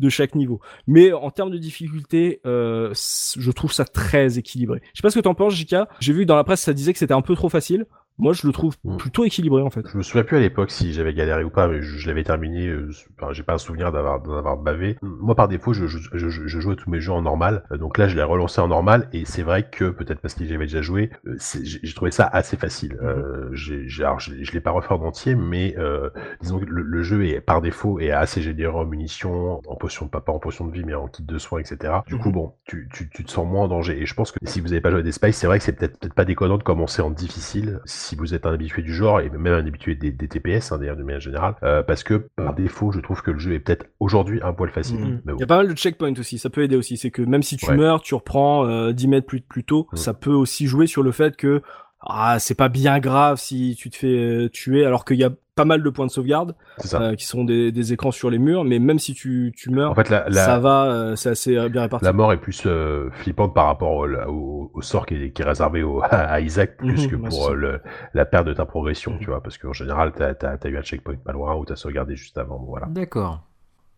[0.00, 0.60] de chaque niveau.
[0.88, 4.80] Mais en termes de difficulté, euh, je trouve ça très équilibré.
[4.92, 5.88] Je sais pas ce que t'en penses, Jika.
[6.00, 7.86] J'ai vu que dans la presse ça disait que c'était un peu trop facile.
[8.18, 8.96] Moi, je le trouve Mm.
[8.96, 9.86] plutôt équilibré en fait.
[9.90, 12.24] Je me souviens plus à l'époque si j'avais galéré ou pas, mais je, je l'avais
[12.24, 12.66] terminé.
[12.68, 12.90] euh,
[13.20, 14.96] enfin, j'ai pas un souvenir d'avoir d'en avoir bavé.
[15.02, 17.64] Moi, par défaut, je, je, je, à tous mes jeux en normal.
[17.72, 20.44] Euh, Donc là, je l'ai relancé en normal, et c'est vrai que peut-être parce que
[20.44, 22.98] j'avais déjà joué, euh, j'ai trouvé ça assez facile.
[23.02, 26.10] Euh, j'ai, j'ai- alors, je, l'ai- pas refait en entier, mais euh,
[26.42, 30.08] disons que le, le jeu est par défaut est assez généreux en munitions, en potions,
[30.08, 32.02] pas, pas en potions de vie, mais en kit de soins, etc.
[32.08, 34.00] Du coup, bon, tu, tu, tu te sens moins en danger.
[34.02, 35.64] Et je pense que si vous avez pas joué à des Spice, c'est vrai que
[35.64, 38.92] c'est peut-être peut-être pas déconnant de commencer en difficile si vous êtes un habitué du
[38.94, 42.02] genre et même un habitué des, des TPS, hein, d'ailleurs, de manière générale, euh, parce
[42.02, 44.98] que par défaut, je trouve que le jeu est peut-être aujourd'hui un poil facile.
[45.00, 45.20] Mm.
[45.24, 46.96] Mais Il y a pas mal de checkpoints aussi, ça peut aider aussi.
[46.96, 47.76] C'est que même si tu Ouais.
[47.76, 49.96] meurs, tu reprends euh, 10 mètres plus, plus tôt, Mm.
[49.96, 51.62] ça peut aussi jouer sur le fait que
[52.00, 55.30] ah, c'est pas bien grave si tu te fais euh, tuer, alors qu'il y a
[55.56, 56.54] pas mal de points de sauvegarde
[56.94, 59.90] euh, qui sont des, des écrans sur les murs, mais même si tu, tu meurs,
[59.90, 62.04] en fait, la, la, ça va, euh, c'est assez bien réparti.
[62.04, 65.42] La mort est plus euh, flippante par rapport au, au, au sort qui est, qui
[65.42, 67.80] est réservé au, à Isaac plus Mhm, que ouais, c'est pour le,
[68.14, 69.18] la perte de ta progression, Mhm.
[69.18, 72.14] tu vois, parce qu'en général, t'as as, eu un checkpoint pas loin ou t'as sauvegardé
[72.14, 72.86] juste avant, bon, voilà.
[72.86, 73.42] D'accord.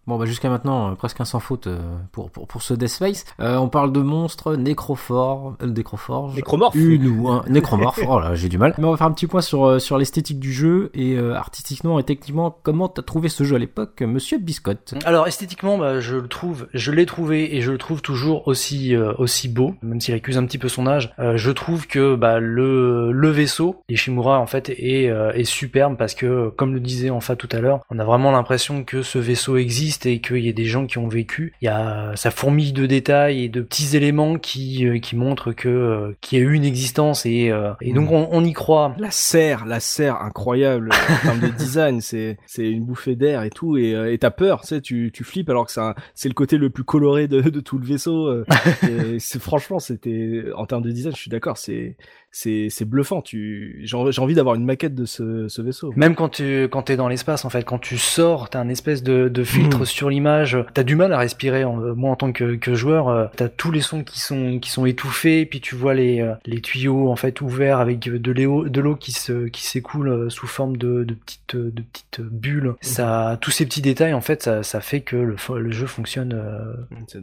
[0.07, 1.79] Bon, bah jusqu'à maintenant, euh, presque un sans faute euh,
[2.11, 3.25] pour, pour, pour ce Death Space.
[3.39, 6.33] Euh, on parle de monstres, nécrophores, euh, nécrophores.
[6.35, 6.75] Nécromorphe.
[6.75, 8.01] Une ou un nécromorphe.
[8.09, 8.75] oh là, j'ai du mal.
[8.79, 12.03] Mais on va faire un petit point sur, sur l'esthétique du jeu et artistiquement et
[12.03, 14.95] techniquement, comment t'as trouvé ce jeu à l'époque, monsieur Biscotte?
[15.05, 18.97] Alors esthétiquement, bah, je le trouve, je l'ai trouvé et je le trouve toujours aussi
[18.97, 21.15] aussi beau, même s'il accuse un petit peu son âge.
[21.19, 26.49] Je trouve que bah, le le vaisseau, Ishimura en fait, est est superbe parce que
[26.57, 29.90] comme le disait Enfa tout à l'heure, on a vraiment l'impression que ce vaisseau existe
[30.07, 31.53] et qu'il y a des gens qui ont vécu.
[31.61, 35.53] Il y a ça fourmille de détails et de petits éléments qui euh, qui montrent
[35.53, 38.53] que euh, qu'il y a eu une existence et euh, et donc on, on y
[38.53, 38.95] croit.
[38.99, 43.51] La serre, la serre incroyable en termes de design, c'est c'est une bouffée d'air et
[43.51, 45.81] tout et t'as peur, tu sais, tu tu flippes alors que c'est
[46.15, 48.45] c'est le côté le plus coloré de, de tout le vaisseau.
[48.83, 51.97] et c'est franchement c'était en termes de design, je suis d'accord, c'est
[52.33, 53.23] c'est c'est bluffant.
[53.23, 55.93] Tu j'ai envie- d'avoir une maquette de ce ce vaisseau.
[55.97, 59.03] Même quand tu quand t'es dans l'espace, en fait, quand tu sors, t'as un espèce
[59.03, 59.85] de, de filtre Mhm.
[59.85, 60.57] sur l'image.
[60.75, 61.65] T'as du mal à respirer.
[61.65, 64.71] en- moi, en tant que, que joueur, euh, t'as tous les sons qui sont qui
[64.71, 68.69] sont étouffés, puis tu vois les euh, les tuyaux en fait ouverts avec de l'eau
[68.69, 72.75] de l'eau qui se qui s'écoule euh, sous forme de, de petites de petites bulles.
[72.81, 76.33] Ça, tous ces petits détails, en fait, ça, ça fait que le, le jeu fonctionne
[76.35, 76.75] euh,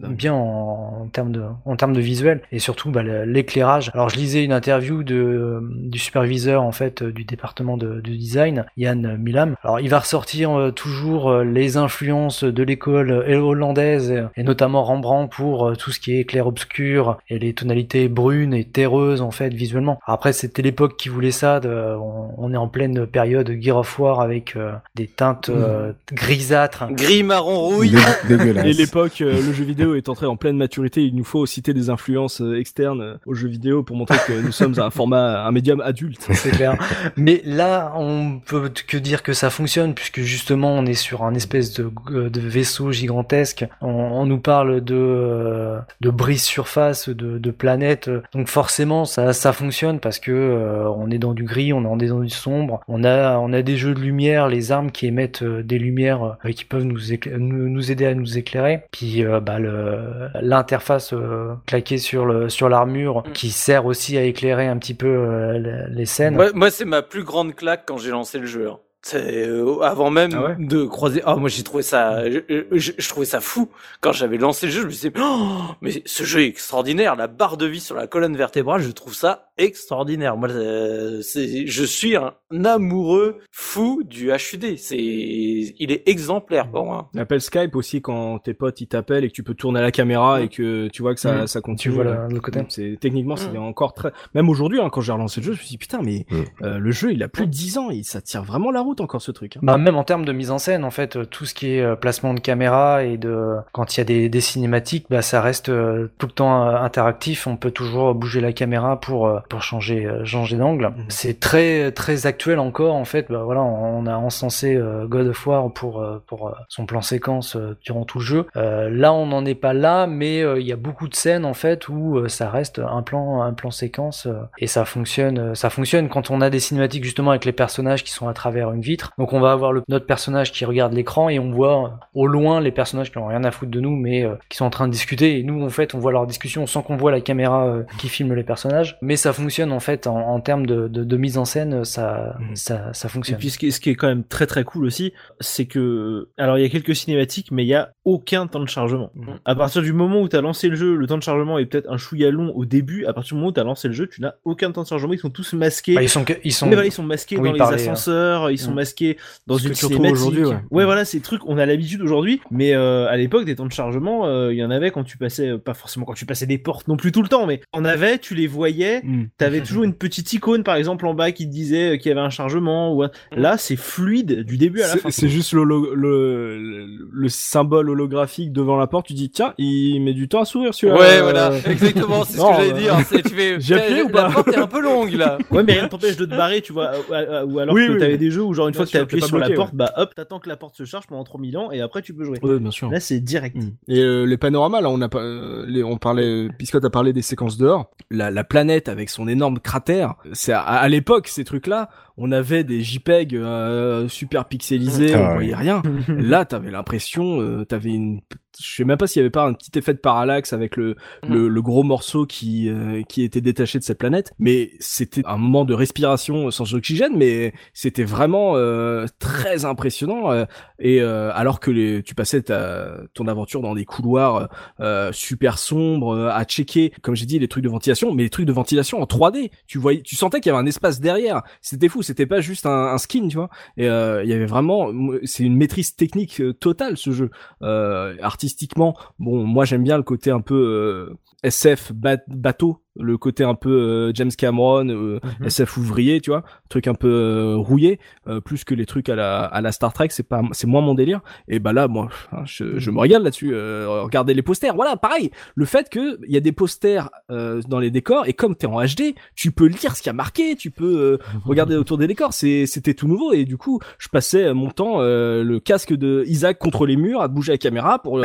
[0.09, 3.91] bien en, en termes de en termes de visuel et surtout bah, l'éclairage.
[3.93, 7.95] Alors je lisais une interview de euh, du superviseur en fait euh, du département de,
[8.01, 9.55] de design, Yann Milam.
[9.63, 15.67] Alors il va ressortir euh, toujours les influences de l'école hollandaise et notamment Rembrandt pour
[15.67, 19.53] euh, tout ce qui est clair obscur et les tonalités brunes et terreuses en fait
[19.53, 19.99] visuellement.
[20.05, 21.59] Après c'était l'époque qui voulait ça.
[21.59, 25.93] de- on, on est en pleine période Gear of War avec euh, des teintes euh,
[26.11, 26.85] grisâtres.
[26.91, 27.95] Gris, marron, rouille.
[28.29, 31.03] Et l'époque, euh, le jeu vidéo est entré en pleine maturité.
[31.03, 34.51] Il nous faut citer des influences externes euh, au jeu vidéo pour montrer que nous
[34.51, 36.27] sommes un format, un médium adulte.
[36.33, 36.77] c'est clair.
[37.15, 41.33] Mais là, on peut que dire que ça fonctionne puisque justement on est sur un
[41.33, 43.65] espèce de, de vaisseau gigantesque.
[43.81, 48.09] On, on nous parle de euh, de brise surface, de, de planètes.
[48.33, 52.07] Donc forcément, ça ça fonctionne parce que euh, on est dans du gris, on est
[52.07, 52.81] dans du sombre.
[52.87, 56.37] On a on a des jeux de lumière, les armes qui émettent euh, des lumières
[56.45, 56.99] euh, qui peuvent nous,
[57.37, 58.83] nous nous aider à nous éclairer.
[58.91, 63.31] Puis euh, bah le l'interface euh, claquée sur le sur l'armure Mm.
[63.33, 66.39] qui sert aussi à éclairer un petit peu euh, les scènes.
[66.53, 68.69] Moi, c'est ma plus grande claque quand j'ai lancé le jeu.
[68.69, 68.79] hein.
[69.13, 71.21] Euh, avant même Ah ouais de croiser.
[71.23, 72.39] Ah, moi j'ai trouvé ça, je,
[72.71, 73.69] je- je trouvais ça fou
[74.01, 74.81] quand j'avais lancé le jeu.
[74.81, 75.47] Je me disais, oh,
[75.81, 77.15] mais ce jeu est extraordinaire.
[77.15, 80.35] La barre de vie sur la colonne vertébrale, je trouve ça extraordinaire.
[80.35, 82.33] Moi, euh, c'est, je suis un
[82.65, 84.77] amoureux fou du HUD.
[84.77, 87.09] C'est, il est exemplaire pour moi.
[87.13, 90.41] L'appel Skype aussi quand tes potes ils t'appellent et que tu peux tourner la caméra
[90.41, 91.47] et que tu vois que ça, Mm.
[91.47, 91.93] ça Tu continue.
[91.95, 92.61] vois le, le côté.
[92.69, 93.57] C'est techniquement c'est Mm.
[93.57, 94.11] encore très.
[94.33, 96.35] Même aujourd'hui hein, quand j'ai relancé le jeu, je me suis dit putain mais Mm.
[96.63, 98.86] euh, le jeu il a plus de 10 ans et ça tire vraiment la route
[98.99, 99.57] encore ce truc.
[99.57, 99.59] hein.
[99.63, 101.81] Bah, même en termes de mise en scène, en fait, euh, tout ce qui est
[101.81, 105.41] euh, placement de caméra et de quand il y a des, des cinématiques, bah ça
[105.41, 107.47] reste euh, tout le temps interactif.
[107.47, 110.87] On peut toujours bouger la caméra pour pour changer changer d'angle.
[110.87, 111.05] Mhm.
[111.09, 112.95] C'est très très actuel encore.
[112.95, 117.57] En fait, bah voilà, on a encensé God of War pour pour son plan séquence
[117.83, 118.45] durant tout le jeu.
[118.55, 121.53] Euh, là, on n'en est pas là, mais il y a beaucoup de scènes en
[121.53, 124.27] fait où ça reste un plan un plan séquence
[124.59, 128.11] et ça fonctionne ça fonctionne quand on a des cinématiques justement avec les personnages qui
[128.11, 129.11] sont à travers une une vitre.
[129.17, 132.27] Donc on va avoir le, notre personnage qui regarde l'écran et on voit euh, au
[132.27, 134.69] loin les personnages qui ont rien à foutre de nous, mais euh, qui sont en
[134.69, 135.39] train de discuter.
[135.39, 138.07] Et nous, en fait, on voit leur discussion sans qu'on voit la caméra euh, qui
[138.09, 138.97] filme les personnages.
[139.01, 142.35] Mais ça fonctionne en fait en, en termes de, de, de mise en scène, ça,
[142.39, 142.55] Mhm.
[142.55, 143.37] ça, ça Et fonctionne.
[143.37, 146.29] puis ce qui, est, ce qui est quand même très très cool aussi, c'est que
[146.37, 149.11] alors il y a quelques cinématiques, mais il y a aucun temps de chargement.
[149.15, 149.39] Mhm.
[149.45, 151.65] À partir du moment où tu as lancé le jeu, le temps de chargement est
[151.65, 153.05] peut-être un chouïa long au début.
[153.05, 154.87] À partir du moment où tu as lancé le jeu, tu n'as aucun temps de
[154.87, 155.13] chargement.
[155.13, 155.95] Ils sont tous masqués.
[155.95, 157.71] Bah, ils sont, que- ils sont, Mais voilà, ils sont masqués Oui, dans les par
[157.71, 158.75] les, ascenseurs, ils sont Mm.
[158.75, 159.17] masqués
[159.47, 160.13] dans une cinématique.
[160.15, 160.55] aujourd'hui, ouais.
[160.85, 164.25] voilà, ces trucs, on a l'habitude aujourd'hui, mais euh, à l'époque des temps de chargement,
[164.25, 166.57] euh, il y en avait quand tu passais, euh, pas forcément quand tu passais des
[166.57, 169.25] portes non plus tout le temps, mais on avait, tu les voyais, Mm.
[169.37, 172.21] t'avais toujours une petite icône par exemple en bas qui te disait qu'il y avait
[172.21, 172.93] un chargement.
[172.93, 173.39] Ou un- Mm.
[173.41, 175.09] Là, c'est fluide du début à la fin.
[175.11, 179.07] C'est juste le, le, le, le symbole holographique devant la porte.
[179.07, 180.97] Tu dis tiens, il met du temps à s'ouvrir celui-là.
[180.99, 182.95] Ouais, Euh, voilà, exactement, c'est ce que j'allais dire.
[183.07, 185.37] c'est- Tu fais, J'ai appuyé ou la pas porte est un peu longue là.
[185.51, 186.91] Ouais, mais rien ne t'empêche de te barrer, tu vois.
[187.09, 187.99] Ou, ou alors Oui, que oui.
[187.99, 189.93] t'avais des jeux où, genre, une Bien fois que t'as appuyé sur la porte, bah
[189.95, 192.39] hop, t'attends que la porte se charge pendant 3000 ans et après tu peux jouer.
[192.41, 192.89] Ouais, bien sûr.
[192.89, 193.55] Là, c'est direct.
[193.55, 193.71] Mm.
[193.87, 197.13] Et euh, les panoramas, là, on a pas, euh, les, on parlait, Piscotte a parlé
[197.13, 197.91] des séquences dehors.
[198.11, 202.63] La, la planète avec son énorme cratère, c'est à, à l'époque ces trucs-là, on avait
[202.63, 205.81] des JPEG euh, super pixelisés, Ah on voyait rien.
[206.07, 208.21] Là, t'avais l'impression, euh, t'avais une,
[208.59, 210.95] je sais même pas s'il y avait pas un petit effet de parallaxe avec le
[211.27, 215.37] le, le gros morceau qui euh, qui était détaché de cette planète, mais c'était un
[215.37, 220.31] moment de respiration sans oxygène, mais c'était vraiment euh, très impressionnant.
[220.31, 220.45] euh,
[220.79, 224.49] et euh, alors que les, tu passais ta, ton aventure dans des couloirs
[224.79, 228.45] euh, super sombres à checker, comme j'ai dit, les trucs de ventilation, mais les trucs
[228.45, 229.51] de ventilation en 3D.
[229.67, 231.41] Tu voyais, tu sentais qu'il y avait un espace derrière.
[231.61, 232.01] C'était fou.
[232.07, 233.49] C'était pas juste un, skin, tu vois.
[233.75, 234.93] Et euh, il y avait vraiment,
[235.25, 237.31] c'est une maîtrise technique euh, totale ce jeu.
[237.63, 243.43] Euh, artistiquement, bon, moi j'aime bien le côté un peu SF ba- bateau, le côté
[243.43, 245.45] un peu euh, James Cameron, euh, Mhm.
[245.45, 249.15] SF ouvrier, tu vois, truc un peu euh, rouillé, euh, plus que les trucs à
[249.15, 251.21] la à la Star Trek, c'est pas c'est moins mon délire.
[251.47, 253.51] Et bah là, moi, hein, je, je me regarde là-dessus.
[253.53, 255.29] Euh, regardez les posters, voilà, pareil.
[255.53, 258.65] Le fait que il y a des posters euh, dans les décors et comme t'es
[258.65, 261.99] en HD, tu peux lire ce qu'il y a marqué, tu peux euh, regarder autour
[261.99, 262.33] des décors.
[262.33, 266.23] C'est c'était tout nouveau et du coup, je passais mon temps euh, le casque de
[266.25, 268.19] Isaac contre les murs à bouger la caméra pour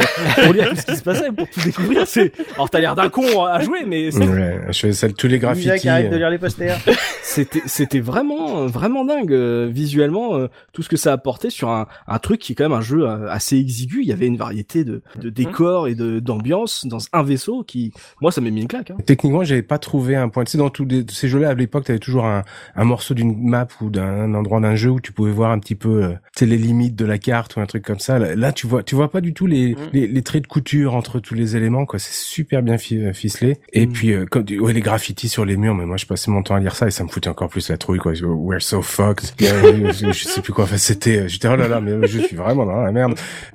[0.44, 2.06] pour lire tout ce qui se passait, pour tout découvrir.
[2.06, 5.26] C'est alors t'as l'air d'un con à jouer, mais c'est- Ouais, je fais ça, tous
[5.28, 5.66] les graffitis.
[5.68, 6.78] Isaac, arrête de euh, lire les posters.
[7.22, 11.86] c'était c'était vraiment vraiment dingue euh, visuellement euh, tout ce que ça apportait sur un,
[12.06, 14.84] un truc qui est quand même un jeu assez exigu il y avait une variété
[14.84, 18.68] de, de décors et de d'ambiance dans un vaisseau qui moi ça m'a mis une
[18.68, 18.96] claque hein.
[19.06, 20.44] Techniquement, j'avais pas trouvé un point.
[20.44, 22.42] Tu sais, dans tous les- ces jeux-là, à l'époque, t'avais toujours un,
[22.76, 25.74] un morceau d'une map ou d'un endroit d'un jeu où tu pouvais voir un petit
[25.74, 28.18] peu, tu sais, les limites de la carte ou un truc comme ça.
[28.18, 29.76] Là, tu vois, tu vois pas du tout les, Mm.
[29.92, 31.98] les, les traits de couture entre tous les éléments, quoi.
[31.98, 33.58] C'est super bien fi- euh, ficelé.
[33.72, 33.92] Et Mm.
[33.92, 36.42] puis, euh, comme, tu- ouais, les graffitis sur les murs, mais moi, je passais mon
[36.42, 38.12] temps à lire ça et ça me foutait encore plus la trouille, quoi.
[38.22, 39.32] We're so fucked.
[39.52, 40.64] Euh, je, je sais plus quoi.
[40.64, 43.14] Enfin, c'était, j'étais, oh là là, mais je suis vraiment dans la merde.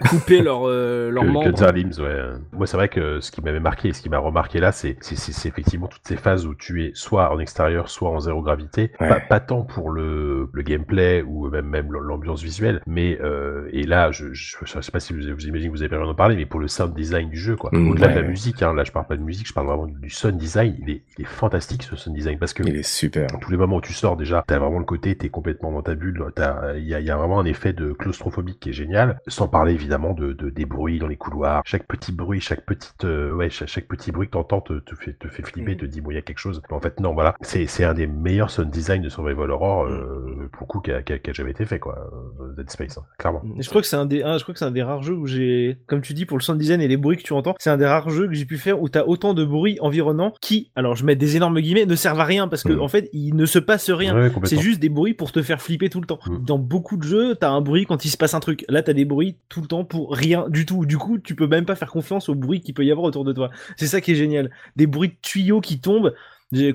[0.09, 2.21] couper leur euh, leurs que, que membres Zerlims, ouais.
[2.53, 5.15] Moi, c'est vrai que ce qui m'avait marqué, ce qui m'a remarqué là, c'est c'est-
[5.15, 8.41] c'est c'est effectivement toutes ces phases où tu es soit en extérieur, soit en zéro
[8.41, 8.91] gravité.
[8.99, 9.09] Ouais.
[9.09, 13.83] Pas, pas tant pour le, le gameplay ou même même l'ambiance visuelle, mais euh, et
[13.83, 16.13] là, je, je, je sais pas si vous, vous imaginez que vous avez pas en
[16.13, 17.69] parler, mais pour le sound design du jeu, quoi.
[17.73, 19.85] Mm, Au-delà de la musique, hein, là, je parle pas de musique, je parle vraiment
[19.85, 20.75] du sound design.
[20.81, 23.27] Il est, il est fantastique ce sound design parce que Il est super.
[23.39, 25.95] tous les moments où tu sors déjà, t'as vraiment le côté, t'es complètement dans ta
[25.95, 28.73] bulle, t'as, il y a, il y a vraiment un effet de claustrophobie qui est
[28.73, 32.65] génial, sans parler évidemment de, de des bruits dans les couloirs, chaque petit bruit, chaque
[32.65, 35.77] petite, euh, ouais, chaque, chaque petit bruit que t'entends te, te fait, te fait flipper,
[35.77, 36.61] te dit bon, il y a quelque chose.
[36.69, 39.85] Mais en fait, non, voilà, c'est, c'est un des meilleurs sound design de survival horror,
[39.85, 41.01] euh, pour le coup, qui a,
[41.33, 42.09] jamais été fait, quoi,
[42.41, 43.41] euh, Dead Space, hein, clairement.
[43.57, 45.15] Et je crois que c'est un des, je crois que c'est un des rares jeux
[45.15, 47.55] où j'ai, comme tu dis, pour le sound design et les bruits que tu entends,
[47.59, 50.33] c'est un des rares jeux que j'ai pu faire où t'as autant de bruits environnants
[50.41, 52.81] qui, alors je mets des énormes guillemets, ne servent à rien parce que Mm.
[52.81, 54.15] en fait, il ne se passe rien.
[54.15, 56.19] Ouais, C'est juste des bruits pour te faire flipper tout le temps.
[56.27, 56.45] Mm.
[56.45, 58.63] Dans beaucoup de jeux, t'as un bruit quand il se passe un truc.
[58.69, 60.85] Là, t'as des bruits tout le temps pour rien du tout.
[60.85, 63.23] Du coup, tu peux même pas faire confiance au bruit qu'il peut y avoir autour
[63.25, 63.49] de toi.
[63.75, 64.51] C'est ça qui est génial.
[64.75, 66.13] Des bruits de tuyaux qui tombent.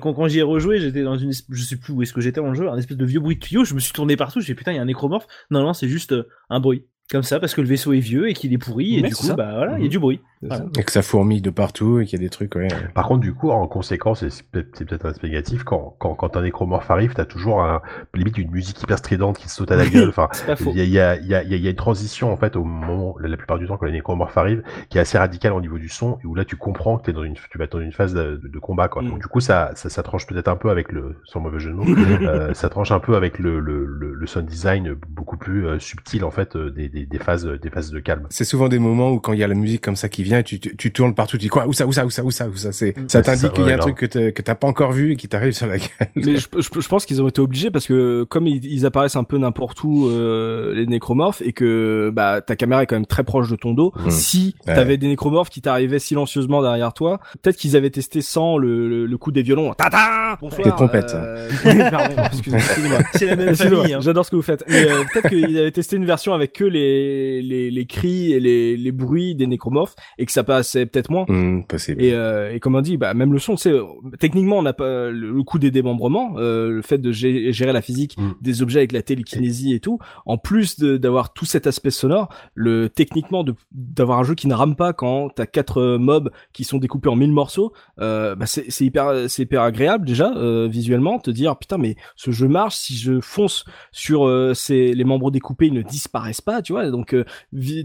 [0.01, 2.39] Quand, quand j'y ai rejoué, j'étais dans une, je sais plus où est-ce que j'étais
[2.41, 3.63] dans le jeu, un espèce de vieux bruit de tuyau.
[3.65, 4.39] Je me suis tourné partout.
[4.39, 5.25] J'ai dit, putain, il y a un nécromorphe.
[5.49, 6.83] Non, non, c'est juste euh, un bruit.
[7.11, 8.97] Comme ça, parce que le vaisseau est vieux et qu'il est pourri.
[8.97, 9.33] Et du coup, ça.
[9.35, 9.89] bah voilà, il y a Mhm.
[9.89, 10.19] du bruit.
[10.47, 10.65] Voilà.
[10.77, 12.67] Et que ça fourmille de partout et qu'il y a des trucs, ouais.
[12.93, 16.37] Par contre, du coup, en conséquence, et c'est peut-être un aspect négatif, quand, quand, quand
[16.37, 17.81] un nécromorphe arrive, t'as toujours un,
[18.13, 20.09] limite une musique hyper stridente qui te saute à la gueule.
[20.09, 20.29] Enfin,
[20.59, 22.55] il y a, il y, a, il y, a, y a une transition, en fait,
[22.55, 25.53] au moment, la, la plupart du temps, quand les nécromorphes arrivent, qui est assez radicale
[25.53, 27.65] au niveau du son, et où là, tu comprends que t'es dans une, tu vas
[27.65, 29.01] être dans une phase de, de combat, quoi.
[29.01, 29.09] Mm.
[29.09, 31.71] Donc, du coup, ça, ça, ça tranche peut-être un peu avec le, sans mauvais jeu
[31.71, 31.85] de mots,
[32.27, 35.79] euh, ça tranche un peu avec le, le, le, le sound design beaucoup plus euh,
[35.79, 38.27] subtil, en fait, euh, des, des, des phases, des phases de calme.
[38.29, 40.32] C'est souvent des moments où quand il y a la musique comme ça qui vient,
[40.33, 42.09] vient et tu, tu, tu tournes partout, tu dis quoi, où ça, où ça, où
[42.09, 44.05] ça, où ça, où ça, c'est, ça t'indique ça, qu'il y a un truc que
[44.05, 45.87] t'as- que t'as pas encore vu et qui t'arrive sur la gueule.
[46.15, 49.15] Mais je, je, je pense qu'ils ont été obligés parce que comme ils, ils apparaissent
[49.15, 53.05] un peu n'importe où euh, les nécromorphes et que bah ta caméra est quand même
[53.05, 54.11] très proche de ton dos, Mhm.
[54.11, 54.75] si Ouais.
[54.75, 59.05] t'avais des nécromorphes qui t'arrivaient silencieusement derrière toi, peut-être qu'ils avaient testé sans le, le,
[59.05, 59.73] le coup des violons.
[59.73, 60.63] Tata Bonsoir.
[60.63, 61.13] Des trompettes.
[61.13, 61.49] Euh,
[61.91, 62.99] pardon, excusez- excusez-moi.
[63.13, 63.93] C'est la même famille.
[63.93, 63.99] Hein.
[64.01, 64.63] J'adore ce que vous faites.
[64.67, 68.39] Mais euh, peut-être qu'ils avaient testé une version avec que les, les, les cris et
[68.39, 71.25] les, les bruits des nécromorphes et que ça passait peut-être moins.
[71.67, 72.03] Possible.
[72.03, 73.73] Et, euh, et comme on dit, bah, même le son, c'est
[74.19, 77.73] techniquement, on n'a pas le, le coup des démembrements, euh, le fait de gé- gérer
[77.73, 78.31] la physique Mm.
[78.41, 79.97] des objets avec la télékinésie et tout.
[80.25, 84.47] En plus de- d'avoir tout cet aspect sonore, le techniquement de d'avoir un jeu qui
[84.47, 88.35] ne rame pas quand t'as quatre euh, mobs qui sont découpés en mille morceaux, euh,
[88.35, 92.47] bah, c'est hyper c'est hyper agréable déjà euh, visuellement, te dire putain mais ce jeu
[92.47, 96.73] marche si je fonce sur euh, ces les membres découpés ils ne disparaissent pas, tu
[96.73, 96.89] vois.
[96.89, 97.23] Donc euh,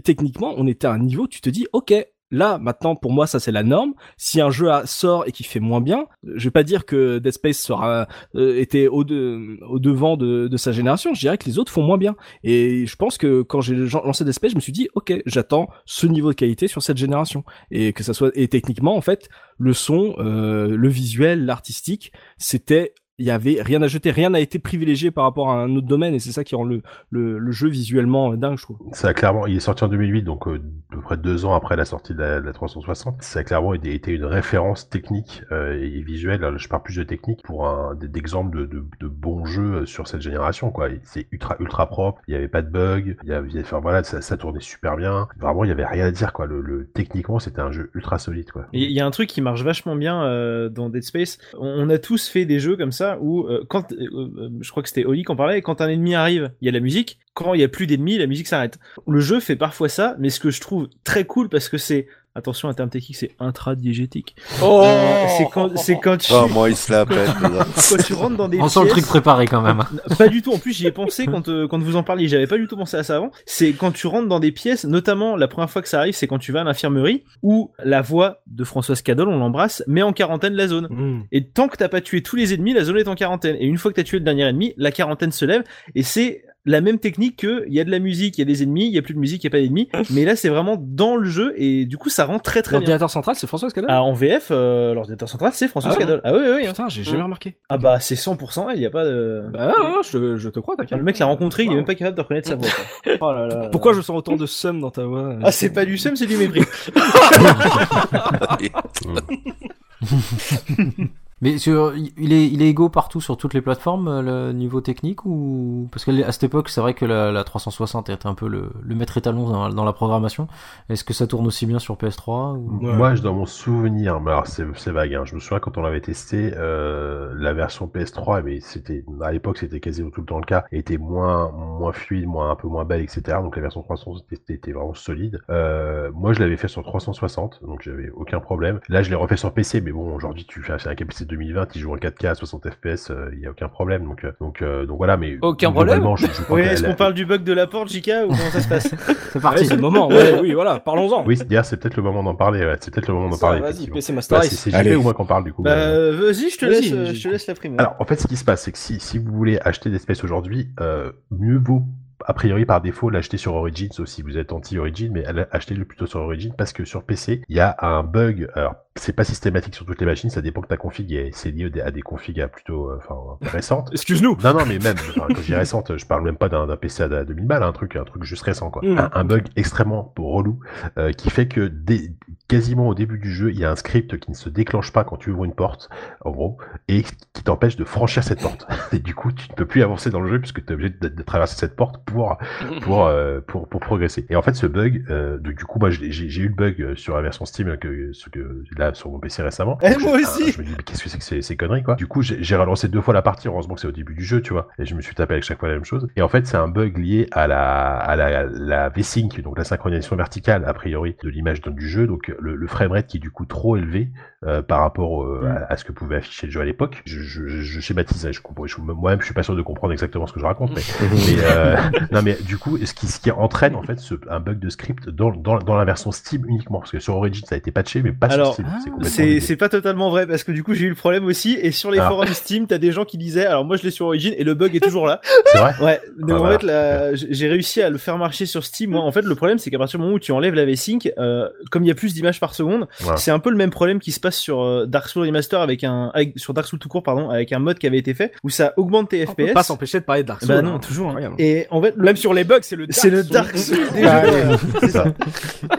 [0.03, 1.93] techniquement, on était à un niveau, tu te dis ok.
[2.31, 3.93] Là, maintenant, pour moi, ça c'est la norme.
[4.17, 7.33] Si un jeu sort et qui fait moins bien, je vais pas dire que Dead
[7.33, 11.13] Space sera euh, était au, au devant de, de sa génération.
[11.13, 12.15] Je dirais que les autres font moins bien.
[12.43, 15.69] Et je pense que quand j'ai lancé Dead Space, je me suis dit, ok, j'attends
[15.85, 17.43] ce niveau de qualité sur cette génération.
[17.71, 22.93] Et que ça soit et techniquement, en fait, le son, euh, le visuel, l'artistique, c'était
[23.19, 25.87] il y avait rien à jeter, rien n'a été privilégié par rapport à un autre
[25.87, 26.81] domaine et c'est ça qui rend le,
[27.11, 28.77] le, le jeu visuellement dingue, je trouve.
[28.93, 31.53] Ça a clairement, il est sorti en 2008, donc euh, à peu près deux ans
[31.53, 33.21] après la sortie de la, de la 360.
[33.21, 36.45] Ça a clairement été, été une référence technique euh, et visuelle.
[36.57, 40.07] Je parle plus de technique pour un d'exemples de, de, de bons jeux euh, sur
[40.07, 40.71] cette génération.
[40.71, 40.87] quoi.
[41.03, 42.21] C'est ultra ultra propre.
[42.27, 43.15] Il y avait pas de bugs.
[43.23, 45.27] Il y avait, enfin voilà, ça, ça tournait super bien.
[45.37, 46.45] Vraiment, il y avait rien à dire quoi.
[46.45, 48.67] Le, le techniquement, c'était un jeu ultra solide quoi.
[48.73, 51.37] Il y a un truc qui marche vachement bien euh, dans Dead Space.
[51.57, 54.71] On on a tous fait des jeux comme ça où euh, quand euh, euh, je
[54.71, 56.79] crois que c'était Oli qui en parlait, quand un ennemi arrive, il y a la
[56.79, 57.19] musique.
[57.33, 58.79] Quand il y a plus d'ennemis, la musique s'arrête.
[59.07, 62.07] Le jeu fait parfois ça, mais ce que je trouve très cool parce que c'est
[62.35, 64.35] attention un terme technique, c'est intradiégétique.
[64.61, 67.29] Oh Euh, c'est quand c'est quand tu Oh, moi, il se la pète.
[67.41, 69.83] quand tu rentres dans des On sent le truc préparé quand même.
[70.17, 70.53] pas du tout.
[70.53, 72.27] En plus, j'y ai pensé quand, euh, quand vous en parliez.
[72.27, 73.31] J'avais pas du tout pensé à ça avant.
[73.45, 76.27] C'est quand tu rentres dans des pièces, notamment la première fois que ça arrive, c'est
[76.27, 80.13] quand tu vas à l'infirmerie où la voix de Françoise Cadol, on l'embrasse, met en
[80.13, 81.25] quarantaine la zone.
[81.31, 83.55] Et tant que t'as pas tué tous les ennemis, la zone est en quarantaine.
[83.59, 85.63] Et une fois que t'as tué le dernier ennemi, la quarantaine se lève.
[85.95, 88.45] Et c'est la même technique que il y a de la musique, il y a
[88.45, 89.89] des ennemis, il y a plus de musique, il y a pas d'ennemis.
[90.11, 92.79] Mais là, c'est vraiment dans le jeu et du coup, ça rend très très bien.
[92.81, 96.05] L'ordinateur central, c'est François Scadal Ah, en VF, euh, l'ordinateur central, c'est Françoise Ah ouais
[96.05, 96.21] Cadol.
[96.23, 96.65] Ah oui, oui, oui.
[96.67, 96.71] hein.
[96.71, 97.55] Putain, j'ai jamais remarqué.
[97.69, 99.43] Ah bah, c'est 100%, il y a pas de...
[99.51, 100.97] Bah non, je, te- je te crois, t'inquiète.
[100.97, 102.67] Le mec l'a rencontré, il est même pas capable de reconnaître sa voix.
[102.69, 103.13] quoi.
[103.21, 103.69] Oh là là là.
[103.69, 106.27] Pourquoi je sens autant de seum dans ta voix Ah, c'est pas du seum, c'est
[106.27, 106.61] du mépris.
[111.41, 114.81] Mais sur, il est, il est égaux partout sur toutes les plateformes, euh, le niveau
[114.81, 118.47] technique ou parce qu'à cette époque, c'est vrai que la, la 360 était un peu
[118.47, 120.47] le, le maître étalon dans, dans la programmation.
[120.89, 122.81] Est-ce que ça tourne aussi bien sur PS3 ou...
[122.81, 125.13] Moi, je dans mon souvenir, mais alors c'est c'est vague.
[125.13, 129.31] Hein, je me souviens quand on l'avait testé, euh, la version PS3, mais c'était à
[129.31, 132.67] l'époque c'était quasiment tout le temps le cas, était moins moins fluide, moins un peu
[132.67, 133.37] moins belle, etc.
[133.41, 135.41] Donc la version 360 était, était vraiment solide.
[135.49, 138.79] Euh, moi, je l'avais fait sur 360, donc j'avais aucun problème.
[138.89, 141.75] Là, je l'ai refait sur PC, mais bon, aujourd'hui, tu fais c'est un PC 2020,
[141.75, 144.03] il joue en 4K à 60 FPS, il y a aucun problème.
[144.03, 146.95] Donc euh, donc euh, donc voilà, mais Aucun globalement, Je, je crois Oui, est-ce qu'on
[146.95, 148.93] parle du bug de la porte, Jika, ou comment ça se passe
[149.31, 149.65] C'est Ouais, parti.
[149.65, 151.23] c'est le moment, ouais, oui, voilà, parlons-en.
[151.25, 152.65] Oui, d'ailleurs, c'est peut-être le moment d'en parler.
[152.65, 153.61] ouais, C'est peut-être le moment d'en Ça, parler.
[153.61, 153.87] Vas-y.
[153.89, 154.71] PC Master Bah, c'est.
[154.71, 155.61] JP ou moi qu'on parle du coup.
[155.61, 156.17] Bah, euh.
[156.19, 157.75] vas-y, je te Vas-y, laisse, euh, je te laisse la prime.
[157.77, 159.95] Alors, en fait, ce qui se passe, c'est que si, si vous voulez acheter des
[159.97, 161.83] espèces aujourd'hui, euh, mieux vaut,
[162.25, 166.05] a priori, par défaut, l'acheter sur Origin, sauf si vous êtes anti-Origin, mais achetez-le plutôt
[166.05, 168.49] sur Origin parce que sur PC, il y a un bug.
[168.55, 171.51] Alors, c'est pas systématique sur toutes les machines, ça dépend de ta config et c'est
[171.51, 172.99] lié à des configs plutôt, euh,
[173.41, 173.89] récentes.
[173.91, 174.37] Excuse-nous.
[174.43, 177.03] Non, non, mais même, enfin, quand je dis récente, je parle même pas d'un PC
[177.03, 178.81] à 2000 balles, un truc, un truc juste récent, quoi.
[178.83, 178.97] Mm.
[178.97, 180.59] Un, un bug extrêmement relou,
[180.97, 182.13] euh, qui fait que dès,
[182.47, 185.03] quasiment au début du jeu, il y a un script qui ne se déclenche pas
[185.03, 185.89] quand tu ouvres une porte,
[186.21, 186.57] en gros,
[186.87, 187.03] et
[187.33, 188.67] qui t'empêche de franchir cette porte.
[188.93, 190.89] Et du coup, tu ne peux plus avancer dans le jeu puisque tu es obligé
[190.89, 192.37] de, de traverser cette porte pour,
[192.81, 194.25] pour, euh, pour, pour progresser.
[194.29, 195.05] Et en fait, ce bug,
[195.39, 198.95] du coup, moi, j'ai eu le bug sur la version Steam que, ce que là
[198.95, 199.77] sur mon PC récemment.
[199.81, 200.51] Eh, Je- moi ah, aussi.
[200.51, 201.95] Je me dis, mais qu'est-ce que c'est que ces, ces conneries, quoi?
[201.95, 203.47] Du coup, j'ai relancé deux fois la partie.
[203.47, 204.67] Heureusement que c'est au début du jeu, tu vois.
[204.77, 206.07] Et je me suis tapé avec chaque fois la même chose.
[206.15, 209.63] Et en fait, c'est un bug lié à la, à la, la V-Sync, donc la
[209.63, 212.07] synchronisation verticale, a priori, de l'image du jeu.
[212.07, 214.09] Donc, le, le framerate qui est du coup trop élevé
[214.45, 217.01] euh, par rapport euh, à, à ce que pouvait afficher le jeu à l'époque.
[217.05, 218.65] Je, je, je schématise, je comprends.
[218.79, 221.75] Moi-même, je suis pas sûr de comprendre exactement ce que je raconte, mais, mais euh,
[222.11, 224.69] non, mais du coup, ce qui, ce qui entraîne en fait ce, un bug de
[224.69, 227.71] script dans, dans, dans la version Steam uniquement, parce que sur Origin ça a été
[227.71, 228.78] patché, mais pas Alors, sur Steam.
[228.83, 231.57] C'est complètement C'est pas totalement vrai parce que du coup j'ai eu le problème aussi
[231.61, 232.07] et sur les Ah.
[232.07, 234.53] forums Steam t'as des gens qui disaient alors moi je l'ai sur Origin et le
[234.53, 235.19] bug est toujours là
[235.51, 235.73] C'est vrai.
[235.81, 236.59] ouais donc Ah, en voilà.
[236.59, 239.69] fait j'ai réussi à le faire marcher sur Steam moi en fait le problème c'est
[239.71, 242.13] qu'à partir du moment où tu enlèves la V-Sync euh, comme il y a plus
[242.13, 242.87] d'images images par seconde.
[242.99, 243.17] Voilà.
[243.17, 245.83] C'est un peu le même problème qui se passe sur euh, Dark Souls Remaster avec
[245.83, 248.33] un, avec, sur Dark Souls tout court, pardon, avec un mode qui avait été fait
[248.43, 249.53] où ça augmente tes On peut FPS.
[249.53, 250.49] pas s'empêcher de parler de Dark Souls.
[250.49, 250.61] Bah hein.
[250.61, 251.09] non, toujours.
[251.11, 251.31] hein.
[251.39, 253.31] Et en fait, le- Même sur les bugs, c'est le Dark c'est le Souls.
[253.31, 254.31] Dark Souls des Ah, jeux.
[254.31, 254.57] ouais.
[254.81, 255.05] C'est ça.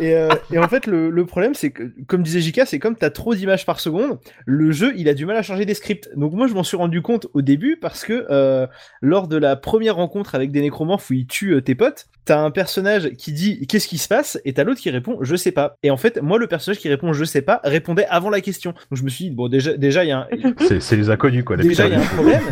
[0.00, 2.96] Et, euh, et en fait, le, le problème, c'est que, comme disait Jika, c'est comme
[2.96, 6.10] t'as trop d'images par seconde, le jeu, il a du mal à charger des scripts.
[6.16, 8.66] Donc moi, je m'en suis rendu compte au début parce que euh,
[9.00, 12.38] lors de la première rencontre avec des nécromorphes où ils tuent euh, tes potes, t'as
[12.40, 14.38] un personnage qui dit qu'est-ce qui se passe?
[14.44, 15.76] et t'as l'autre qui répond je sais pas.
[15.82, 18.72] Et en fait, moi, le personnage qui répond je sais pas répondait avant la question.
[18.72, 20.28] Donc je me suis dit bon déjà, déjà il y a un,
[20.80, 21.56] C'est les inconnus, quoi.
[21.56, 22.42] la Déjà, il y a un problème.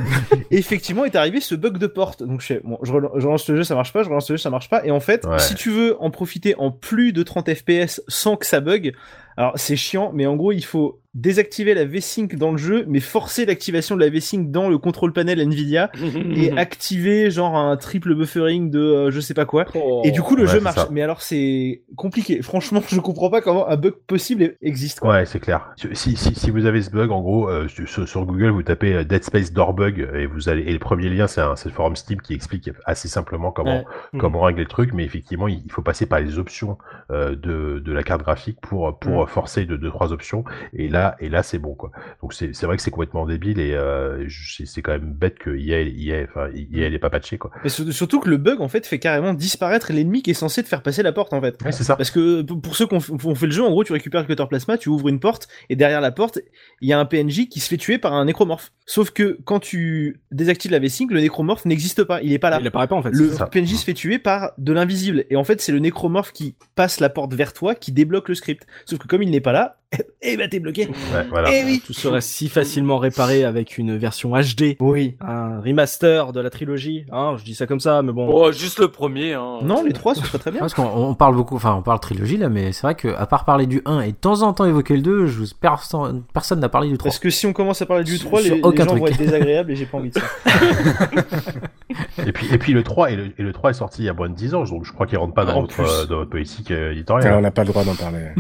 [0.51, 2.23] Et effectivement, est arrivé ce bug de porte.
[2.23, 4.03] Donc, je, fais, bon, je, rel- je relance le jeu, ça marche pas.
[4.03, 4.85] Je relance le jeu, ça marche pas.
[4.85, 5.39] Et en fait, Ouais.
[5.39, 8.93] si tu veux en profiter en plus de 30 FPS sans que ça bug,
[9.39, 13.01] alors c'est chiant, mais en gros, il faut désactiver la V-Sync dans le jeu, mais
[13.01, 15.91] forcer l'activation de la V-Sync dans le control panel Nvidia
[16.35, 19.65] et activer genre un triple buffering de euh, je sais pas quoi.
[19.75, 20.03] Oh.
[20.05, 20.77] Et du coup, le Ouais, jeu marche.
[20.77, 20.89] ça.
[20.91, 22.43] Mais alors, c'est compliqué.
[22.43, 25.01] Franchement, je comprends pas comment un bug possible existe.
[25.01, 25.11] Quoi.
[25.15, 25.71] Ouais, c'est clair.
[25.93, 28.95] Si, si, si vous avez ce bug, en gros, euh, sur, sur Google, vous tapez
[28.95, 31.71] euh, Dead Space Door Bug et vous allez et le premier lien, c'est un le
[31.71, 34.19] forum Steam qui explique assez simplement comment Ouais.
[34.21, 36.79] comment régler le truc, mais effectivement, il il faut passer par les options
[37.11, 39.29] euh, de, de la carte graphique pour pour Mm.
[39.29, 41.91] forcer de deux trois options et là et là c'est bon quoi.
[42.23, 45.83] Donc c'est vrai que c'est complètement débile et euh, c'est quand même bête que EA
[45.83, 47.51] EA enfin EA elle est pas patché quoi.
[47.63, 50.63] Mais sur- surtout que le bug, en fait, fait carrément disparaître l'ennemi qui est censé
[50.63, 51.57] te faire passer la porte, en fait.
[51.65, 51.97] Ouais, c'est ça.
[51.97, 54.47] Parce que pour ceux qui ont fait le jeu, en gros, tu récupères le cutter
[54.49, 56.39] plasma, tu ouvres une porte, et derrière la porte,
[56.81, 58.73] il y a un PNJ qui se fait tuer par un nécromorphe.
[58.91, 62.59] Sauf que quand tu désactives la V-Sync, le nécromorphe n'existe pas, il est pas là.
[62.59, 63.11] Il apparaît pas en fait.
[63.11, 63.29] Le.
[63.51, 65.27] PNJ se fait tuer par de l'invisible.
[65.29, 68.35] Et en fait, c'est le nécromorphe qui passe la porte vers toi qui débloque le
[68.35, 68.67] script.
[68.87, 69.77] Sauf que comme il n'est pas là,
[70.23, 70.87] eh ben t'es bloqué.
[70.87, 71.51] Ouais, voilà.
[71.53, 71.83] Eh oui.
[71.85, 75.17] Tout serait si facilement réparé avec une version HD, Oui.
[75.21, 77.05] un remaster de la trilogie.
[77.11, 78.27] Hein, je dis ça comme ça, mais bon.
[78.31, 79.35] Oh, juste le premier.
[79.35, 79.59] Hein.
[79.63, 80.61] Non, les trois, ce serait très bien.
[80.61, 83.27] Parce qu'on on parle beaucoup, enfin on parle trilogie là, mais c'est vrai que à
[83.27, 86.61] part parler du 1 et de temps en temps évoquer le 2, je vous, personne
[86.61, 87.09] n'a parlé du 3.
[87.09, 89.01] Parce que si on commence à parler du 3, les, Sur les gens truc.
[89.01, 90.27] vont être désagréables et j'ai pas envie de ça.
[92.27, 94.09] Et puis et puis le 3 et le, et le 3 est sorti il y
[94.09, 96.17] a moins de 10 ans, donc je crois qu'il rentre pas dans votre euh, dans
[96.17, 97.35] votre politique euh, Alors, éditoriale.
[97.35, 98.29] on n'a pas le droit d'en parler.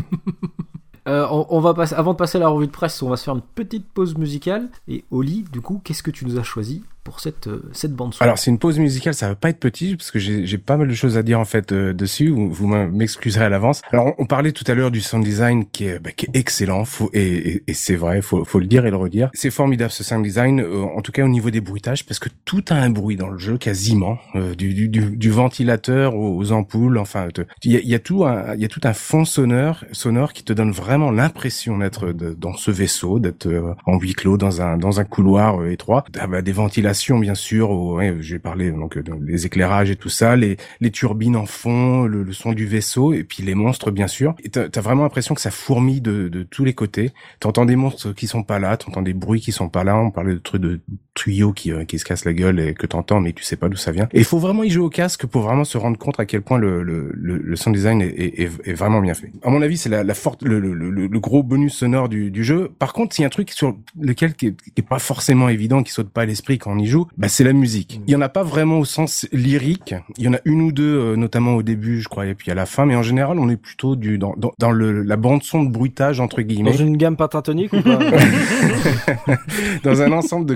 [1.07, 3.17] Euh, on, on va passer, avant de passer à la revue de presse, on va
[3.17, 4.69] se faire une petite pause musicale.
[4.89, 8.15] Et Oli, du coup, qu'est-ce que tu nous as choisi pour cette, euh, cette bande
[8.15, 10.77] son Alors c'est une pause musicale, ça va pas être petit parce que j'ai pas
[10.77, 12.29] mal de choses à dire en fait euh, dessus.
[12.29, 13.83] Vous, vous m'excuserez à l'avance.
[13.93, 16.85] Alors on, parlait tout à l'heure du sound design qui est, bah, qui est excellent,
[16.85, 19.31] faut, et, et, et c'est vrai, faut, faut le dire et le redire.
[19.35, 22.29] C'est formidable ce sound design, euh, en tout cas au niveau des bruitages, parce que
[22.45, 26.53] tout a un bruit dans le jeu quasiment, euh, du, du, du, ventilateur aux, aux
[26.53, 26.99] ampoules.
[26.99, 27.29] Enfin,
[27.63, 30.45] il y a, y a tout un, y a tout un fond sonore, sonore qui
[30.45, 34.77] te donne vraiment l'impression d'être dans ce vaisseau, d'être euh, en huis clos dans un
[34.77, 36.05] dans un couloir euh, étroit.
[36.19, 40.37] Ah bah, des ventilations bien sûr, ouais, j'ai parlé donc des éclairages et tout ça,
[40.37, 44.35] les les turbines en fond, le, son du vaisseau et puis les monstres bien sûr.
[44.45, 47.13] Et t'as as vraiment l'impression que ça fourmille de, de tous les côtés.
[47.41, 49.97] T'entends des monstres qui sont pas là, t'entends des bruits qui sont pas là.
[49.97, 50.81] On parlait de trucs de
[51.19, 53.69] tuyaux qui euh, qui se cassent la gueule et que t'entends mais tu sais pas
[53.69, 54.09] d'où ça vient.
[54.13, 56.43] Et il faut vraiment y jouer au casque pour vraiment se rendre compte à quel
[56.43, 59.33] point le le, le, sound design est, est, vraiment bien fait.
[59.43, 62.71] À mon avis, c'est la, la forte le, le, gros bonus sonore du, du jeu.
[62.79, 65.49] Par contre, il y a un truc sur lequel qui est, qui est pas forcément
[65.49, 68.01] évident, qui saute pas à l'esprit quand on y joue, bah c'est la musique.
[68.07, 69.95] Il y en a pas vraiment au sens lyrique.
[70.17, 72.51] Il y en a une ou deux, euh, notamment au début, je crois, et puis
[72.51, 72.87] à la fin.
[72.87, 75.71] Mais en général, on est plutôt du dans dans, dans le la bande son de
[75.71, 77.99] bruitage entre guillemets, Dans une gamme pentatonique ou pas?
[79.83, 80.55] Dans un ensemble de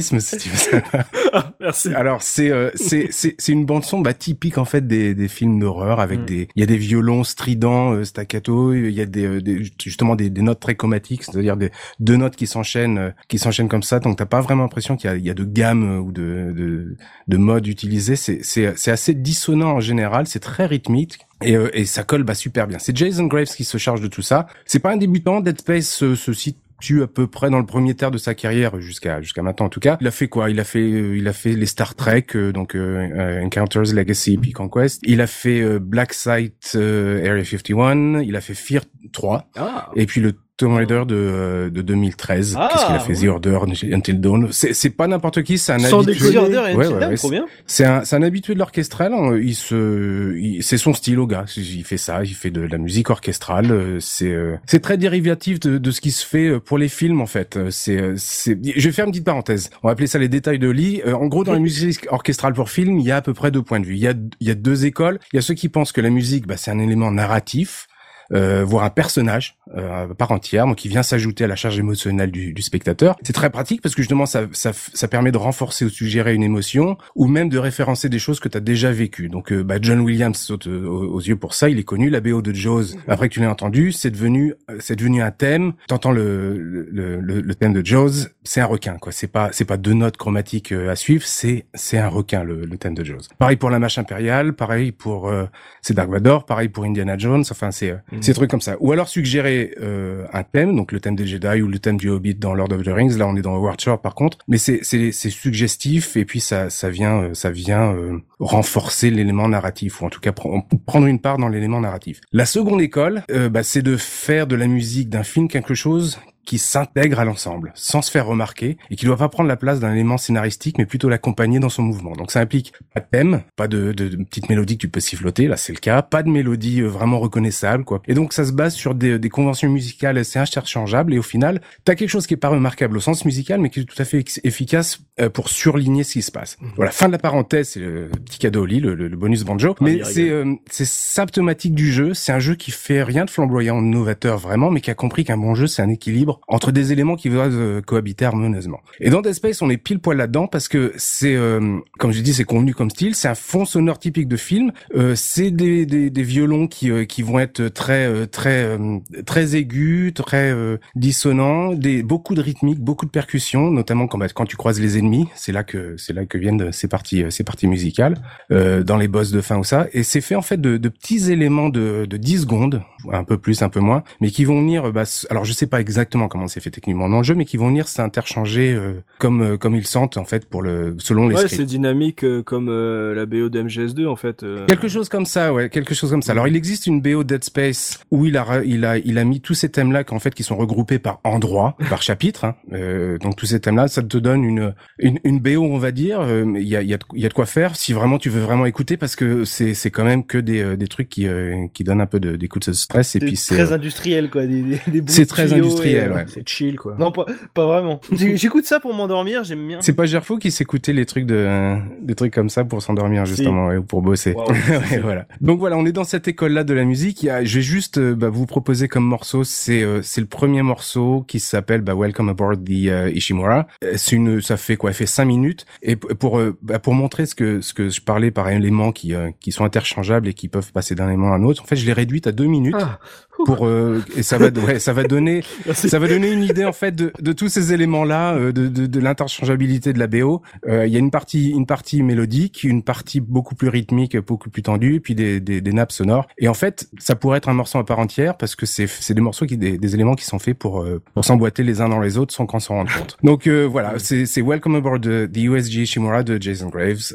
[0.00, 0.82] chromatismes, si tu veux.
[1.60, 1.94] Merci.
[1.94, 5.28] Alors c'est euh, c'est c'est c'est une bande son bah, typique en fait des des
[5.28, 6.24] films d'horreur avec Mm.
[6.26, 9.62] des il y a des violons stridents euh, staccato, il y a des, euh, des-
[9.82, 11.70] justement des, des notes très chromatiques, c'est-à-dire des
[12.00, 15.08] deux notes qui s'enchaînent euh, qui s'enchaînent comme ça, donc t'as pas vraiment l'impression qu'il
[15.10, 16.96] y a il y a de gamme ou de de
[17.28, 21.18] de modes utilisés, c'est c'est c'est assez dissonant en général, c'est très rythmique.
[21.42, 22.78] Et, euh, et ça colle bah super bien.
[22.78, 24.46] C'est Jason Graves qui se charge de tout ça.
[24.66, 25.40] C'est pas un débutant.
[25.40, 26.32] Dead Space se, se
[26.80, 29.68] situe à peu près dans le premier tiers de sa carrière jusqu'à jusqu'à maintenant en
[29.68, 29.98] tout cas.
[30.00, 30.50] Il a fait quoi?
[30.50, 33.92] Il a fait euh, il a fait les Star Trek euh, donc euh, euh, Encounters
[33.94, 35.00] Legacy puis Conquest.
[35.04, 38.20] Il a fait euh, Black Site euh, Area 51.
[38.20, 38.82] Il a fait Fear
[39.12, 39.90] 3 Ah.
[39.96, 42.56] et puis le Tomb Raider de, euh, de 2013.
[42.58, 43.14] Ah, Qu'est-ce qu'il a fait?
[43.14, 43.58] The Order,
[43.92, 44.48] Until Dawn.
[44.52, 46.28] C'est, c'est pas n'importe qui, c'est un Sans habitué.
[46.32, 46.38] déconner.
[46.56, 47.46] Order et Ouais, ouais, Dawn, ouais, trop bien.
[47.66, 49.12] C'est un, c'est un habitué de l'orchestral.
[49.12, 49.36] hein.
[49.42, 51.44] Il se, il- c'est son style au gars.
[51.56, 52.22] Il fait ça.
[52.24, 53.70] Il fait de la musique orchestrale.
[53.70, 57.20] Euh, C'est, euh, c'est très dérivatif de, de ce qui se fait pour les films
[57.20, 57.58] en fait.
[57.70, 58.58] C'est, c'est.
[58.76, 59.70] Je vais faire une petite parenthèse.
[59.82, 61.02] On va appeler ça les détails de Lee.
[61.06, 63.62] En gros, dans la musique orchestrale pour film, il y a à peu près deux
[63.62, 63.94] points de vue.
[63.94, 65.18] Il y a, il y a deux écoles.
[65.32, 67.86] Il y a ceux qui pensent que la musique, bah, c'est un élément narratif.
[68.32, 71.78] Euh, voire un personnage euh, à part entière, donc qui vient s'ajouter à la charge
[71.78, 73.16] émotionnelle du, du spectateur.
[73.22, 76.34] C'est très pratique parce que justement ça, ça, ça permet de renforcer ou de suggérer
[76.34, 79.28] une émotion ou même de référencer des choses que tu as déjà vécues.
[79.28, 82.10] Donc euh, bah, John Williams saute euh, aux, aux yeux pour ça, il est connu.
[82.10, 85.72] La BO de Jaws, après que tu l'aies entendu, c'est devenu c'est devenu un thème.
[85.86, 89.12] T'entends le, le, le, le thème de Jaws, c'est un requin quoi.
[89.12, 92.64] C'est pas c'est pas deux notes chromatiques euh, à suivre, c'est c'est un requin le,
[92.64, 93.28] le thème de Jaws.
[93.38, 95.44] Pareil pour la marche impériale, pareil pour euh,
[95.82, 97.44] c'est Dark Vador, pareil pour Indiana Jones.
[97.50, 98.76] Enfin c'est c'est des trucs comme ça.
[98.80, 102.08] Ou alors suggérer euh, un thème, donc le thème des Jedi ou le thème du
[102.08, 103.16] Hobbit dans Lord of the Rings.
[103.18, 106.90] Là on est dans Howard par contre, mais c'est c'est suggestif et puis ça ça
[106.90, 111.20] vient euh, ça vient euh, renforcer l'élément narratif ou en tout cas pr- prendre une
[111.20, 112.20] part dans l'élément narratif.
[112.32, 116.18] La seconde école, euh, bah, c'est de faire de la musique d'un film quelque chose
[116.44, 119.78] qui s'intègre à l'ensemble, sans se faire remarquer, et qui doit pas prendre la place
[119.80, 122.12] d'un élément scénaristique, mais plutôt l'accompagner dans son mouvement.
[122.12, 125.00] Donc ça implique pas de thème, pas de, de, de petite mélodie que tu peux
[125.00, 128.02] siffloter, là c'est le cas, pas de mélodie euh, vraiment reconnaissable, quoi.
[128.08, 131.60] Et donc ça se base sur des, des conventions musicales assez interchangeables, et au final,
[131.84, 134.04] t'as quelque chose qui est pas remarquable au sens musical, mais qui est tout à
[134.04, 136.56] fait efficace euh, pour surligner ce qui se passe.
[136.76, 139.44] Voilà, fin de la parenthèse, c'est le petit cadeau au lit, le, le- le bonus
[139.44, 143.24] banjo, mais il c'est euh, c'est symptomatique du jeu, c'est un jeu qui fait rien
[143.24, 146.29] de flamboyant, de novateur vraiment, mais qui a compris qu'un bon jeu, c'est un équilibre
[146.48, 148.80] entre des éléments qui doivent euh, cohabiter harmonieusement.
[149.00, 152.20] Et dans Dead Space, on est pile poil là-dedans parce que c'est, euh, comme je
[152.20, 154.72] dis, c'est convenu comme style, c'est un fond sonore typique de film.
[154.94, 158.98] Euh, c'est des, des, des violons qui, euh, qui vont être très euh, très euh,
[159.26, 160.54] très aigus, très
[160.94, 164.98] dissonants, des beaucoup de rythmique, beaucoup de percussions, notamment quand, bah, quand tu croises les
[164.98, 165.28] ennemis.
[165.34, 168.14] C'est là que c'est là que viennent ces parties ces parties musicales
[168.50, 169.86] dans les boss de fin ou ça.
[169.92, 172.82] Et c'est fait en fait de, de petits éléments de, de 10 secondes,
[173.12, 174.92] un peu plus, un peu moins, mais qui vont venir.
[174.92, 177.56] Bah, alors je sais pas exactement comment c'est fait techniquement dans le jeu, mais qui
[177.56, 181.36] vont venir s'interchanger euh, comme euh, comme ils sentent en fait pour le selon les
[181.36, 184.42] Ouais, c'est dynamique euh, comme euh, la BO de MGS2 en fait.
[184.42, 184.66] euh.
[184.66, 186.32] Quelque chose comme ça, ouais, quelque chose comme ça.
[186.32, 189.40] Alors, il existe une BO Dead Space où il a, il a, il a mis
[189.40, 192.44] tous ces thèmes-là, qu'en fait, qui sont regroupés par endroit, par chapitre.
[192.44, 192.54] hein.
[192.72, 196.20] Euh, donc, tous ces thèmes-là, ça te donne une, une, une BO, on va dire.
[196.20, 198.28] Euh, Il y a, il y a, y a de quoi faire si vraiment tu
[198.30, 201.26] veux vraiment écouter, parce que c'est, c'est quand même que des, euh, des trucs qui,
[201.26, 203.14] euh, qui donnent un peu de, des coups de stress.
[203.16, 206.24] Et C'est puis, c'est, très euh, industriel quoi, des, des, c'est très industriel, et, ouais.
[206.28, 206.94] C'est chill quoi.
[206.98, 208.00] Non, pas, pas vraiment.
[208.12, 209.78] J'écoute ça pour m'endormir, j'aime bien.
[209.80, 213.36] C'est pas Gerfo qui s'écoutait les trucs de, des trucs comme ça pour s'endormir Si.
[213.36, 214.32] justement ouais, ou pour bosser.
[214.32, 214.44] Wow.
[214.90, 215.26] Ouais, voilà.
[215.40, 217.22] Donc voilà, on est dans cette école-là de la musique.
[217.22, 220.20] Il y a, je vais juste euh, bah, vous proposer comme morceau, c'est euh, c'est
[220.20, 223.66] le premier morceau qui s'appelle bah, Welcome Aboard the euh, Ishimura.
[223.96, 224.90] C'est une, ça fait quoi?
[224.90, 225.66] Il fait cinq minutes.
[225.82, 229.14] Et pour euh, bah, pour montrer ce que ce que je parlais par éléments qui
[229.14, 231.62] euh, qui sont interchangeables et qui peuvent passer d'un élément à un autre.
[231.62, 232.98] En fait, je l'ai réduite à deux minutes Ah.
[233.46, 235.42] pour euh, et ça va ouais, ça va donner
[235.72, 238.86] ça va donner une idée en fait de, de tous ces éléments-là, euh, de, de,
[238.86, 240.42] de l'interchangeabilité de la BO.
[240.66, 244.50] Euh, Il y a une partie, une partie mélodique, une partie beaucoup plus rythmique, beaucoup
[244.50, 246.26] plus tendue, et puis des, des, des nappes sonores.
[246.38, 249.20] Et en fait, ça pourrait être un morceau à part entière parce que c'est des
[249.20, 252.00] morceaux qui des, des éléments qui sont faits pour euh, pour s'emboîter les uns dans
[252.00, 253.16] les autres sans qu'on s'en rende compte.
[253.22, 257.14] Donc euh, voilà, c'est Welcome Aboard the, USG Shimura de Jason Graves.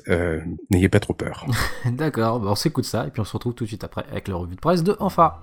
[0.69, 1.45] N'ayez pas trop peur.
[1.91, 4.27] D'accord, bah on s'écoute ça et puis on se retrouve tout de suite après avec
[4.27, 5.41] la revue de presse de Enfa.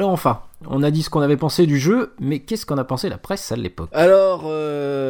[0.00, 2.84] Alors enfin, on a dit ce qu'on avait pensé du jeu, mais qu'est-ce qu'on a
[2.84, 3.90] pensé la presse à l'époque?
[3.92, 4.44] Alors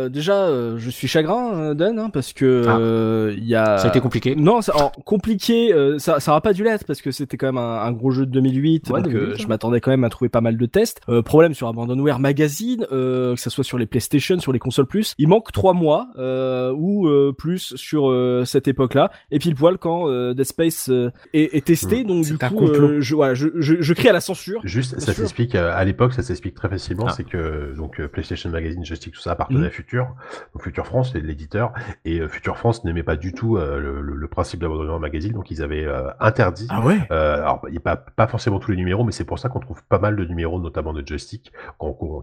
[0.04, 2.78] euh, déjà, euh, je suis chagrin, euh, Dan, hein, parce que Ah.
[2.78, 3.78] euh, il y a.
[3.78, 4.34] Ça a été compliqué.
[4.36, 7.46] Non, ça, alors, compliqué, euh, ça, ça aura pas dû l'être parce que c'était quand
[7.46, 9.38] même un, un gros jeu de 2008, Ouais, donc 2008, euh, ouais.
[9.38, 11.00] je m'attendais quand même à trouver pas mal de tests.
[11.08, 14.86] Euh, problème sur Abandonware Magazine, euh, que ça soit sur les PlayStation, sur les consoles
[14.86, 19.50] plus, il manque trois mois euh, ou euh, plus sur euh, cette époque-là, et puis
[19.50, 23.14] le poil quand euh, Dead Space euh, est, est testé, donc du coup, euh, je,
[23.14, 24.60] voilà, je, je, je crie à la censure.
[24.64, 27.12] Juste, ça s'explique euh, à l'époque, ça s'explique très facilement, Ah.
[27.16, 29.66] c'est que donc PlayStation Magazine, Joystick, tout ça appartenait Mhm.
[29.66, 30.14] à Future,
[30.54, 31.72] donc Future France, c'est l'éditeur,
[32.04, 35.62] et euh, Future France n'aimait pas du tout euh, le, principe d'abandonnement magazine, donc ils
[35.64, 36.68] avaient euh, interdit.
[36.84, 36.98] ouais?
[37.10, 39.48] Euh, alors, il n'y a pas, pas forcément tous les numéros, mais c'est pour ça
[39.48, 41.50] qu'on trouve pas mal de numéros, notamment de joystick,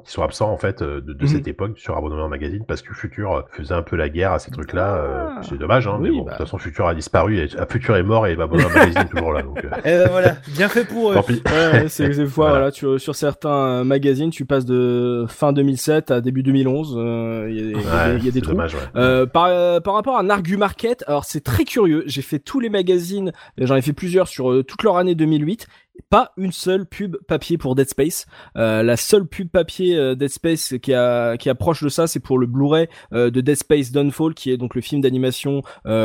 [0.05, 1.27] qui sont absents en fait de, de Mhm.
[1.27, 4.39] cette époque sur Abandonnement Magazine, parce que Future euh, faisait un peu la guerre à
[4.39, 4.95] ces trucs-là.
[4.95, 5.41] euh, Ah.
[5.43, 6.31] c'est dommage, hein, mais bon, bah.
[6.31, 9.09] de toute façon, Future a disparu, et, ah, Future est mort et Abandonnement Magazine est
[9.09, 9.41] toujours là.
[9.41, 11.15] Donc, euh, Eh ben voilà, bien fait pour eux.
[11.15, 11.41] tant pis.
[11.45, 12.59] Ouais, ouais, c'est des fois, Voilà.
[12.59, 16.95] voilà, tu, sur certains magazines, tu passes de fin 2007 à début 2011.
[16.97, 18.51] euh, Il y a, des- il y a des- y a trous.
[18.51, 18.81] dommage, ouais.
[18.95, 22.03] Euh, par, euh, par rapport à Nargu Market, alors c'est très curieux.
[22.07, 25.67] J'ai fait tous les magazines, j'en ai fait plusieurs sur euh, toute leur année 2008.
[26.11, 28.27] Pas une seule pub papier pour Dead Space.
[28.55, 32.19] Euh, la seule pub papier euh, Dead Space qui, a, qui approche de ça, c'est
[32.19, 35.63] pour le Blu-ray euh, de Dead Space Downfall, qui est donc le film d'animation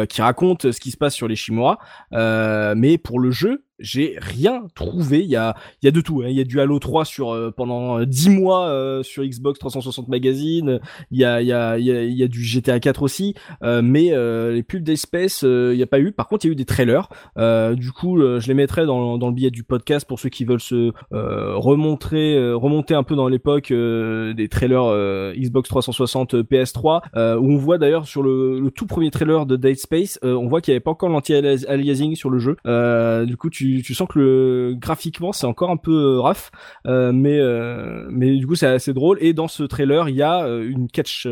[0.09, 1.79] qui raconte ce qui se passe sur les Shimura.
[2.15, 5.21] Euh, mais pour le jeu, j'ai rien trouvé.
[5.21, 6.23] Il y a, y a de tout.
[6.23, 6.29] hein.
[6.29, 9.59] Il y a du Halo 3 sur euh, pendant euh, 10 mois euh, sur Xbox
[9.59, 10.81] 360 Magazine.
[11.11, 13.35] Il y a, y a, y a, y a du GTA 4 aussi.
[13.63, 16.13] Euh, mais euh, les pubs d'espèces, euh, il n'y a pas eu.
[16.13, 17.09] Par contre, il y a eu des trailers.
[17.39, 20.29] Euh, du coup, euh, je les mettrai dans, dans le billet du podcast pour ceux
[20.29, 25.35] qui veulent se euh, remontrer, euh, remonter un peu dans l'époque euh, des trailers euh,
[25.37, 29.47] Xbox 360 euh, PS3, euh, où on voit d'ailleurs sur le, le tout premier trailer
[29.47, 32.57] de Dead Space, euh, on voit qu'il n'y avait pas encore l'anti-aliasing sur le jeu.
[32.67, 36.51] Euh, du coup, tu, tu sens que le graphiquement c'est encore un peu euh, rough,
[36.87, 39.19] euh, mais euh, mais du coup c'est assez drôle.
[39.21, 41.27] Et dans ce trailer, il y a une catch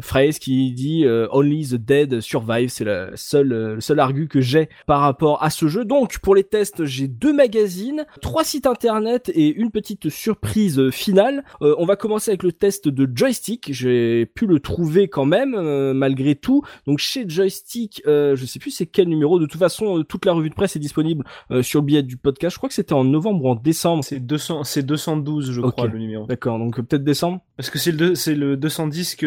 [0.00, 2.68] phrase qui dit euh, Only the dead survive.
[2.68, 3.10] C'est euh,
[3.42, 5.84] le seul argu que j'ai par rapport à ce jeu.
[5.84, 10.90] Donc pour les tests, j'ai deux magazines, trois sites internet et une petite surprise euh,
[10.90, 11.44] finale.
[11.62, 13.72] Euh, on va commencer avec le test de joystick.
[13.72, 16.62] J'ai pu le trouver quand même euh, malgré tout.
[16.86, 19.38] Donc chez joystick, euh, je sais plus c'est quel numéro.
[19.38, 22.02] De toute façon, euh, toute la revue de presse est disponible euh, sur le billet
[22.02, 22.54] du podcast.
[22.54, 24.04] Je crois que c'était en novembre ou en décembre.
[24.04, 26.26] C'est 200, c'est 212, je crois, le numéro.
[26.26, 27.40] D'accord, donc euh, peut-être décembre.
[27.56, 29.26] Parce que c'est le, c'est le 210 que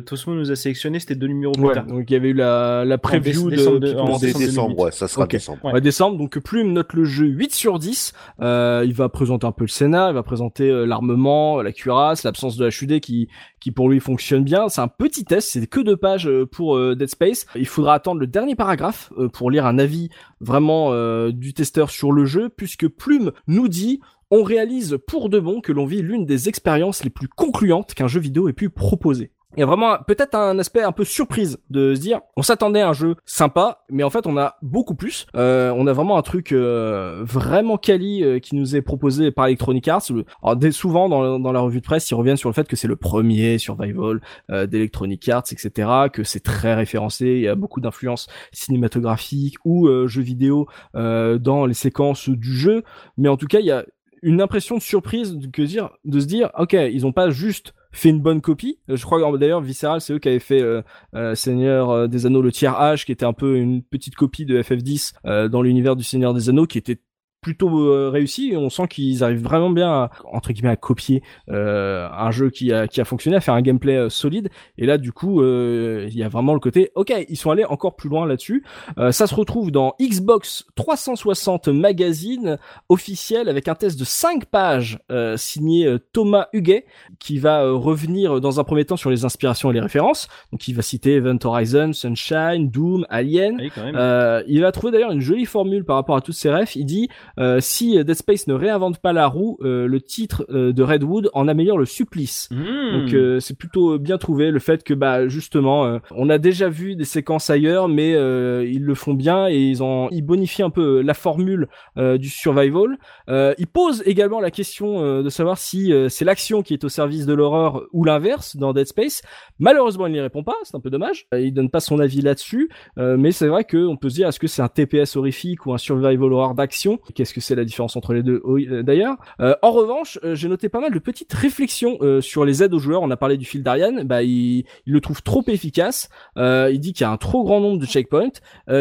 [0.00, 1.86] Tosmo nous a sélectionné, c'était deux numéros plus Ouais, tard.
[1.86, 4.68] donc il y avait eu la, la preview dé- de, décembre de- en décembre décembre,
[4.70, 4.84] 2008.
[4.84, 5.64] ouais, ça sera décembre.
[5.64, 8.12] Ouais, décembre, donc Plume note le jeu 8 sur 10.
[8.40, 12.22] Euh, il va présenter un peu le scénar, il va présenter euh, l'armement, la cuirasse,
[12.24, 13.28] l'absence de HUD qui,
[13.60, 14.68] qui pour lui fonctionne bien.
[14.68, 17.46] C'est un petit test, c'est que deux pages euh, pour euh, Dead Space.
[17.54, 20.08] Il faudra attendre le dernier paragraphe euh, pour lire un avis
[20.40, 24.00] vraiment euh, du testeur sur le jeu, puisque Plume nous dit
[24.34, 28.08] on réalise pour de bon que l'on vit l'une des expériences les plus concluantes qu'un
[28.08, 29.30] jeu vidéo ait pu proposer.
[29.56, 32.80] Il y a vraiment peut-être un aspect un peu surprise de se dire on s'attendait
[32.80, 35.26] à un jeu sympa mais en fait on a beaucoup plus.
[35.36, 39.46] Euh, on a vraiment un truc euh, vraiment quali euh, qui nous est proposé par
[39.46, 40.02] Electronic Arts.
[40.42, 42.96] Alors souvent dans, la revue de presse ils reviennent sur le fait que c'est le
[42.96, 44.20] premier survival
[44.50, 47.26] euh, d'Electronic Arts etc que c'est très référencé.
[47.26, 52.56] Il y a beaucoup d'influences cinématographiques ou euh, jeux vidéo euh, dans les séquences du
[52.56, 52.82] jeu.
[53.18, 53.84] Mais en tout cas il y a
[54.22, 58.08] une impression de surprise de, dire, de se dire, ok, ils ont pas juste fait
[58.08, 58.78] une bonne copie.
[58.88, 60.82] Euh, Je crois d'ailleurs Visceral, c'est eux qui avaient fait euh,
[61.14, 64.46] euh, Seigneur euh, des Anneaux, le tiers H, qui était un peu une petite copie
[64.46, 66.98] de FF10 euh, dans l'univers du Seigneur des Anneaux, qui était
[67.42, 72.08] plutôt euh, réussi on sent qu'ils arrivent vraiment bien à, entre guillemets à copier euh,
[72.10, 74.48] un jeu qui a qui a fonctionné à faire un gameplay euh, solide
[74.78, 77.64] et là du coup euh, il y a vraiment le côté ok ils sont allés
[77.64, 78.64] encore plus loin là-dessus
[78.98, 82.58] Euh, ça se retrouve dans Xbox 360 magazine
[82.88, 86.86] officiel avec un test de 5 pages euh, signé Thomas Huguet
[87.18, 90.74] qui va revenir dans un premier temps sur les inspirations et les références donc il
[90.74, 93.96] va citer Event Horizon Sunshine Doom Alien Oui, même.
[93.96, 96.76] euh, il a trouvé d'ailleurs une jolie formule par rapport à toutes ces refs.
[96.76, 100.72] Il dit euh, si Dead Space ne réinvente pas la roue, euh, le titre euh,
[100.72, 102.48] de Redwood en améliore le supplice.
[102.50, 102.92] Mmh.
[102.92, 106.68] Donc euh, c'est plutôt bien trouvé le fait que bah justement euh, on a déjà
[106.68, 110.62] vu des séquences ailleurs mais euh, ils le font bien et ils ont ils bonifient
[110.62, 112.98] un peu la formule euh, du survival.
[113.28, 116.84] Euh, ils posent également la question euh, de savoir si euh, c'est l'action qui est
[116.84, 119.22] au service de l'horreur ou l'inverse dans Dead Space.
[119.58, 121.26] Malheureusement il n'y répond pas, c'est un peu dommage.
[121.34, 122.68] Euh, il donne pas son avis là-dessus,
[122.98, 125.72] euh, mais c'est vrai qu'on peut se dire est-ce que c'est un TPS horrifique ou
[125.72, 128.40] un survival horror d'action Qu'est-ce que c'est la différence entre les deux?
[128.42, 132.44] Oui, euh, d'ailleurs Euh, En revanche, euh, j'ai noté pas mal de petites réflexions sur
[132.44, 133.02] les aides aux joueurs.
[133.02, 136.08] On a parlé du fil d'Ariane, bah il, le trouve trop efficace.
[136.36, 138.40] Il dit qu'il y a un trop grand nombre de checkpoints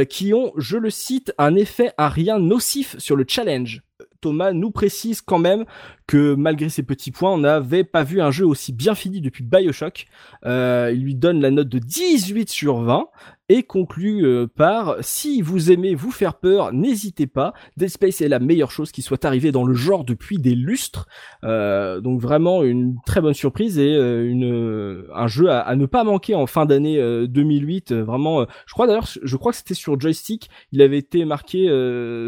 [0.10, 3.84] qui ont, je le cite, un effet à rien nocif sur le challenge
[4.20, 5.66] Thomas nous précise quand même
[6.06, 9.44] que malgré ces petits points, on n'avait pas vu un jeu aussi bien fini depuis
[9.44, 10.06] Bioshock.
[10.46, 13.08] Il lui donne la note de 18 sur 20
[13.52, 17.54] et conclut euh, par si vous aimez vous faire peur, n'hésitez pas.
[17.76, 21.06] Dead Space est la meilleure chose qui soit arrivée dans le genre depuis des lustres.
[21.44, 26.06] Euh, donc vraiment une très bonne surprise et euh, une un jeu à, ne pas
[26.06, 26.98] manquer en fin d'année
[27.28, 27.92] 2008.
[27.92, 30.50] vraiment, je crois d'ailleurs, je crois que c'était sur joystick.
[30.72, 31.66] Il avait été marqué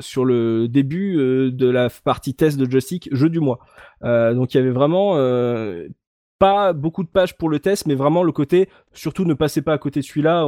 [0.01, 1.15] sur le début
[1.51, 3.59] de la partie test de joystick jeu du mois.
[4.01, 5.15] donc il y avait vraiment
[6.43, 9.71] pas beaucoup de pages pour le test, mais vraiment le côté, surtout ne passez pas
[9.71, 10.45] à côté de celui-là,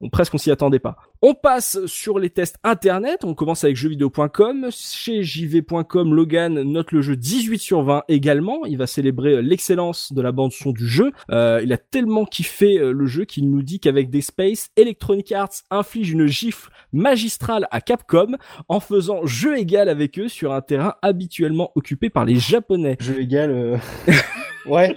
[0.00, 0.96] on presque on s'y attendait pas.
[1.22, 4.68] On passe sur les tests internet, on commence avec jeuxvideo.com.
[4.70, 8.66] Chez jv.com, Logan note le jeu 18 sur 20 également.
[8.66, 11.12] Il va célébrer l'excellence de la bande son du jeu.
[11.30, 15.32] Euh, il a tellement kiffé euh, le jeu qu'il nous dit qu'avec des space, Electronic
[15.32, 18.36] Arts inflige une gifle magistrale à Capcom
[18.68, 22.96] en faisant jeu égal avec eux sur un terrain habituellement occupé par les Japonais.
[23.00, 23.50] Jeu égal.
[23.50, 23.76] Euh...
[24.68, 24.96] Ouais,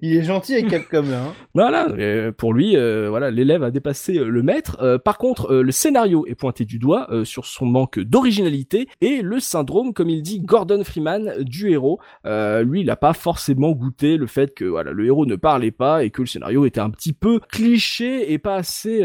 [0.00, 1.04] il est gentil avec Capcom.
[1.12, 1.34] Hein.
[1.54, 1.88] Voilà,
[2.36, 4.78] pour lui, euh, voilà, l'élève a dépassé euh, le maître.
[4.80, 9.40] Euh, par contre, le scénario est pointé du doigt sur son manque d'originalité et le
[9.40, 12.00] syndrome, comme il dit, Gordon Freeman du héros.
[12.24, 16.04] lui, il n'a pas forcément goûté le fait que voilà, le héros ne parlait pas
[16.04, 19.02] et que le scénario était un petit peu cliché et pas assez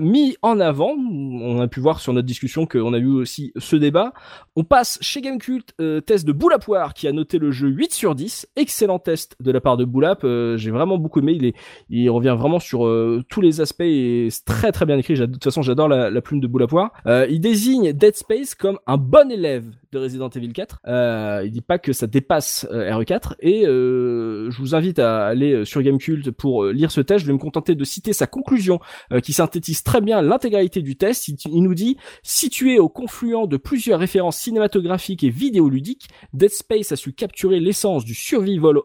[0.00, 0.94] mis en avant.
[0.96, 4.12] On a pu voir sur notre discussion qu'on a eu aussi ce débat.
[4.56, 5.74] On passe chez Gamecult,
[6.06, 9.60] test de Boulapoire qui a noté le jeu 8 sur 10, excellent test de la
[9.60, 10.24] part de Boulap.
[10.24, 11.54] Euh, j'ai vraiment beaucoup aimé.
[11.88, 15.14] Il, revient vraiment sur euh, tous les aspects et c'est très très bien écrit.
[15.14, 16.92] De toute façon, j'adore la, plume de Boulapoire.
[17.06, 20.80] Euh, il désigne Dead Space comme un bon élève de Resident Evil 4.
[20.86, 25.82] Euh, il dit pas que ça dépasse RE4 et je vous invite à aller sur
[25.82, 27.20] Gamecult pour lire ce test.
[27.20, 28.80] Je vais me contenter de citer sa conclusion
[29.22, 31.28] qui synthétise très bien l'intégralité du test.
[31.28, 36.92] Il, il nous dit situé au confluent de plusieurs références cinématographiques et vidéoludiques, Dead Space
[36.92, 38.78] a su capturer l'essence du survival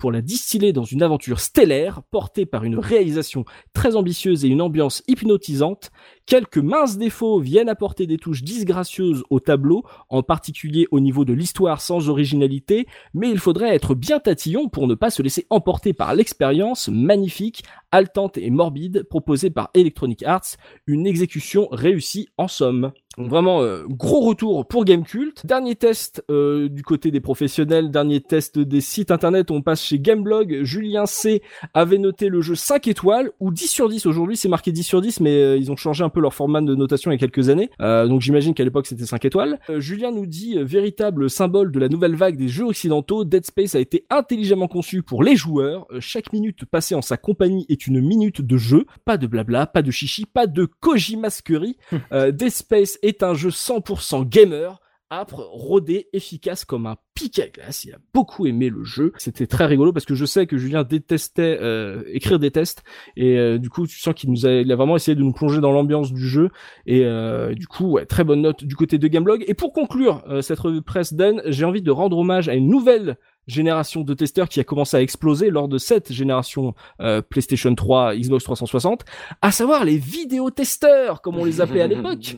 [0.00, 3.44] Pour la distiller dans une aventure stellaire portée par une réalisation
[3.74, 5.90] très ambitieuse et une ambiance hypnotisante.
[6.24, 11.34] Quelques minces défauts viennent apporter des touches disgracieuses au tableau, en particulier au niveau de
[11.34, 15.92] l'histoire sans originalité, mais il faudrait être bien tatillon pour ne pas se laisser emporter
[15.92, 17.62] par l'expérience magnifique,
[17.92, 20.56] haletante et morbide proposée par Electronic Arts,
[20.86, 22.92] une exécution réussie en somme.
[23.20, 25.44] Donc vraiment euh, gros retour pour Gamecult.
[25.44, 29.98] Dernier test euh, du côté des professionnels, dernier test des sites internet, on passe chez
[29.98, 30.60] Gameblog.
[30.62, 31.42] Julien C
[31.74, 35.02] avait noté le jeu 5 étoiles ou 10 sur 10 aujourd'hui, c'est marqué 10 sur
[35.02, 37.18] 10 mais euh, ils ont changé un peu leur format de notation il y a
[37.18, 37.68] quelques années.
[37.78, 39.60] donc j'imagine qu'à l'époque c'était 5 étoiles.
[39.76, 43.80] Julien nous dit véritable symbole de la nouvelle vague des jeux occidentaux, Dead Space a
[43.80, 45.86] été intelligemment conçu pour les joueurs.
[45.98, 49.82] chaque minute passée en sa compagnie est une minute de jeu, pas de blabla, pas
[49.82, 51.76] de chichi, pas de kojimasquerie.
[52.12, 54.80] Dead Space est un jeu 100% gamer,
[55.10, 57.84] âpre, rodé, efficace comme un pic à glace.
[57.84, 59.12] Il a beaucoup aimé le jeu.
[59.18, 62.84] C'était très rigolo parce que je sais que Julien détestait euh, écrire des tests
[63.16, 65.72] et euh, du coup tu sens qu'il nous a, vraiment essayé de nous plonger dans
[65.72, 66.50] l'ambiance du jeu
[66.86, 69.44] et euh, du coup très bonne note du côté de Gameblog.
[69.48, 73.18] Et pour conclure cette revue presse Dan, j'ai envie de rendre hommage à une nouvelle
[73.50, 78.16] génération de testeurs qui a commencé à exploser lors de cette génération euh, PlayStation 3,
[78.16, 79.04] Xbox 360,
[79.42, 82.36] à savoir les vidéotesteurs, comme on les appelait à l'époque.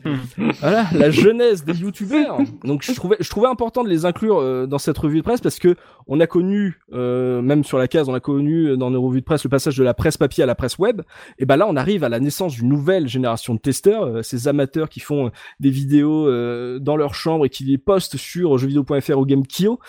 [0.59, 2.37] voilà, la jeunesse des youtubeurs.
[2.63, 5.41] Donc je trouvais, je trouvais important de les inclure euh, dans cette revue de presse
[5.41, 5.75] parce que
[6.07, 9.25] on a connu, euh, même sur la case, on a connu dans nos revues de
[9.25, 11.01] presse le passage de la presse papier à la presse web.
[11.39, 14.89] Et ben là, on arrive à la naissance d'une nouvelle génération de testeurs, ces amateurs
[14.89, 16.29] qui font des vidéos
[16.79, 19.79] dans leur chambre et qui les postent sur jeuxvideo.fr ou GameKio.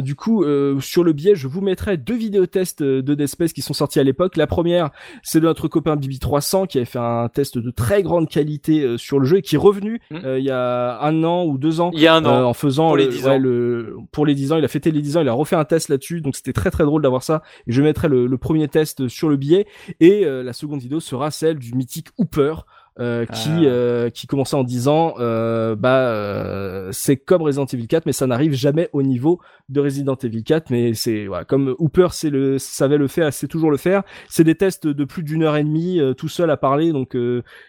[0.00, 3.26] du coup, euh, sur le biais, je vous mettrai deux vidéos tests euh, de Dead
[3.26, 4.36] Space qui sont sortis à l'époque.
[4.36, 4.90] La première,
[5.22, 8.96] c'est de notre copain Bibi300 qui avait fait un test de très grande qualité euh,
[8.96, 10.16] sur le jeu et qui est revenu mmh.
[10.38, 11.90] il y a un an ou deux ans.
[11.94, 12.44] Il y a un an.
[12.44, 13.38] en faisant pour les 10 ans.
[13.38, 15.64] Le, pour les 10 ans, il a fêté les 10 ans, il a refait un
[15.64, 16.20] test là-dessus.
[16.20, 17.42] Donc c'était très très drôle d'avoir ça.
[17.66, 19.66] Et je mettrai le, le, premier test sur le billet.
[20.00, 22.54] Et la seconde vidéo sera celle du mythique Hooper.
[22.98, 23.64] Euh, qui ah.
[23.64, 28.26] euh, qui commençait en disant euh, bah euh, c'est comme Resident Evil 4 mais ça
[28.26, 32.58] n'arrive jamais au niveau de Resident Evil 4 mais c'est voilà, comme Hooper c'est le
[32.58, 35.64] savait le faire c'est toujours le faire c'est des tests de plus d'une heure et
[35.64, 36.92] demie tout seul à parler.
[36.92, 37.14] Donc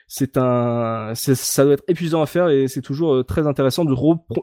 [0.08, 3.94] c'est un ça doit être épuisant à faire et c'est toujours très intéressant de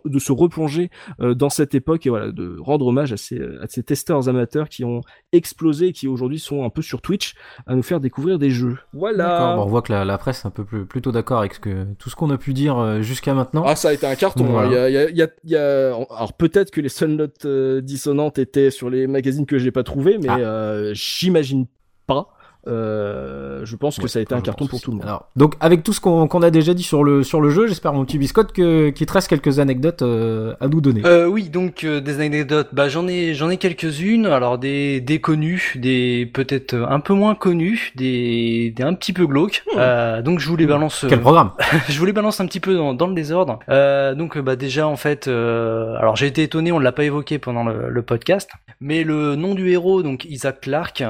[0.05, 3.83] de se replonger dans cette époque et voilà de rendre hommage à ces à ces
[3.83, 5.01] testeurs amateurs qui ont
[5.33, 7.35] explosé et qui aujourd'hui sont un peu sur Twitch
[7.67, 8.77] à nous faire découvrir des jeux.
[8.93, 9.57] Voilà.
[9.59, 11.85] On voit que la, la presse est un peu plus plutôt d'accord avec ce que,
[11.99, 13.65] tout ce qu'on a pu dire euh, jusqu'à maintenant.
[13.67, 14.59] Ah, ça a été un carton.
[14.59, 14.67] Hein.
[14.67, 17.45] Il, y a, il, y a, il y a, alors peut-être que les seules notes
[17.45, 20.39] euh, dissonantes étaient sur les magazines que j'ai pas trouvé, mais ah.
[20.39, 21.67] euh, j'imagine
[22.07, 22.29] pas.
[22.67, 25.07] Euh, je pense que Ouais, ça a été un carton pour tout le monde.
[25.07, 27.93] Alors, donc avec tout ce qu'on a déjà dit sur le sur le jeu, j'espère
[27.93, 31.03] mon petit biscotte que qu'il te reste quelques anecdotes euh, à nous donner.
[31.05, 32.69] Euh, oui, donc euh, des anecdotes.
[32.73, 34.27] Bah j'en ai j'en ai quelques-unes.
[34.27, 39.27] Alors des des connues, des peut-être un peu moins connues, des des un petit peu
[39.27, 39.63] glauques.
[39.77, 41.05] Euh, donc je vous les balance.
[41.05, 41.53] euh, Quel programme
[41.89, 43.59] je vous les balance un petit peu dans, dans le désordre.
[43.69, 47.05] Euh, donc bah déjà en fait, euh, alors j'ai été étonné, on ne l'a pas
[47.05, 48.51] évoqué pendant le, le podcast,
[48.81, 51.03] mais le nom du héros, donc Isaac Clarke,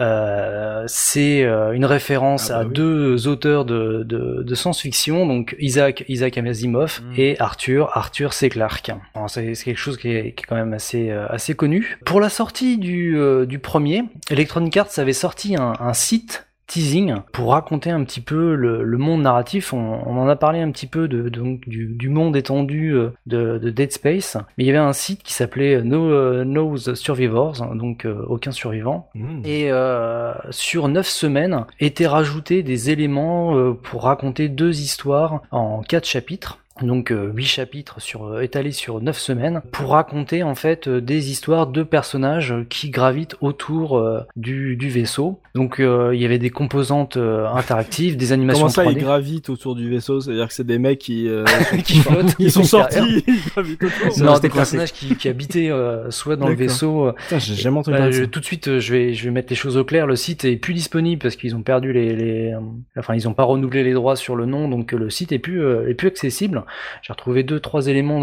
[0.00, 2.72] euh, c'est euh, une référence Ah bah à oui.
[2.72, 7.12] deux auteurs de, de, de science-fiction, donc Isaac Isaac Asimov Mm.
[7.18, 8.48] et Arthur Arthur C.
[8.48, 8.92] Clarke.
[9.28, 11.98] C'est quelque chose qui est, qui est quand même assez euh, assez connu.
[12.06, 17.14] Pour la sortie du euh, du premier, Electronic Arts avait sorti un, un site teasing
[17.32, 19.72] pour raconter un petit peu le, le monde narratif.
[19.72, 23.10] On, on en a parlé un petit peu de, donc du, du monde étendu euh,
[23.26, 26.94] de, de Dead Space, mais il y avait un site qui s'appelait No euh, Knows
[26.94, 29.08] Survivors, donc euh, aucun survivant.
[29.14, 29.42] Mmh.
[29.44, 35.82] Et euh, sur neuf semaines étaient rajoutés des éléments euh, pour raconter deux histoires en
[35.82, 36.58] quatre chapitres.
[36.82, 41.00] Donc euh, huit chapitres sur, euh, étalés sur neuf semaines pour raconter en fait euh,
[41.00, 45.40] des histoires de personnages qui gravitent autour euh, du, du vaisseau.
[45.54, 48.98] Donc euh, il y avait des composantes euh, interactives, des animations Comment ça, 3D ils
[48.98, 50.20] gravitent autour du vaisseau?
[50.20, 51.44] C'est-à-dire que c'est des mecs qui, euh,
[51.84, 52.34] qui flottent.
[52.38, 54.18] ils sont sortis, ils gravitent autour.
[54.22, 57.96] Non, des personnages qui, qui habitaient euh, soit dans le vaisseau, Putain, j'ai jamais entendu
[57.96, 58.26] Bah, ça.
[58.26, 60.06] tout de suite, je vais, je vais mettre les choses au clair.
[60.06, 62.54] Le site est plus disponible parce qu'ils ont perdu les, les
[62.98, 65.64] enfin, ils ont pas renouvelé les droits sur le nom, donc le site est plus,
[65.64, 66.64] euh, est plus accessible.
[67.02, 68.22] J'ai retrouvé deux, trois éléments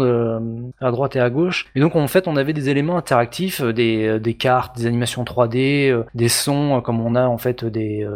[0.80, 1.66] à droite et à gauche.
[1.74, 4.86] Et donc, en fait, on avait des éléments interactifs, euh, des, euh, des cartes, des
[4.86, 8.06] animations 3D, euh, des sons, comme on a en fait des,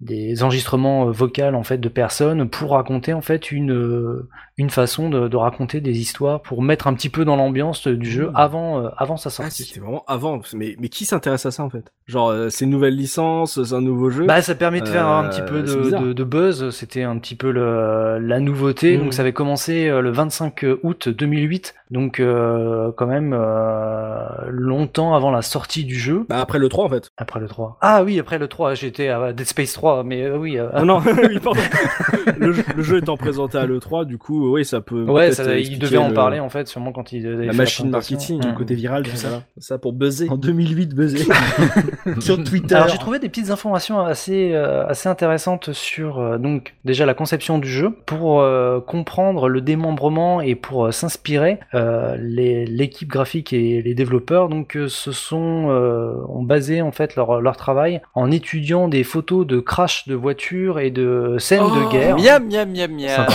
[0.00, 4.24] des, enregistrements vocaux en fait de personnes pour raconter en fait une,
[4.56, 8.08] une façon de, de raconter des histoires pour mettre un petit peu dans l'ambiance du
[8.10, 8.36] jeu Mmh.
[8.36, 9.64] avant, euh, avant sa Ah, sortie.
[9.64, 10.40] c'était vraiment avant.
[10.54, 11.92] Mais, mais qui s'intéresse à ça en fait?
[12.06, 14.26] Genre, euh, c'est une nouvelle licence, c'est un nouveau jeu?
[14.26, 16.70] Bah, ça permet de faire un Euh, petit peu c'est de, de, de buzz.
[16.70, 18.96] C'était un petit peu le, la nouveauté.
[18.96, 21.74] Donc, ça avait commencé euh, le 25 août 2008.
[21.90, 26.26] Donc, euh, quand même euh, longtemps avant la sortie du jeu.
[26.28, 27.10] Bah, après le 3 en fait.
[27.16, 27.78] Après le 3.
[27.80, 30.04] Ah oui, après le 3, j'étais à Dead Space 3.
[30.04, 30.58] Mais euh, oui.
[30.58, 31.60] euh, Ah non, oui, pardon.
[32.38, 35.04] le, jeu, le jeu étant présenté à l'E3, du coup, oui, ça peut.
[35.04, 38.38] ouais, ça, il devait en le- parler en fait, sûrement quand il La machine marketing,
[38.44, 38.48] Mm.
[38.48, 39.42] le côté viral, tout ça.
[39.58, 40.28] Ça pour buzzer.
[40.30, 41.24] En 2008, buzzé.
[42.20, 42.74] Sur Twitter.
[42.74, 47.14] Alors j'ai trouvé des petites informations assez euh, assez intéressantes sur euh, donc déjà la
[47.14, 53.52] conception du jeu pour euh, comprendre le démembrement et pour euh, s'inspirer euh, l'équipe graphique
[53.52, 58.00] et les développeurs donc euh, se sont euh, ont basé en fait leur leur travail
[58.14, 62.16] en étudiant des photos de crash de voitures et de scènes de guerre.
[62.16, 63.26] Miam, miam, miam, miam.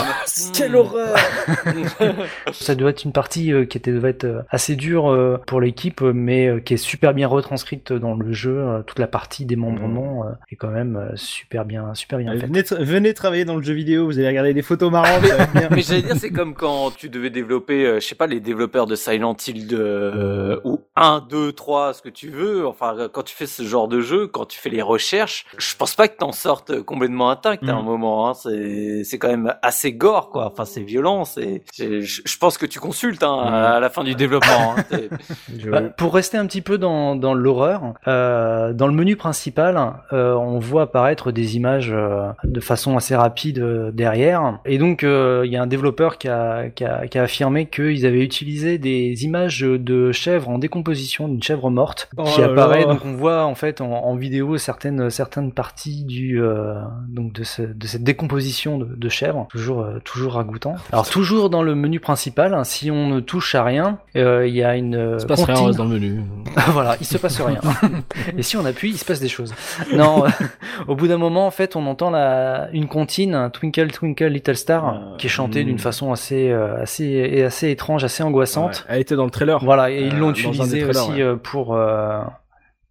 [0.54, 0.99] Quelle horreur
[2.52, 5.62] Ça doit être une partie euh, qui était, devait être euh, assez dure euh, pour
[5.62, 8.84] l'équipe, mais euh, qui est super bien retranscrite dans le jeu.
[8.88, 12.48] Toute la partie démembrement euh, est quand même euh, super bien, super bien faite.
[12.50, 15.24] Venez, tra- venez travailler dans le jeu vidéo, vous allez regarder des photos marrantes.
[15.72, 18.86] Mais j'allais dire, c'est comme quand tu devais développer, euh, je sais pas, les développeurs
[18.88, 22.68] de Silent Hill de, euh, ou 1, 2, 3, ce que tu veux.
[22.68, 25.96] Enfin, quand tu fais ce genre de jeu, quand tu fais les recherches, je pense
[25.96, 27.86] pas que t'en sortes complètement intact à un Mm.
[27.86, 28.30] moment.
[28.30, 28.34] Hein.
[28.34, 30.48] C'est, c'est quand même assez gore, quoi.
[30.48, 31.24] Enfin, c'est violent.
[31.26, 34.76] C'est, c'est- je je pense que tu consultes hein, à la fin du développement.
[34.78, 34.84] Hein.
[35.70, 39.78] Bah, pour rester un petit peu dans, dans l'horreur, euh, dans le menu principal,
[40.14, 44.60] euh, on voit apparaître des images euh, de façon assez rapide euh, derrière.
[44.66, 47.66] Et donc, euh, il y a un développeur qui a, qui a, qui a affirmé
[47.68, 52.86] qu'ils avaient utilisé des images de chèvres en décomposition, d'une chèvre morte, Oh qui apparaît.
[52.86, 56.76] Donc, on voit en fait en, en vidéo certaines, certaines parties du, euh,
[57.08, 60.76] donc de, ce- de cette décomposition de, de chèvre, toujours, euh, toujours ragoûtant.
[60.92, 64.56] Alors, toujours dans le menu principal, hein, si on ne touche à rien, euh, il
[64.56, 65.68] y a une euh, Il se passe rien, on comptine.
[65.68, 66.24] reste dans le menu.
[66.70, 67.60] voilà, il se passe rien.
[68.38, 69.54] Et si on appuie, il se passe des choses.
[69.94, 70.30] Non, euh,
[70.88, 74.56] au bout d'un moment, en fait, on entend la, une comptine, un Twinkle Twinkle Little
[74.56, 75.68] Star, Euh, qui est chantée hmm.
[75.68, 78.86] d'une façon assez, euh, assez, et assez étrange, assez angoissante.
[78.90, 79.64] Ouais, elle était dans le trailer.
[79.64, 81.22] Voilà, et ils Euh, l'ont utilisée aussi ouais.
[81.22, 82.22] euh, pour euh,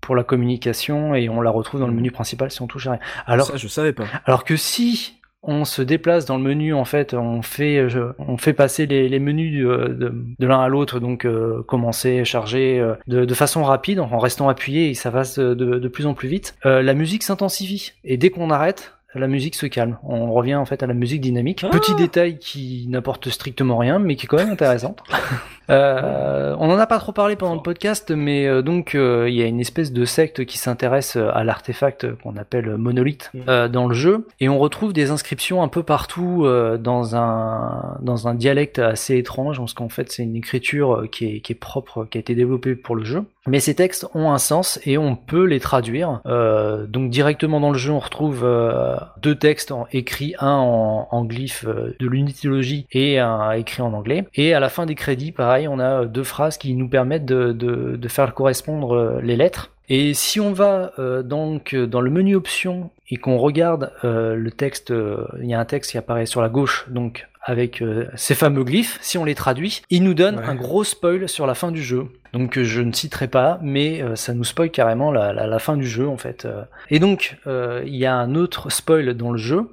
[0.01, 2.93] pour la communication et on la retrouve dans le menu principal si on touche à
[2.93, 3.01] rien.
[3.27, 4.05] Alors, ça, je savais pas.
[4.25, 8.13] alors que si on se déplace dans le menu, en fait, on fait, euh, je-
[8.19, 12.25] on fait passer les, les menus euh, de, de l'un à l'autre, donc euh, commencer,
[12.25, 16.07] charger, euh, de, de façon rapide, en restant appuyé, et ça va de, de plus
[16.07, 16.57] en plus vite.
[16.67, 19.97] Euh, la musique s'intensifie, et dès qu'on arrête, la musique se calme.
[20.03, 21.65] On revient en fait à la musique dynamique.
[21.73, 24.97] Petit détail qui n'apporte strictement rien, mais qui est quand même intéressant.
[25.71, 29.35] Euh, on en a pas trop parlé pendant le podcast, mais euh, donc euh, il
[29.35, 33.87] y a une espèce de secte qui s'intéresse à l'artefact qu'on appelle monolithe euh, dans
[33.87, 36.47] le jeu, et on retrouve des inscriptions un peu partout
[36.79, 41.41] dans un dans un dialecte assez étrange, parce qu'en fait c'est une écriture qui est
[41.41, 43.25] qui est propre, qui a été développée pour le jeu.
[43.49, 46.21] Mais ces textes ont un sens et on peut les traduire.
[46.27, 51.09] Euh, donc directement dans le jeu, on retrouve euh, deux textes en, écrits, un en,
[51.11, 54.27] en glyphe euh, de l'unitologie et un écrit en anglais.
[54.35, 58.09] Et à la fin des crédits, pareil, on a deux phrases qui nous permettent de,
[58.09, 59.73] faire correspondre euh, les lettres.
[59.89, 64.35] Et si on va euh, donc euh, dans le menu options et qu'on regarde euh,
[64.35, 64.93] le texte,
[65.41, 67.83] il y a un texte qui apparaît sur la gauche, donc avec
[68.15, 70.45] ces fameux glyphes, si on les traduit, il nous donne Ouais.
[70.45, 72.05] un gros spoil sur la fin du jeu.
[72.35, 75.87] Donc je ne citerai pas, mais ça nous spoil carrément la, la, la fin du
[75.89, 76.47] jeu en fait.
[76.91, 79.71] Et donc euh, il y a un autre spoil dans le jeu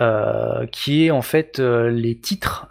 [0.00, 2.66] euh, qui est en fait euh, les titres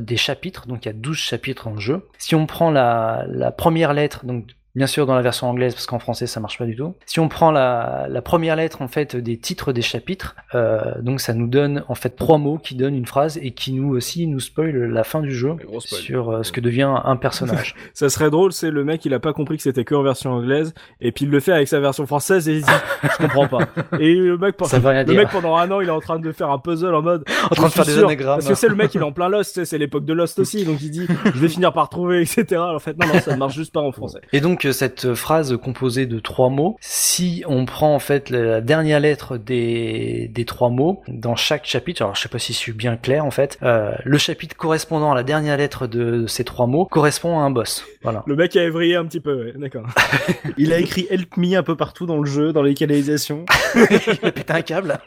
[0.00, 0.66] des chapitres.
[0.66, 2.00] Donc il y a 12 chapitres dans le jeu.
[2.16, 5.86] Si on prend la, la première lettre, donc Bien sûr dans la version anglaise parce
[5.86, 6.94] qu'en français ça marche pas du tout.
[7.04, 11.20] Si on prend la, la première lettre en fait des titres des chapitres, euh, donc
[11.20, 14.26] ça nous donne en fait trois mots qui donnent une phrase et qui nous aussi
[14.26, 17.74] nous spoil la fin du jeu sur euh, ce que devient un personnage.
[17.94, 20.32] Ça serait drôle, c'est le mec, il a pas compris que c'était que en version
[20.32, 22.70] anglaise, et puis il le fait avec sa version française et il dit,
[23.02, 23.60] je comprends pas.
[23.98, 25.16] Et le mec, ça veut rien le dire.
[25.16, 27.54] mec pendant un an, il est en train de faire un puzzle en mode, en
[27.54, 28.36] train de faire des sûr, anagrammes.
[28.36, 30.64] Parce que c'est le mec, il est en plein Lost, c'est l'époque de Lost aussi,
[30.64, 32.56] donc il dit, je vais finir par trouver, etc.
[32.56, 34.20] En fait, non, non, ça ne marche juste pas en français.
[34.32, 39.00] Et donc cette phrase composée de trois mots, si on prend en fait la dernière
[39.00, 42.72] lettre des, des trois mots dans chaque chapitre, alors je sais pas si je suis
[42.72, 46.66] bien clair en fait, euh, le chapitre correspondant à la dernière lettre de ces trois
[46.66, 47.84] mots correspond à un boss.
[48.02, 48.22] Voilà.
[48.26, 49.86] Le mec a évrillé un petit peu, ouais, d'accord.
[50.58, 53.44] Il a écrit Help Me un peu partout dans le jeu, dans les canalisations.
[53.74, 54.98] il a pété un câble.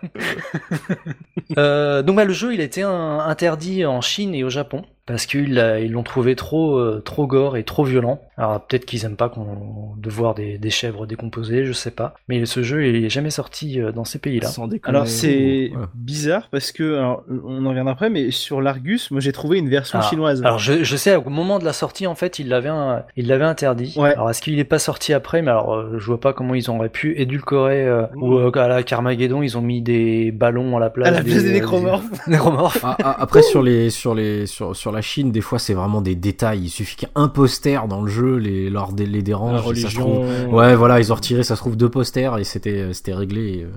[1.57, 4.83] euh, donc bah, le jeu il a été un- interdit en Chine et au Japon
[5.05, 8.19] parce qu'ils euh, ils l'ont trouvé trop euh, trop gore et trop violent.
[8.37, 12.15] Alors peut-être qu'ils aiment pas qu'on de voir des, des chèvres décomposées, je sais pas.
[12.27, 14.49] Mais ce jeu il est jamais sorti euh, dans ces pays-là.
[14.83, 19.31] Alors c'est bizarre parce que, alors, on en reviendra après, mais sur l'Argus, moi j'ai
[19.31, 20.41] trouvé une version Ah, chinoise.
[20.43, 23.27] Alors je, je sais au moment de la sortie en fait il l'avait un- il
[23.27, 23.93] l'avait interdit.
[23.97, 24.13] Ouais.
[24.13, 25.41] Alors est-ce qu'il est pas sorti après?
[25.41, 28.67] Mais alors euh, je vois pas comment ils auraient pu édulcorer euh, ou euh, à
[28.67, 32.09] la Carmageddon ils ont mis des ballons à la place à la place des nécromorphes.
[32.25, 32.81] des nécromorphes.
[32.83, 36.01] Ah, ah, après sur les sur les sur sur la Chine, des fois c'est vraiment
[36.01, 36.63] des détails.
[36.63, 39.59] Il suffit qu'un poster dans le jeu les leur dé- les dérange.
[39.75, 42.91] ça se trouve- Ouais, voilà, ils ont retiré, ça se trouve deux posters et c'était
[42.93, 43.59] c'était réglé.
[43.59, 43.69] et, euh,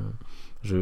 [0.63, 0.77] je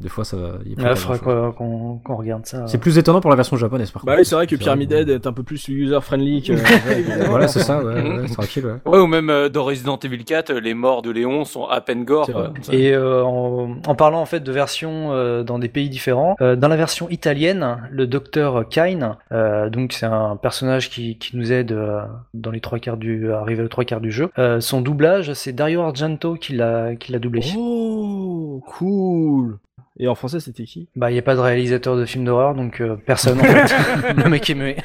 [0.00, 0.48] des fois ça va.
[0.64, 1.54] il y a plus Ouais, pas faudrait grand-chose.
[1.56, 2.66] qu'on qu'on- qu'on regarde ça.
[2.66, 4.20] C'est plus étonnant pour la version japonaise par Bah contre.
[4.20, 4.90] oui, c'est vrai que Pyramid.
[4.92, 6.52] Head est un peu plus user-friendly que...
[7.28, 8.90] Voilà, c'est ça, ouais, ouais, tranquille, ouais.
[8.92, 11.80] Ouais, ou même euh, dans Resident Evil 4, euh, les morts de Léon sont à
[11.80, 12.30] peine gore.
[12.30, 12.52] Quoi.
[12.72, 16.56] Et euh, en, en parlant en fait de versions euh, dans des pays différents, euh,
[16.56, 21.52] dans la version italienne, le docteur Kine, euh, donc c'est un personnage qui, qui nous
[21.52, 22.00] aide euh,
[22.34, 24.30] dans les trois quarts du à arriver aux trois quarts du jeu.
[24.38, 27.42] Euh, son doublage, c'est Dario Argento qui l'a qui l'a doublé.
[27.56, 29.58] Oh, cool.
[30.02, 30.88] Et en français, c'était qui?
[30.96, 33.74] Bah, il n'y a pas de réalisateur de films d'horreur, donc euh, personne en fait.
[34.16, 34.76] le mec est muet.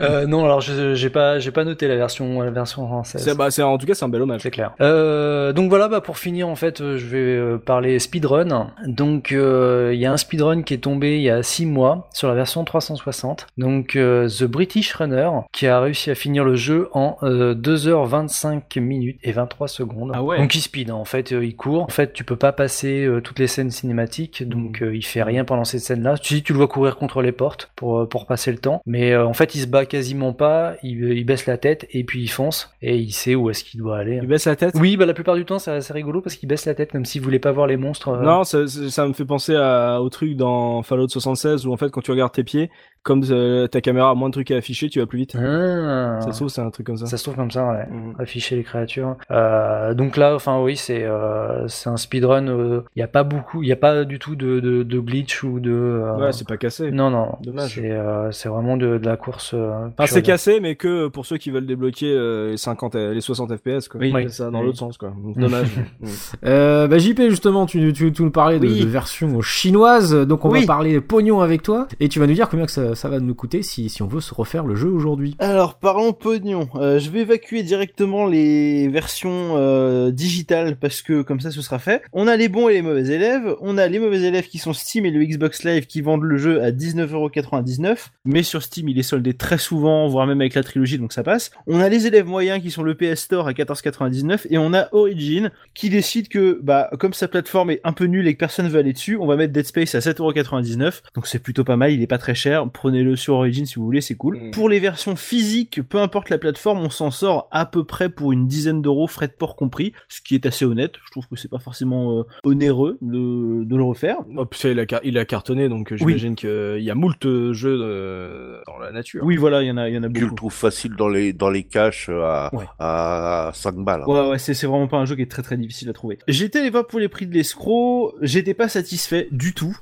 [0.00, 3.22] euh, non, alors je- j'ai pas, j'ai pas noté la version, la version française.
[3.22, 4.40] c'est, bah, c'est, En tout cas, c'est un bel hommage.
[4.42, 4.72] C'est clair.
[4.80, 8.70] Euh, donc voilà, bah pour finir en fait, je vais parler speedrun.
[8.86, 12.08] Donc euh, il y a un speedrun qui est tombé il y a 6 mois
[12.12, 13.46] sur la version 360.
[13.58, 18.80] Donc euh, The British Runner qui a réussi à finir le jeu en euh, 2h25
[18.80, 20.12] minutes et 23 secondes.
[20.14, 20.38] Ah ouais.
[20.38, 20.94] Donc il speed hein.
[20.94, 21.82] en fait, euh, il court.
[21.82, 25.22] En fait, tu peux pas passer euh, toutes les scènes cinématiques, donc euh, il fait
[25.22, 26.16] rien pendant ces scènes-là.
[26.18, 29.12] Tu tu le vois courir contre les portes pour euh, pour passer le temps, mais
[29.12, 32.22] euh, en fait, il se bat quasiment pas, il, il baisse la tête et puis
[32.22, 34.18] il fonce et il sait où est-ce qu'il doit aller.
[34.22, 34.74] Il baisse la tête?
[34.78, 37.04] Oui, bah la plupart du temps, c'est assez rigolo parce qu'il baisse la tête comme
[37.04, 38.08] s'il voulait pas voir les monstres.
[38.08, 38.22] euh.
[38.22, 41.76] Non, ça, ça- ça me fait penser à, au truc dans Fallout 76 où en
[41.76, 42.70] fait quand tu regardes tes pieds,
[43.04, 45.36] comme euh, ta caméra a moins de trucs à afficher, tu vas plus vite.
[45.38, 46.18] Ah.
[46.22, 47.06] Ça se trouve, c'est un truc comme ça.
[47.06, 47.86] Ça se trouve comme ça, ouais.
[47.88, 48.14] Mhm.
[48.18, 49.16] Afficher les créatures.
[49.30, 52.82] Euh, donc là, enfin oui, c'est euh, c'est un speedrun.
[52.96, 55.44] Il y a pas beaucoup, il y a pas du tout de, de, de glitch
[55.44, 55.70] ou de.
[55.70, 56.90] euh, Ouais, c'est pas cassé.
[56.90, 57.36] non, non.
[57.42, 57.74] Dommage.
[57.76, 59.52] C'est euh, c'est vraiment de, de la course.
[59.54, 63.20] euh, Enfin, c'est cassé, mais que pour ceux qui veulent débloquer euh, les 50, les
[63.20, 64.00] 60 FPS, quoi.
[64.00, 64.12] Oui.
[64.14, 64.66] C'est ça, dans Oui.
[64.66, 65.12] l'autre sens, quoi.
[65.36, 65.68] Dommage.
[66.00, 66.06] Mm.
[66.46, 68.80] Euh, bah, JP, justement, tu, tu, tu nous parlais de, Oui.
[68.80, 70.60] de version chinoise, donc on Oui.
[70.60, 73.20] va parler pognon avec toi, et tu vas nous dire combien que ça, ça va
[73.20, 75.36] nous coûter si, si on veut se refaire le jeu aujourd'hui.
[75.38, 76.68] Alors, parlons pognon.
[76.76, 81.78] Euh, je vais évacuer directement les versions euh, digitales parce que comme ça ce sera
[81.78, 82.02] fait.
[82.12, 83.54] On a les bons et les mauvais élèves.
[83.60, 86.36] On a les mauvais élèves qui sont Steam et le Xbox Live qui vendent le
[86.36, 88.08] jeu à 19,99€.
[88.24, 91.22] Mais sur Steam, il est soldé très souvent, voire même avec la trilogie, donc ça
[91.22, 91.50] passe.
[91.66, 94.88] On a les élèves moyens qui sont le PS Store à 14,99€ et on a
[94.92, 98.68] Origin qui décide que, bah, comme sa plateforme est un peu nulle et que personne
[98.68, 101.02] veut aller dessus, on va mettre Dead Space à 7,99€.
[101.14, 102.68] Donc c'est plutôt pas mal, il est pas très cher.
[102.84, 104.36] Prenez-le sur Origin si vous voulez, c'est cool.
[104.38, 104.50] Mm.
[104.50, 108.30] Pour les versions physiques, peu importe la plateforme, on s'en sort à peu près pour
[108.32, 110.92] une dizaine d'euros, frais de port compris, ce qui est assez honnête.
[111.06, 114.16] Je trouve que c'est pas forcément euh, onéreux de, de le refaire.
[114.36, 117.24] Oh, puis ça, il, a, il a cartonné, donc euh, j'imagine qu'il y a moult
[117.24, 119.22] euh, jeux euh, dans la nature.
[119.24, 120.34] Oui, voilà, il y en a, il y en a Tu le beaucoup.
[120.34, 122.66] trouves facile dans les, dans les caches à, Ouais.
[122.78, 124.02] à 5 balles.
[124.06, 124.12] hein.
[124.12, 126.18] Ouais, ouais, c'est c'est vraiment pas un jeu qui est très très difficile à trouver.
[126.28, 129.74] J'étais allé voir pour les prix de l'escroc, j'étais pas satisfait du tout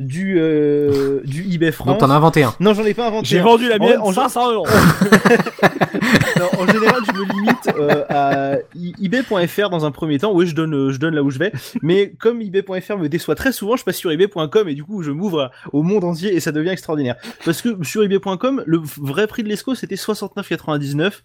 [0.00, 1.98] du euh, du eBay Donc France.
[1.98, 2.47] t'en as inventé un.
[2.60, 3.26] Non, j'en ai pas inventé.
[3.28, 4.66] J'ai vendu la En- mienne en- 500 euros.
[6.38, 10.32] Non, en général, je me limite euh, à i- ebay.fr dans un premier temps.
[10.32, 11.52] Oui, je donne, euh, je donne là où je vais.
[11.82, 15.10] Mais comme ebay.fr me déçoit très souvent, je passe sur ebay.com et du coup, je
[15.10, 17.16] m'ouvre à- au monde entier et ça devient extraordinaire.
[17.44, 21.22] Parce que sur ebay.com, le vrai prix de l'esco, c'était 69,99.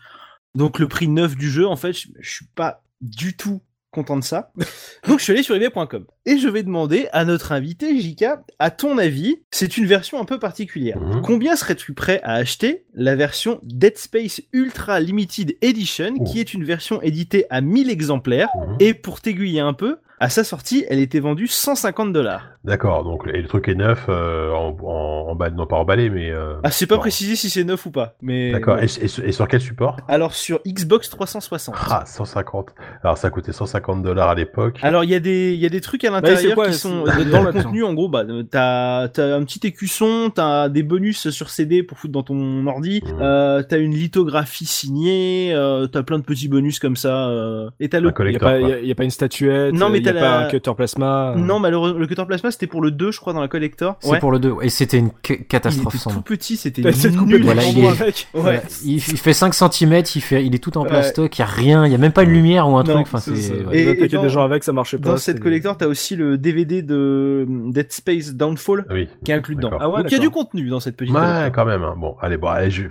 [0.55, 3.61] Donc le prix neuf du jeu, en fait, je, je suis pas du tout
[3.93, 4.51] content de ça.
[5.07, 8.71] Donc je suis allé sur ebay.com et je vais demander à notre invité Jika, à
[8.71, 10.99] ton avis, c'est une version un peu particulière.
[10.99, 11.21] Mhm.
[11.21, 16.23] Combien serais-tu prêt à acheter la version Dead Space Ultra Limited Edition, Oh.
[16.23, 18.77] qui est une version éditée à 1000 exemplaires Mhm.
[18.79, 22.49] et pour t'aiguiller un peu, à sa sortie, elle était vendue 150 dollars.
[22.63, 26.31] D'accord, donc et le truc est neuf, euh, en, en, non pas emballé, mais.
[26.31, 27.01] euh, Ah, c'est pas bon.
[27.01, 28.85] précisé si c'est neuf ou pas, mais D'accord, ouais.
[28.85, 29.97] et, et- et sur quel support?
[30.07, 31.75] Alors sur Xbox 360.
[31.89, 32.69] Ah, 150.
[33.03, 34.79] Alors ça coûtait 150 dollars à l'époque.
[34.81, 37.03] Alors il y a des il y a des trucs à c'est l'intérieur qui sont
[37.03, 41.49] dans le contenu en gros bah t'as t'as un petit écusson t'as des bonus sur
[41.49, 43.19] CD pour foutre dans ton ordi Mhm.
[43.21, 47.89] euh, t'as une lithographie signée euh, t'as plein de petits bonus comme ça euh, et
[47.89, 50.45] t'as le Il y, a a- pas une statuette, Non, mais il t'as pas la-
[50.47, 51.33] un cutter plasma.
[51.37, 54.09] non malheureusement le cutter plasma c'était pour le 2 je crois dans la collector C'est
[54.11, 54.53] ouais pour le 2.
[54.61, 56.81] Et c'était une ca- il catastrophe était tout petit c'était
[57.25, 60.77] nul Voilà, il est- ouais Il, il fait 5 cm, il, fait, il est tout
[60.77, 60.89] en Ouais.
[60.89, 62.93] plastoc, il y a rien, il y a même pas une lumière ou un Non,
[62.93, 63.01] truc.
[63.07, 63.77] Enfin, C'est- ouais.
[63.77, 65.09] Et- il attaquait dans- des gens avec, ça marchait pas.
[65.09, 69.07] dans cette c'était- collector t'as aussi le DVD de Dead Space Downfall Oui.
[69.25, 69.71] qui est inclus dedans.
[69.79, 71.51] Ah ouais, donc il y a du contenu dans cette petite Ouais, collector.
[71.51, 71.83] quand même.
[71.83, 71.95] hein.
[71.97, 72.83] Bon, allez, bon, allez, je,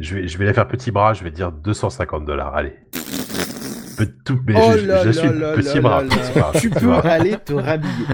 [0.00, 1.12] je vais, je vais la faire petit bras.
[1.14, 2.54] Je vais dire 250 dollars.
[2.54, 2.72] Allez.
[4.24, 5.10] Tout, mais Oh je- là là
[5.54, 6.02] petit là bras.
[6.02, 8.06] là petit bras, tu peux aller te rhabiller.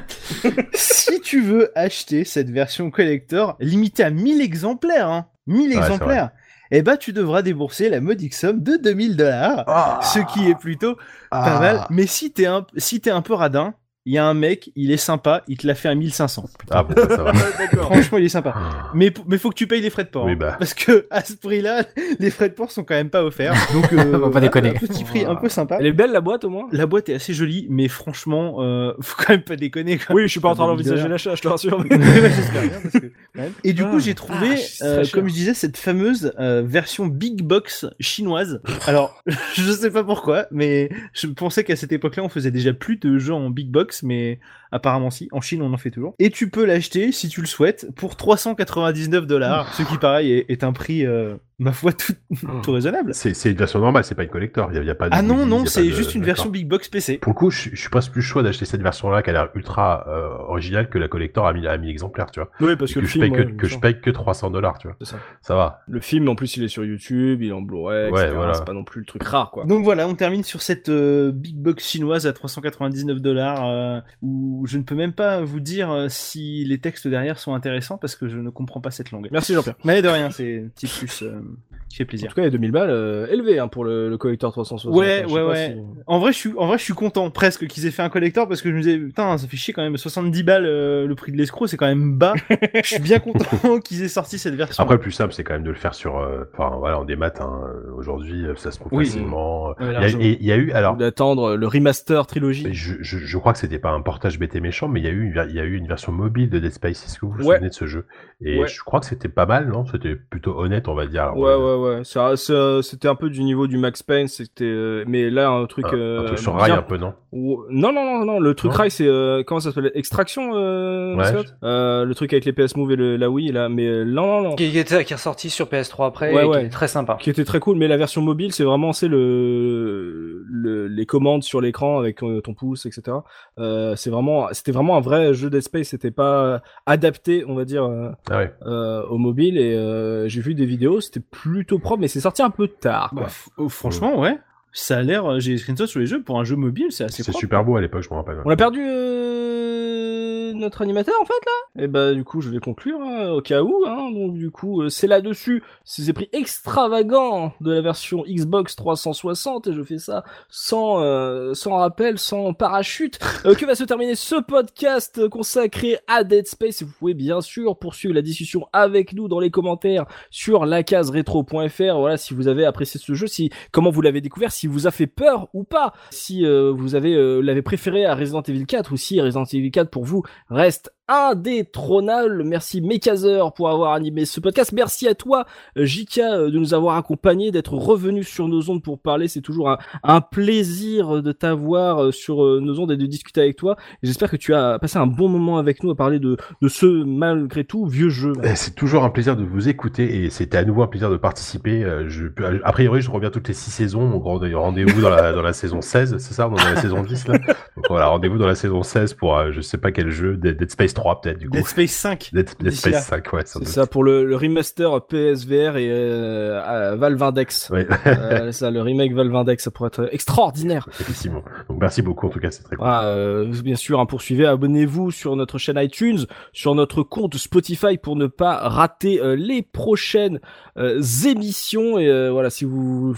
[0.75, 6.31] si tu veux acheter cette version collector, limitée à 1000 exemplaires, hein, 1000 c'est exemplaires,
[6.71, 10.55] eh ben tu devras débourser la modique somme de 2000 dollars, Ah, ce qui est
[10.59, 10.95] plutôt
[11.31, 11.61] pas ah.
[11.61, 11.87] mal.
[11.91, 14.91] Mais si t'es un, si t'es un peu radin, il y a un mec, il
[14.91, 16.47] est sympa, il te l'a fait à 1500.
[16.70, 17.33] Ah, bon, bah, ça va.
[17.35, 18.53] Franchement, il est sympa.
[18.57, 18.91] Ah.
[18.95, 20.24] Mais, mais faut que tu payes les frais de port.
[20.24, 20.37] Oui, hein.
[20.39, 20.57] bah.
[20.59, 21.85] Parce que à ce prix-là,
[22.19, 23.55] les frais de port sont quand même pas offerts.
[23.73, 24.70] Donc, euh, On va pas déconner.
[24.70, 25.77] Un petit prix un peu sympa.
[25.79, 26.66] Elle est belle la boîte au moins?
[26.73, 29.99] La boîte est assez jolie, mais franchement, euh, faut quand même pas déconner.
[29.99, 30.16] Quoi.
[30.16, 31.85] Oui, je suis pas en train Ah, d'envisager l'achat, je te rassure.
[33.65, 37.07] Et du Ah, coup, j'ai trouvé, c'est euh, comme je disais, cette fameuse euh, version
[37.07, 38.61] big box chinoise.
[38.87, 39.23] Alors,
[39.55, 43.19] je sais pas pourquoi, mais je pensais qu'à cette époque-là, on faisait déjà plus de
[43.19, 44.39] jeux en big box, mais
[44.73, 45.28] apparemment si.
[45.32, 46.15] En Chine, on en fait toujours.
[46.19, 50.47] Et tu peux l'acheter, si tu le souhaites, pour 399 dollars, ce qui, pareil, est,
[50.51, 52.15] est un prix, euh, ma foi, tout,
[52.62, 53.15] tout raisonnable.
[53.15, 54.69] C'est c'est une version normale, c'est pas une collector.
[54.73, 56.49] Il y a, y a pas de Ah non, non, c'est de- juste une version
[56.51, 57.19] big box PC.
[57.19, 59.49] Pour le coup, je, je suis presque plus chaud d'acheter cette version-là qui a l'air
[59.55, 62.51] ultra euh, originale que la collector à 1000 à 1000 exemplaires, tu vois.
[62.61, 63.24] Oui, parce que, que, le je film.
[63.24, 64.97] paye que, ouais, que je paye que 300 dollars, tu vois.
[65.01, 65.19] C'est ça.
[65.40, 65.82] Ça va.
[65.89, 68.32] Le film, en plus, il est sur YouTube, il est en Blu-ray, Ouais, etc.
[68.35, 68.55] voilà.
[68.55, 69.65] C'est pas non plus le truc rare, quoi.
[69.65, 74.62] Donc voilà, on termine sur cette euh, big box chinoise à 399 dollars euh, où
[74.67, 78.17] je ne peux même pas vous dire euh, si les textes derrière sont intéressants parce
[78.17, 79.29] que je ne comprends pas cette langue.
[79.33, 79.75] Merci Jean-Pierre.
[79.85, 81.41] Mais de rien, c'est un petit plus euh,
[81.89, 82.29] qui fait En plaisir.
[82.31, 84.95] tout cas, il y a 2000 balles euh, élevé hein, pour le, le collector 360.
[84.95, 85.75] Ouais, ouais, ouais.
[85.77, 88.09] si- En vrai, je suis, en vrai, je suis content presque qu'ils aient fait un
[88.09, 91.07] collector parce que je me disais, putain, ça fait chier quand même, 70 balles euh,
[91.07, 92.35] le prix de l'escroc, c'est quand même bas.
[92.83, 94.83] je suis bien content qu'ils aient sorti cette version.
[94.83, 97.05] Après, le plus simple, c'est quand même de le faire sur, euh, enfin voilà, en
[97.05, 97.33] démat.
[97.41, 97.61] Hein,
[97.97, 99.07] Aujourd'hui, ça se trouve Oui.
[99.07, 99.69] facilement.
[99.69, 100.23] Ouais, Il y, a, largement.
[100.23, 102.67] et il y a eu, alors, D'attendre le remaster trilogie.
[102.73, 105.23] je, je, je crois que c'était pas un portage Méchant, mais il y a eu,
[105.24, 107.05] une il y a eu une version mobile de Dead Space.
[107.05, 107.57] Est-ce que vous vous Ouais.
[107.57, 108.07] souvenez de ce jeu?
[108.45, 108.66] Et Ouais.
[108.69, 109.85] je crois que c'était pas mal, non?
[109.87, 111.23] C'était plutôt honnête, on va dire.
[111.24, 112.05] Alors, Ouais, euh, ouais, ouais.
[112.05, 112.37] Ça-
[112.83, 115.87] c'était un peu du niveau du Max Payne, c'était, euh, mais là un truc.
[115.87, 117.15] Un, euh, un truc sur bien- rail un peu, non?
[117.33, 118.39] Non, non, non, non.
[118.41, 119.91] Le truc Non rail, c'est euh, comment ça s'appelle?
[119.95, 121.55] Extraction, euh, Ouais, Scott?
[121.62, 124.43] Euh, Le truc avec les PS Move et le, la Wii là, mais non, non,
[124.43, 124.55] non.
[124.57, 126.65] Qui, qui était, qui est ressorti sur PS3 après, Ouais, et qui ouais.
[126.66, 127.16] est très sympa.
[127.20, 131.43] Qui était très cool, mais la version mobile, c'est vraiment c'est le, le les commandes
[131.43, 133.16] sur l'écran avec euh, ton pouce, etc.
[133.59, 135.89] Euh, c'est vraiment, c'était vraiment un vrai jeu Dead Space.
[135.89, 138.55] C'était pas adapté, on va dire, euh, Ah ouais.
[138.66, 139.59] euh, au mobile.
[139.59, 143.10] Et euh, j'ai vu des vidéos, c'était plutôt propre, mais c'est sorti un peu tard.
[143.10, 143.23] Quoi.
[143.24, 143.28] Bah,
[143.59, 144.39] oh, franchement, ouais.
[144.74, 147.05] Ça a l'air, euh, j'ai des screenshots sur les jeux pour un jeu mobile, c'est
[147.05, 148.39] assez C'est super beau à l'époque, je me rappelle.
[148.44, 148.81] On l'a perdu.
[148.82, 150.12] Euh...
[150.55, 153.62] notre animateur en fait là Et bah du coup je vais conclure hein, au cas
[153.62, 153.85] où.
[153.87, 159.69] Hein, donc du coup euh, c'est là-dessus ces prix extravagants de la version Xbox 360
[159.69, 163.19] et je fais ça sans euh, sans rappel, sans parachute.
[163.47, 166.83] Euh, que va se terminer ce podcast consacré à Dead Space?
[166.83, 171.99] Vous pouvez bien sûr poursuivre la discussion avec nous dans les commentaires sur lacaseretro.fr.
[171.99, 174.91] Voilà si vous avez apprécié ce jeu, si comment vous l'avez découvert, si vous a
[174.91, 179.20] fait peur ou pas, si vous avez l'avez préféré à Resident Evil 4 ou si
[179.20, 182.43] Resident Evil 4 pour vous reste indétrônable.
[182.45, 184.73] Merci Mekazer pour avoir animé ce podcast.
[184.73, 185.45] Merci à toi
[185.77, 189.29] Jika euh, de nous avoir accompagnés, d'être revenu sur nos ondes pour parler.
[189.29, 193.57] C'est toujours un, plaisir de t'avoir euh, sur euh, nos ondes et de discuter avec
[193.57, 193.77] toi.
[194.03, 196.87] J'espère que tu as passé un bon moment avec nous à parler de, de ce
[197.05, 198.33] malgré tout vieux jeu.
[198.43, 201.17] Eh, c'est toujours un plaisir de vous écouter et c'était à nouveau un plaisir de
[201.17, 201.85] participer.
[202.07, 202.29] Je,
[202.65, 204.09] a priori, je reviens toutes les six saisons.
[204.09, 207.39] Donc rendez-vous dans la, dans la saison 16, c'est ça, dans la saison 10 là?
[207.39, 210.95] Donc voilà, rendez-vous dans la saison 16 pour je sais pas quel jeu, Dead Space
[210.95, 211.57] 3 peut-être du coup.
[211.57, 212.31] Dead Space 5.
[212.33, 213.43] Dead, Space 5, ouais.
[213.45, 217.70] C'est ça pour le, le, remaster PSVR et euh, Valve Index.
[217.70, 217.87] Ouais.
[218.07, 220.89] euh, ça, le remake Valve Index, ça pourrait être extraordinaire.
[221.01, 221.43] Effectivement.
[221.69, 222.87] Donc merci beaucoup en tout cas, c'est très cool.
[222.89, 227.99] Ah, euh, bien sûr, hein, poursuivez, abonnez-vous sur notre chaîne iTunes, sur notre compte Spotify
[227.99, 230.41] pour ne pas rater euh, les prochaines
[230.77, 231.99] euh, émissions.
[231.99, 233.15] Et euh, voilà, si vous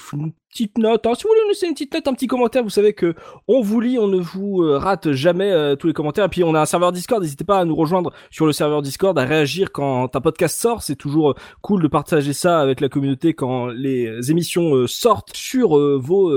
[0.55, 1.05] petite note.
[1.05, 1.15] Hein.
[1.17, 3.15] Si vous voulez nous laisser une petite note, un petit commentaire, vous savez que
[3.49, 6.27] on vous lit, on ne vous euh, rate jamais euh, tous les commentaires.
[6.27, 8.81] Et puis on a un serveur Discord, n'hésitez pas à nous rejoindre sur le serveur
[8.81, 10.83] Discord, à réagir quand un podcast sort.
[10.83, 15.71] C'est toujours euh, cool de partager ça avec la communauté quand les émissions sortent sur
[15.99, 16.33] vos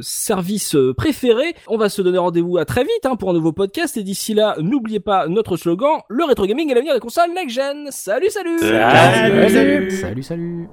[0.00, 1.54] services préférés.
[1.66, 3.96] On va se donner rendez-vous à très vite hein, pour un nouveau podcast.
[3.96, 7.88] Et d'ici là, n'oubliez pas notre slogan, le rétro gaming est l'avenir des consoles next-gen.
[7.90, 10.22] Salut, salut Salut, salut, salut.
[10.22, 10.68] salut.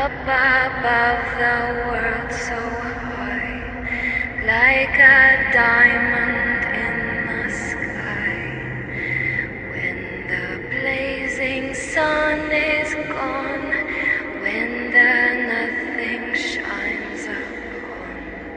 [0.00, 3.60] Up above the world so high,
[4.46, 6.96] like a diamond in
[7.28, 8.38] the sky.
[9.72, 9.98] When
[10.32, 13.72] the blazing sun is gone,
[14.40, 15.12] when the
[15.52, 18.56] nothing shines upon,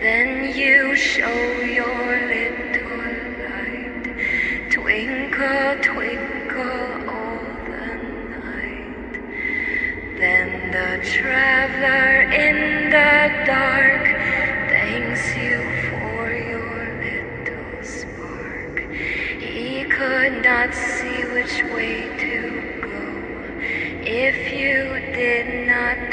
[0.00, 2.98] then you show your little
[3.42, 4.70] light.
[4.70, 7.05] Twinkle, twinkle
[10.18, 14.06] Then the traveler in the dark
[14.70, 15.60] thanks you
[15.90, 18.80] for your little spark.
[19.38, 23.60] He could not see which way to go
[24.06, 24.84] if you
[25.14, 26.10] did not